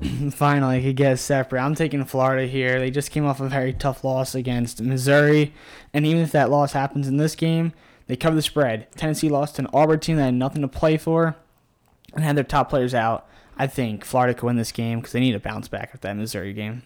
Finally, 0.30 0.78
I 0.78 0.82
could 0.82 0.96
get 0.96 1.18
separate. 1.18 1.60
I'm 1.60 1.74
taking 1.74 2.04
Florida 2.04 2.46
here. 2.46 2.78
They 2.78 2.92
just 2.92 3.10
came 3.10 3.26
off 3.26 3.40
a 3.40 3.48
very 3.48 3.72
tough 3.72 4.04
loss 4.04 4.36
against 4.36 4.80
Missouri, 4.80 5.52
and 5.92 6.06
even 6.06 6.22
if 6.22 6.30
that 6.30 6.50
loss 6.50 6.72
happens 6.72 7.08
in 7.08 7.16
this 7.16 7.34
game, 7.34 7.72
they 8.06 8.14
cover 8.14 8.36
the 8.36 8.42
spread. 8.42 8.86
Tennessee 8.94 9.28
lost 9.28 9.56
to 9.56 9.62
an 9.62 9.68
Auburn 9.72 9.98
team 9.98 10.16
that 10.16 10.24
had 10.26 10.34
nothing 10.34 10.62
to 10.62 10.68
play 10.68 10.96
for, 10.96 11.36
and 12.18 12.24
had 12.24 12.36
their 12.36 12.44
top 12.44 12.68
players 12.68 12.94
out. 12.94 13.26
I 13.56 13.66
think 13.66 14.04
Florida 14.04 14.34
could 14.34 14.46
win 14.46 14.56
this 14.56 14.72
game 14.72 15.00
because 15.00 15.12
they 15.12 15.20
need 15.20 15.32
to 15.32 15.40
bounce 15.40 15.68
back 15.68 15.90
after 15.94 15.98
that 15.98 16.16
Missouri 16.16 16.52
game. 16.52 16.82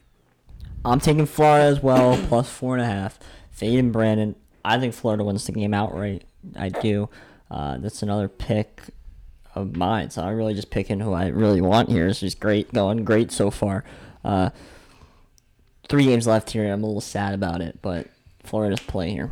I'm 0.85 1.01
taking 1.01 1.27
Florida 1.27 1.65
as 1.67 1.83
well, 1.83 2.17
plus 2.29 2.49
four 2.49 2.75
and 2.77 2.83
a 2.83 2.87
half. 2.87 3.19
Fade 3.51 3.79
and 3.79 3.93
Brandon. 3.93 4.35
I 4.65 4.79
think 4.79 4.95
Florida 4.95 5.25
wins 5.25 5.47
the 5.47 5.53
game 5.53 5.75
outright. 5.75 6.25
I 6.57 6.69
do. 6.71 7.09
Uh, 7.51 7.79
that's 7.79 8.03
another 8.03 8.29
pick 8.29 8.83
of 9.55 9.77
mine. 9.77 10.11
So 10.11 10.23
I'm 10.23 10.37
really 10.37 10.55
just 10.55 10.71
picking 10.71 11.01
who 11.01 11.13
I 11.13 11.27
really 11.29 11.61
want 11.61 11.91
here. 11.91 12.09
This 12.09 12.23
is 12.23 12.35
great, 12.35 12.73
going 12.73 13.05
great 13.05 13.31
so 13.31 13.51
far. 13.51 13.85
Uh, 14.25 14.51
three 15.89 16.05
games 16.05 16.27
left 16.27 16.51
here. 16.51 16.73
I'm 16.73 16.83
a 16.83 16.87
little 16.87 17.01
sad 17.01 17.35
about 17.35 17.61
it, 17.61 17.81
but 17.83 18.09
Florida's 18.43 18.81
play 18.81 19.11
here. 19.11 19.31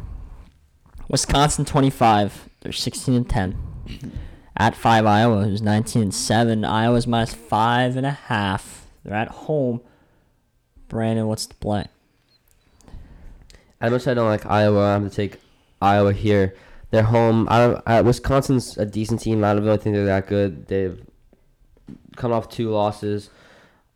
Wisconsin 1.08 1.64
25. 1.64 2.48
They're 2.60 2.72
16 2.72 3.14
and 3.14 3.28
10. 3.28 3.58
At 4.56 4.74
five 4.74 5.06
Iowa, 5.06 5.44
who's 5.44 5.62
19 5.62 6.02
and 6.02 6.14
seven. 6.14 6.64
Iowa's 6.64 7.06
minus 7.06 7.34
five 7.34 7.96
and 7.96 8.06
a 8.06 8.10
half. 8.10 8.86
They're 9.04 9.14
at 9.14 9.28
home. 9.28 9.80
Brandon, 10.88 11.26
what's 11.26 11.46
the 11.46 11.54
play? 11.54 11.86
As 13.80 13.90
much 13.90 14.02
as 14.02 14.08
I 14.08 14.14
don't 14.14 14.28
like 14.28 14.44
Iowa, 14.44 14.94
I'm 14.94 15.02
gonna 15.02 15.10
take 15.10 15.40
Iowa 15.80 16.12
here. 16.12 16.54
They're 16.90 17.04
home. 17.04 17.46
I 17.48 17.58
don't. 17.58 17.82
Uh, 17.86 18.02
Wisconsin's 18.04 18.76
a 18.76 18.84
decent 18.84 19.20
team. 19.20 19.42
I 19.44 19.54
don't 19.54 19.64
really 19.64 19.78
think 19.78 19.94
they're 19.94 20.04
that 20.06 20.26
good. 20.26 20.66
They've 20.66 21.00
come 22.16 22.32
off 22.32 22.48
two 22.48 22.70
losses. 22.70 23.30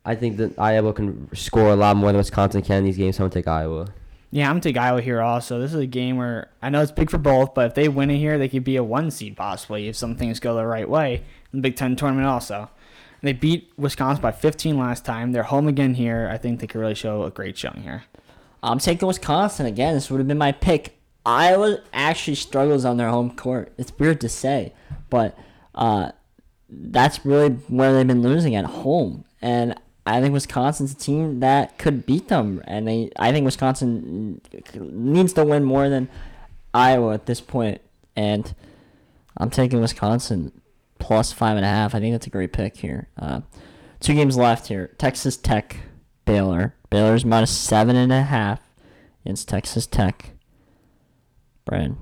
I 0.04 0.14
think 0.14 0.36
that 0.36 0.58
Iowa 0.58 0.92
can 0.92 1.34
score 1.34 1.70
a 1.70 1.76
lot 1.76 1.96
more 1.96 2.10
than 2.10 2.18
Wisconsin 2.18 2.62
can 2.62 2.78
in 2.78 2.84
these 2.84 2.96
games. 2.96 3.18
I'm 3.18 3.24
gonna 3.24 3.34
take 3.34 3.48
Iowa. 3.48 3.88
Yeah, 4.34 4.50
I'm 4.50 4.60
take 4.60 4.76
Iowa 4.76 5.00
here 5.00 5.20
also. 5.20 5.60
This 5.60 5.72
is 5.72 5.78
a 5.78 5.86
game 5.86 6.16
where 6.16 6.50
I 6.60 6.68
know 6.68 6.82
it's 6.82 6.90
big 6.90 7.08
for 7.08 7.18
both, 7.18 7.54
but 7.54 7.66
if 7.66 7.74
they 7.74 7.88
win 7.88 8.10
it 8.10 8.18
here, 8.18 8.36
they 8.36 8.48
could 8.48 8.64
be 8.64 8.74
a 8.74 8.82
one 8.82 9.12
seed 9.12 9.36
possibly 9.36 9.86
if 9.86 9.94
some 9.94 10.16
things 10.16 10.40
go 10.40 10.56
the 10.56 10.66
right 10.66 10.88
way 10.88 11.22
in 11.52 11.58
the 11.58 11.60
Big 11.60 11.76
Ten 11.76 11.94
tournament 11.94 12.26
also. 12.26 12.68
They 13.22 13.32
beat 13.32 13.72
Wisconsin 13.76 14.20
by 14.20 14.32
15 14.32 14.76
last 14.76 15.04
time. 15.04 15.30
They're 15.30 15.44
home 15.44 15.68
again 15.68 15.94
here. 15.94 16.28
I 16.32 16.36
think 16.36 16.58
they 16.58 16.66
could 16.66 16.80
really 16.80 16.96
show 16.96 17.22
a 17.22 17.30
great 17.30 17.56
showing 17.56 17.82
here. 17.82 18.06
I'm 18.60 18.80
taking 18.80 19.06
Wisconsin 19.06 19.66
again. 19.66 19.94
This 19.94 20.10
would 20.10 20.18
have 20.18 20.26
been 20.26 20.36
my 20.36 20.50
pick. 20.50 20.98
Iowa 21.24 21.78
actually 21.92 22.34
struggles 22.34 22.84
on 22.84 22.96
their 22.96 23.10
home 23.10 23.36
court. 23.36 23.72
It's 23.78 23.96
weird 24.00 24.20
to 24.22 24.28
say, 24.28 24.72
but 25.10 25.38
uh, 25.76 26.10
that's 26.68 27.24
really 27.24 27.50
where 27.68 27.94
they've 27.94 28.04
been 28.04 28.22
losing 28.22 28.56
at 28.56 28.64
home. 28.64 29.26
And 29.40 29.76
I 30.06 30.20
think 30.20 30.32
Wisconsin's 30.32 30.92
a 30.92 30.96
team 30.96 31.40
that 31.40 31.78
could 31.78 32.04
beat 32.04 32.28
them. 32.28 32.62
And 32.66 32.86
they, 32.86 33.10
I 33.18 33.32
think 33.32 33.44
Wisconsin 33.44 34.40
needs 34.74 35.32
to 35.32 35.44
win 35.44 35.64
more 35.64 35.88
than 35.88 36.08
Iowa 36.74 37.14
at 37.14 37.26
this 37.26 37.40
point. 37.40 37.80
And 38.14 38.54
I'm 39.36 39.50
taking 39.50 39.80
Wisconsin 39.80 40.60
plus 40.98 41.32
five 41.32 41.56
and 41.56 41.64
a 41.64 41.68
half. 41.68 41.94
I 41.94 42.00
think 42.00 42.14
that's 42.14 42.26
a 42.26 42.30
great 42.30 42.52
pick 42.52 42.76
here. 42.76 43.08
Uh, 43.18 43.40
two 44.00 44.14
games 44.14 44.36
left 44.36 44.68
here. 44.68 44.94
Texas 44.98 45.36
Tech, 45.36 45.76
Baylor. 46.24 46.74
Baylor's 46.90 47.24
minus 47.24 47.50
seven 47.50 47.96
and 47.96 48.12
a 48.12 48.22
half 48.22 48.60
against 49.24 49.48
Texas 49.48 49.86
Tech. 49.86 50.30
Brian. 51.64 51.96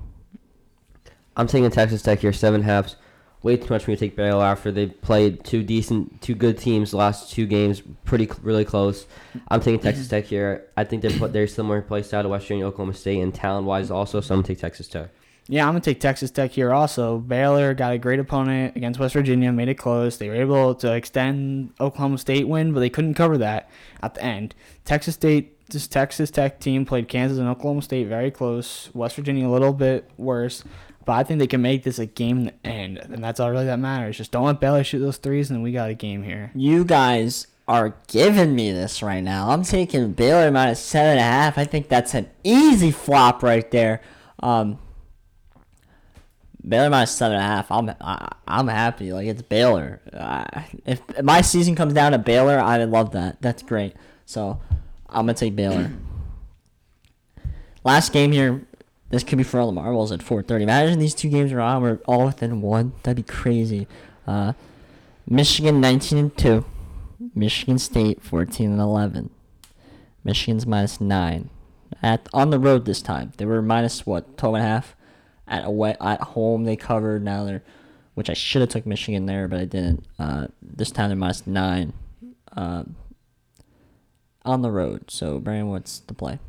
I'm 1.35 1.47
taking 1.47 1.71
Texas 1.71 2.01
Tech 2.01 2.19
here, 2.19 2.33
seven 2.33 2.61
halves. 2.61 2.95
Way 3.43 3.57
too 3.57 3.73
much 3.73 3.83
for 3.83 3.91
me 3.91 3.97
to 3.97 3.99
take 3.99 4.15
Baylor 4.15 4.45
after 4.45 4.71
they 4.71 4.87
played 4.87 5.43
two 5.43 5.63
decent, 5.63 6.21
two 6.21 6.33
good 6.33 6.57
teams 6.57 6.93
last 6.93 7.31
two 7.33 7.45
games, 7.45 7.81
pretty 8.05 8.29
really 8.41 8.63
close. 8.63 9.05
I'm 9.49 9.59
taking 9.59 9.81
Texas 9.81 10.07
Tech 10.07 10.23
here. 10.23 10.67
I 10.77 10.85
think 10.85 11.01
they're 11.01 11.27
they're 11.27 11.47
similar 11.47 11.81
play 11.81 12.03
style 12.03 12.23
to 12.23 12.29
West 12.29 12.45
Virginia, 12.45 12.65
Oklahoma 12.67 12.93
State, 12.93 13.19
and 13.19 13.35
talent 13.35 13.67
wise 13.67 13.91
also. 13.91 14.21
So 14.21 14.33
I'm 14.33 14.39
gonna 14.39 14.47
take 14.47 14.59
Texas 14.59 14.87
Tech. 14.87 15.09
Yeah, 15.47 15.67
I'm 15.67 15.73
gonna 15.73 15.81
take 15.81 15.99
Texas 15.99 16.31
Tech 16.31 16.51
here 16.51 16.71
also. 16.73 17.17
Baylor 17.17 17.73
got 17.73 17.91
a 17.91 17.97
great 17.97 18.19
opponent 18.19 18.77
against 18.77 18.97
West 18.97 19.13
Virginia, 19.13 19.51
made 19.51 19.67
it 19.67 19.75
close. 19.75 20.17
They 20.17 20.29
were 20.29 20.35
able 20.35 20.73
to 20.75 20.93
extend 20.93 21.73
Oklahoma 21.81 22.19
State 22.19 22.47
win, 22.47 22.71
but 22.71 22.79
they 22.79 22.89
couldn't 22.89 23.15
cover 23.15 23.37
that 23.39 23.69
at 24.01 24.13
the 24.13 24.23
end. 24.23 24.55
Texas 24.85 25.15
State, 25.15 25.67
this 25.67 25.85
Texas 25.87 26.31
Tech 26.31 26.61
team 26.61 26.85
played 26.85 27.09
Kansas 27.09 27.39
and 27.39 27.49
Oklahoma 27.49 27.81
State 27.81 28.07
very 28.07 28.31
close. 28.31 28.89
West 28.93 29.17
Virginia 29.17 29.45
a 29.45 29.51
little 29.51 29.73
bit 29.73 30.09
worse, 30.15 30.63
but 31.05 31.13
I 31.13 31.23
think 31.23 31.39
they 31.39 31.47
can 31.47 31.61
make 31.61 31.83
this 31.83 31.99
a 31.99 32.05
game 32.05 32.51
end, 32.63 32.97
and 32.97 33.23
that's 33.23 33.39
all 33.39 33.51
really 33.51 33.65
that 33.65 33.79
matters. 33.79 34.17
Just 34.17 34.31
don't 34.31 34.45
let 34.45 34.59
Baylor 34.59 34.83
shoot 34.83 34.99
those 34.99 35.17
threes, 35.17 35.49
and 35.51 35.63
we 35.63 35.71
got 35.71 35.89
a 35.89 35.93
game 35.93 36.23
here. 36.23 36.51
You 36.55 36.83
guys 36.85 37.47
are 37.67 37.95
giving 38.07 38.55
me 38.55 38.71
this 38.71 39.01
right 39.01 39.23
now. 39.23 39.49
I'm 39.49 39.63
taking 39.63 40.11
Baylor 40.11 40.51
minus 40.51 40.79
seven 40.79 41.11
and 41.11 41.19
a 41.19 41.23
half. 41.23 41.57
I 41.57 41.65
think 41.65 41.87
that's 41.87 42.13
an 42.13 42.29
easy 42.43 42.91
flop 42.91 43.41
right 43.43 43.69
there. 43.71 44.01
Um, 44.41 44.79
Baylor 46.67 46.89
minus 46.89 47.11
seven 47.11 47.37
and 47.37 47.43
a 47.43 47.47
half. 47.47 47.71
I'm 47.71 47.89
I, 48.01 48.31
I'm 48.47 48.67
happy. 48.67 49.11
Like 49.13 49.27
it's 49.27 49.41
Baylor. 49.41 50.01
Uh, 50.11 50.61
if 50.85 51.01
my 51.21 51.41
season 51.41 51.75
comes 51.75 51.93
down 51.93 52.13
to 52.13 52.17
Baylor, 52.17 52.59
I 52.59 52.77
would 52.77 52.89
love 52.89 53.11
that. 53.11 53.41
That's 53.41 53.63
great. 53.63 53.95
So 54.25 54.61
I'm 55.09 55.25
gonna 55.25 55.33
take 55.33 55.55
Baylor. 55.55 55.91
Last 57.83 58.13
game 58.13 58.31
here. 58.31 58.65
This 59.13 59.23
could 59.23 59.37
be 59.37 59.43
for 59.43 59.59
all 59.59 59.67
the 59.67 59.73
marbles 59.73 60.11
at 60.11 60.23
4:30. 60.23 60.63
Imagine 60.63 60.97
these 60.97 61.13
two 61.13 61.29
games 61.29 61.51
are 61.51 61.61
on. 61.61 61.83
We're 61.83 61.99
all 62.07 62.25
within 62.25 62.63
one. 62.63 62.93
That'd 63.03 63.23
be 63.23 63.31
crazy. 63.31 63.87
Uh, 64.25 64.53
Michigan 65.27 65.79
19 65.79 66.17
and 66.17 66.35
two. 66.35 66.65
Michigan 67.35 67.77
State 67.77 68.23
14 68.23 68.71
and 68.71 68.81
11. 68.81 69.29
Michigan's 70.23 70.65
minus 70.65 70.99
nine. 70.99 71.51
At 72.01 72.27
on 72.33 72.49
the 72.49 72.57
road 72.57 72.85
this 72.85 73.03
time, 73.03 73.33
they 73.37 73.45
were 73.45 73.61
minus 73.61 74.03
what 74.03 74.35
12 74.35 74.55
and 74.55 74.63
a 74.63 74.67
half. 74.67 74.95
At 75.47 75.63
away 75.63 75.95
at 76.01 76.21
home 76.21 76.63
they 76.63 76.75
covered. 76.75 77.23
Now 77.23 77.43
they're, 77.43 77.61
which 78.15 78.31
I 78.31 78.33
should 78.33 78.61
have 78.61 78.69
took 78.69 78.87
Michigan 78.87 79.27
there, 79.27 79.47
but 79.47 79.59
I 79.59 79.65
didn't. 79.65 80.07
Uh, 80.17 80.47
this 80.59 80.89
time 80.89 81.09
they're 81.09 81.15
minus 81.15 81.45
nine. 81.45 81.93
Um, 82.53 82.95
on 84.43 84.63
the 84.63 84.71
road. 84.71 85.11
So 85.11 85.37
Brian, 85.37 85.67
what's 85.67 85.99
the 85.99 86.15
play? 86.15 86.39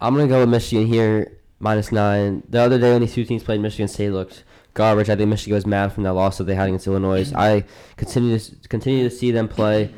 I'm 0.00 0.14
gonna 0.14 0.28
go 0.28 0.40
with 0.40 0.48
Michigan 0.48 0.86
here. 0.86 1.36
minus 1.58 1.92
nine. 1.92 2.42
The 2.48 2.58
other 2.60 2.78
day 2.78 2.92
when 2.92 3.02
these 3.02 3.12
two 3.14 3.24
teams 3.24 3.42
played, 3.42 3.60
Michigan 3.60 3.86
State 3.88 4.10
looked 4.10 4.44
garbage. 4.74 5.10
I 5.10 5.16
think 5.16 5.28
Michigan 5.28 5.54
was 5.54 5.66
mad 5.66 5.92
from 5.92 6.04
that 6.04 6.14
loss 6.14 6.38
that 6.38 6.44
they 6.44 6.54
had 6.54 6.68
against 6.68 6.86
Illinois. 6.86 7.32
I 7.34 7.64
continue 7.96 8.38
to 8.38 8.68
continue 8.68 9.08
to 9.08 9.14
see 9.14 9.30
them 9.30 9.46
play 9.46 9.92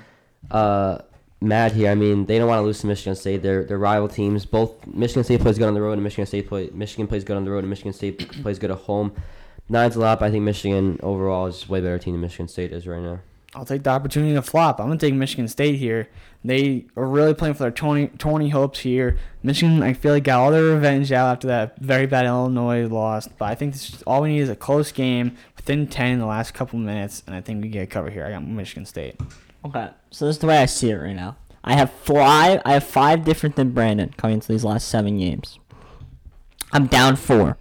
uh, 0.51 0.99
mad 1.41 1.73
here. 1.73 1.91
I 1.91 1.95
mean, 1.95 2.27
they 2.27 2.39
don't 2.39 2.49
want 2.49 2.59
to 2.59 2.65
lose 2.65 2.81
to 2.81 2.89
Michigan 2.89 3.15
State. 3.15 3.43
They're 3.43 3.65
they're 3.65 3.79
rival 3.79 4.09
teams. 4.09 4.45
Both 4.45 4.87
Michigan 4.87 5.23
State 5.25 5.41
plays 5.41 5.57
good 5.59 5.69
on 5.69 5.75
the 5.75 5.83
road, 5.83 5.93
and 5.93 6.03
Michigan 6.03 6.27
State 6.27 6.49
play 6.49 6.71
Michigan 6.73 7.07
plays 7.07 7.23
good 7.23 7.37
on 7.37 7.45
the 7.45 7.51
road, 7.51 7.61
and 7.61 7.71
Michigan 7.71 7.93
State 7.93 8.43
plays 8.43 8.59
good 8.59 8.73
at 8.73 8.79
home. 8.79 9.13
Nine's 9.69 9.95
a 9.95 10.01
lot, 10.01 10.19
but 10.19 10.27
I 10.27 10.31
think 10.33 10.43
Michigan 10.43 10.99
overall 11.03 11.47
is 11.47 11.69
way 11.69 11.81
better 11.81 11.99
team 11.99 12.15
than 12.15 12.21
Michigan 12.21 12.49
State 12.49 12.73
is 12.73 12.87
right 12.87 13.01
now. 13.01 13.21
I'll 13.55 13.67
take 13.67 13.83
the 13.83 13.91
opportunity 13.91 14.33
to 14.35 14.43
flop. 14.43 14.81
I'm 14.81 14.87
gonna 14.87 14.99
take 14.99 15.15
Michigan 15.15 15.47
State 15.47 15.77
here. 15.77 16.09
They 16.45 16.87
are 16.97 17.07
really 17.07 17.35
playing 17.35 17.55
for 17.55 17.65
their 17.65 17.71
20, 17.71 18.09
20 18.09 18.49
hopes 18.49 18.81
here. 18.81 19.19
Michigan, 19.43 19.83
I 19.83 19.93
feel 19.93 20.13
like 20.13 20.25
got 20.25 20.41
all 20.41 20.51
their 20.51 20.75
revenge 20.75 21.13
out 21.13 21.31
after 21.33 21.49
that 21.49 21.79
very 21.79 22.07
bad 22.07 22.25
Illinois 22.25 22.87
loss. 22.89 23.29
But 23.29 23.47
I 23.47 23.55
think 23.55 23.75
this 23.75 23.91
is, 23.91 24.03
all 24.05 24.23
we 24.23 24.31
need 24.31 24.41
is 24.41 24.49
a 24.49 24.57
close 24.57 24.91
game 24.91 25.37
within 25.57 25.87
ten 25.87 26.13
in 26.13 26.19
the 26.19 26.27
last 26.27 26.55
couple 26.55 26.79
minutes, 26.79 27.23
and 27.27 27.37
I 27.37 27.43
think 27.43 27.63
we 27.63 27.69
get 27.69 27.91
covered 27.91 28.13
here. 28.13 28.25
I 28.25 28.31
got 28.31 28.47
Michigan 28.47 28.87
State. 28.87 29.21
Okay, 29.65 29.91
so 30.11 30.27
this 30.27 30.37
is 30.37 30.41
the 30.41 30.47
way 30.47 30.59
I 30.59 30.67
see 30.67 30.91
it 30.91 30.97
right 30.97 31.15
now. 31.15 31.37
I 31.63 31.75
have 31.75 31.93
five. 31.93 32.63
I 32.65 32.73
have 32.73 32.85
five 32.85 33.25
different 33.25 33.57
than 33.57 33.71
Brandon 33.71 34.13
coming 34.17 34.35
into 34.35 34.49
these 34.49 34.65
last 34.65 34.89
seven 34.89 35.19
games. 35.19 35.59
I'm 36.73 36.87
down 36.87 37.17
four. 37.17 37.59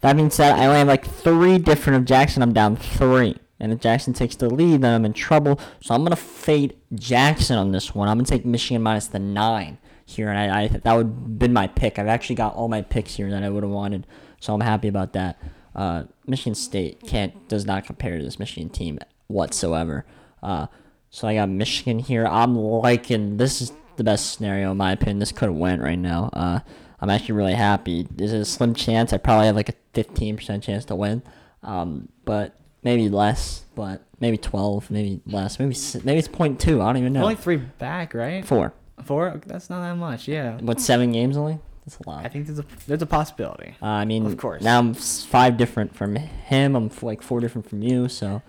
That 0.00 0.14
being 0.14 0.30
said, 0.30 0.52
I 0.52 0.66
only 0.66 0.78
have 0.78 0.86
like 0.86 1.04
three 1.04 1.58
different 1.58 1.96
of 1.98 2.04
Jackson. 2.04 2.42
I'm 2.42 2.52
down 2.52 2.76
three. 2.76 3.36
And 3.60 3.72
if 3.72 3.80
Jackson 3.80 4.12
takes 4.12 4.36
the 4.36 4.48
lead, 4.48 4.82
then 4.82 4.94
I'm 4.94 5.04
in 5.04 5.12
trouble. 5.12 5.58
So 5.80 5.94
I'm 5.94 6.02
gonna 6.04 6.16
fade 6.16 6.76
Jackson 6.94 7.58
on 7.58 7.72
this 7.72 7.94
one. 7.94 8.08
I'm 8.08 8.18
gonna 8.18 8.26
take 8.26 8.44
Michigan 8.44 8.82
minus 8.82 9.08
the 9.08 9.18
nine 9.18 9.78
here, 10.06 10.28
and 10.28 10.38
I, 10.38 10.62
I 10.62 10.68
that 10.68 10.94
would 10.94 11.06
have 11.06 11.38
been 11.38 11.52
my 11.52 11.66
pick. 11.66 11.98
I've 11.98 12.06
actually 12.06 12.36
got 12.36 12.54
all 12.54 12.68
my 12.68 12.82
picks 12.82 13.16
here 13.16 13.30
that 13.30 13.42
I 13.42 13.48
would 13.48 13.62
have 13.62 13.72
wanted, 13.72 14.06
so 14.40 14.54
I'm 14.54 14.60
happy 14.60 14.88
about 14.88 15.12
that. 15.14 15.40
Uh, 15.74 16.04
Michigan 16.26 16.54
State 16.54 17.06
can't 17.06 17.48
does 17.48 17.66
not 17.66 17.84
compare 17.84 18.16
to 18.18 18.24
this 18.24 18.38
Michigan 18.38 18.70
team 18.70 18.98
whatsoever. 19.26 20.06
Uh, 20.42 20.66
so 21.10 21.26
I 21.28 21.34
got 21.34 21.48
Michigan 21.48 21.98
here. 21.98 22.26
I'm 22.26 22.56
liking 22.56 23.36
this 23.36 23.60
is 23.60 23.72
the 23.96 24.04
best 24.04 24.32
scenario 24.32 24.70
in 24.70 24.76
my 24.76 24.92
opinion. 24.92 25.18
This 25.18 25.32
could 25.32 25.48
have 25.48 25.58
went 25.58 25.82
right 25.82 25.98
now. 25.98 26.30
Uh, 26.32 26.60
I'm 27.00 27.10
actually 27.10 27.34
really 27.34 27.54
happy. 27.54 28.06
This 28.10 28.32
is 28.32 28.48
a 28.48 28.50
slim 28.50 28.74
chance. 28.74 29.12
I 29.12 29.18
probably 29.18 29.46
have 29.46 29.56
like 29.56 29.68
a 29.68 29.74
15% 29.94 30.62
chance 30.62 30.84
to 30.86 30.96
win. 30.96 31.22
Um, 31.62 32.08
but 32.24 32.57
maybe 32.82 33.08
less, 33.08 33.64
but 33.74 34.02
maybe 34.20 34.36
12, 34.36 34.90
maybe 34.90 35.20
less. 35.26 35.58
Maybe 35.58 35.72
s- 35.72 36.02
maybe 36.04 36.18
it's 36.18 36.28
point 36.28 36.60
two. 36.60 36.80
I 36.82 36.86
don't 36.86 36.96
even 36.98 37.12
know. 37.12 37.22
Only 37.22 37.34
three 37.36 37.56
back, 37.56 38.14
right? 38.14 38.44
Four. 38.44 38.72
Four? 39.04 39.40
That's 39.46 39.70
not 39.70 39.80
that 39.82 39.94
much. 39.96 40.26
Yeah. 40.28 40.58
What, 40.60 40.80
seven 40.80 41.12
games 41.12 41.36
only? 41.36 41.58
That's 41.86 41.98
a 42.04 42.08
lot. 42.10 42.24
I 42.24 42.28
think 42.28 42.46
there's 42.46 42.58
a 42.58 42.64
there's 42.86 43.00
a 43.02 43.06
possibility. 43.06 43.74
Uh, 43.80 43.86
I 43.86 44.04
mean, 44.04 44.26
Of 44.26 44.36
course. 44.36 44.62
now 44.62 44.78
I'm 44.78 44.90
s- 44.90 45.24
five 45.24 45.56
different 45.56 45.94
from 45.94 46.16
him. 46.16 46.76
I'm 46.76 46.86
f- 46.86 47.02
like 47.02 47.22
four 47.22 47.40
different 47.40 47.68
from 47.68 47.82
you. 47.82 48.08
So 48.08 48.42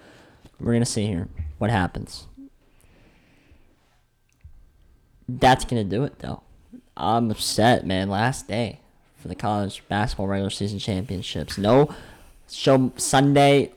we're 0.59 0.73
gonna 0.73 0.85
see 0.85 1.05
here 1.07 1.29
what 1.57 1.69
happens. 1.69 2.27
That's 5.27 5.63
gonna 5.65 5.83
do 5.83 6.03
it 6.03 6.19
though. 6.19 6.41
I'm 6.97 7.29
upset, 7.31 7.85
man. 7.85 8.09
Last 8.09 8.47
day 8.47 8.79
for 9.17 9.27
the 9.27 9.35
college 9.35 9.83
basketball 9.87 10.27
regular 10.27 10.49
season 10.49 10.79
championships. 10.79 11.57
No 11.57 11.89
show 12.49 12.91
Sunday. 12.97 13.71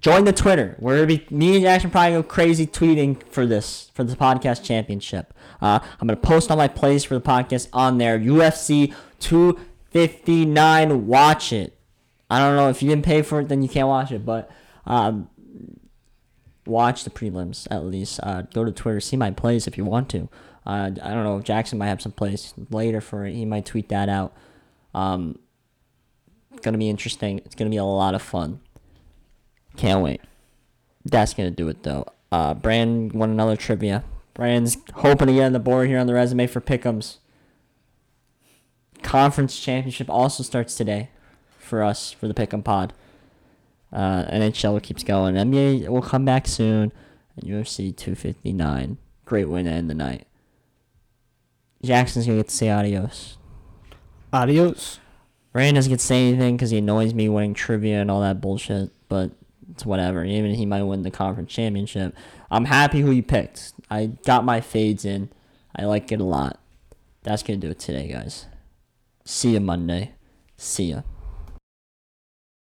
Join 0.00 0.24
the 0.24 0.32
Twitter. 0.32 0.76
We're 0.78 0.96
gonna 0.96 1.06
be 1.06 1.26
me 1.30 1.56
and 1.56 1.64
Jackson 1.64 1.90
probably 1.90 2.12
go 2.12 2.22
crazy 2.22 2.66
tweeting 2.66 3.20
for 3.30 3.46
this 3.46 3.90
for 3.94 4.04
the 4.04 4.14
podcast 4.14 4.62
championship. 4.62 5.34
Uh, 5.60 5.80
I'm 5.82 6.06
gonna 6.06 6.16
post 6.16 6.50
all 6.50 6.56
my 6.56 6.68
plays 6.68 7.04
for 7.04 7.14
the 7.14 7.20
podcast 7.20 7.68
on 7.72 7.98
there. 7.98 8.18
UFC 8.18 8.94
259. 9.20 11.06
Watch 11.06 11.52
it. 11.52 11.78
I 12.30 12.38
don't 12.38 12.56
know 12.56 12.68
if 12.68 12.82
you 12.82 12.88
didn't 12.88 13.04
pay 13.04 13.22
for 13.22 13.40
it, 13.40 13.48
then 13.48 13.62
you 13.62 13.68
can't 13.68 13.88
watch 13.88 14.12
it. 14.12 14.24
But 14.24 14.50
um, 14.86 15.28
watch 16.66 17.04
the 17.04 17.10
prelims 17.10 17.66
at 17.70 17.84
least. 17.84 18.20
Uh, 18.22 18.42
go 18.42 18.64
to 18.64 18.70
Twitter, 18.70 19.00
see 19.00 19.16
my 19.16 19.30
plays 19.30 19.66
if 19.66 19.76
you 19.76 19.84
want 19.84 20.08
to. 20.10 20.28
Uh, 20.64 20.90
I 21.02 21.14
don't 21.14 21.24
know. 21.24 21.40
Jackson 21.40 21.78
might 21.78 21.86
have 21.88 22.02
some 22.02 22.12
plays 22.12 22.54
later 22.70 23.00
for 23.00 23.24
it. 23.24 23.34
He 23.34 23.44
might 23.44 23.66
tweet 23.66 23.88
that 23.88 24.08
out. 24.08 24.36
Um, 24.94 25.38
gonna 26.62 26.78
be 26.78 26.90
interesting. 26.90 27.38
It's 27.38 27.54
gonna 27.54 27.70
be 27.70 27.76
a 27.78 27.84
lot 27.84 28.14
of 28.14 28.22
fun. 28.22 28.60
Can't 29.78 30.02
wait. 30.02 30.20
That's 31.04 31.32
gonna 31.32 31.52
do 31.52 31.68
it 31.68 31.84
though. 31.84 32.04
Uh, 32.30 32.52
Brand 32.52 33.12
won 33.12 33.30
another 33.30 33.56
trivia. 33.56 34.04
Brand's 34.34 34.76
hoping 34.96 35.28
to 35.28 35.32
get 35.32 35.46
on 35.46 35.52
the 35.52 35.60
board 35.60 35.88
here 35.88 35.98
on 35.98 36.06
the 36.06 36.14
resume 36.14 36.46
for 36.46 36.60
Pickums. 36.60 37.18
Conference 39.02 39.58
championship 39.58 40.10
also 40.10 40.42
starts 40.42 40.74
today 40.74 41.10
for 41.58 41.82
us 41.82 42.10
for 42.10 42.28
the 42.28 42.34
Pick'em 42.34 42.62
Pod. 42.62 42.92
Uh, 43.92 44.24
NHL 44.24 44.82
keeps 44.82 45.04
going. 45.04 45.36
NBA 45.36 45.88
will 45.88 46.02
come 46.02 46.24
back 46.24 46.46
soon. 46.46 46.92
And 47.36 47.46
UFC 47.46 47.96
259. 47.96 48.98
Great 49.24 49.48
win 49.48 49.64
to 49.66 49.70
end 49.70 49.88
the 49.88 49.94
night. 49.94 50.26
Jackson's 51.84 52.26
gonna 52.26 52.38
get 52.38 52.48
to 52.48 52.54
say 52.54 52.68
adios. 52.68 53.38
Adios. 54.32 54.98
Rand 55.52 55.76
doesn't 55.76 55.90
get 55.90 56.00
to 56.00 56.04
say 56.04 56.28
anything 56.28 56.56
because 56.56 56.70
he 56.70 56.78
annoys 56.78 57.14
me 57.14 57.28
winning 57.28 57.54
trivia 57.54 58.00
and 58.00 58.10
all 58.10 58.20
that 58.20 58.40
bullshit, 58.40 58.90
but 59.08 59.30
it's 59.78 59.86
whatever. 59.86 60.24
Even 60.24 60.54
he 60.54 60.66
might 60.66 60.82
win 60.82 61.02
the 61.02 61.10
conference 61.10 61.52
championship. 61.52 62.12
I'm 62.50 62.64
happy 62.64 63.00
who 63.00 63.12
you 63.12 63.22
picked. 63.22 63.72
I 63.88 64.06
got 64.06 64.44
my 64.44 64.60
fades 64.60 65.04
in. 65.04 65.30
I 65.76 65.84
like 65.84 66.10
it 66.10 66.20
a 66.20 66.24
lot. 66.24 66.58
That's 67.22 67.44
to 67.60 67.66
do 67.66 67.70
it 67.70 67.78
today, 67.78 68.08
guys. 68.08 68.46
See 69.24 69.52
you 69.52 69.60
Monday. 69.60 70.14
See 70.56 70.86
ya. 70.86 71.02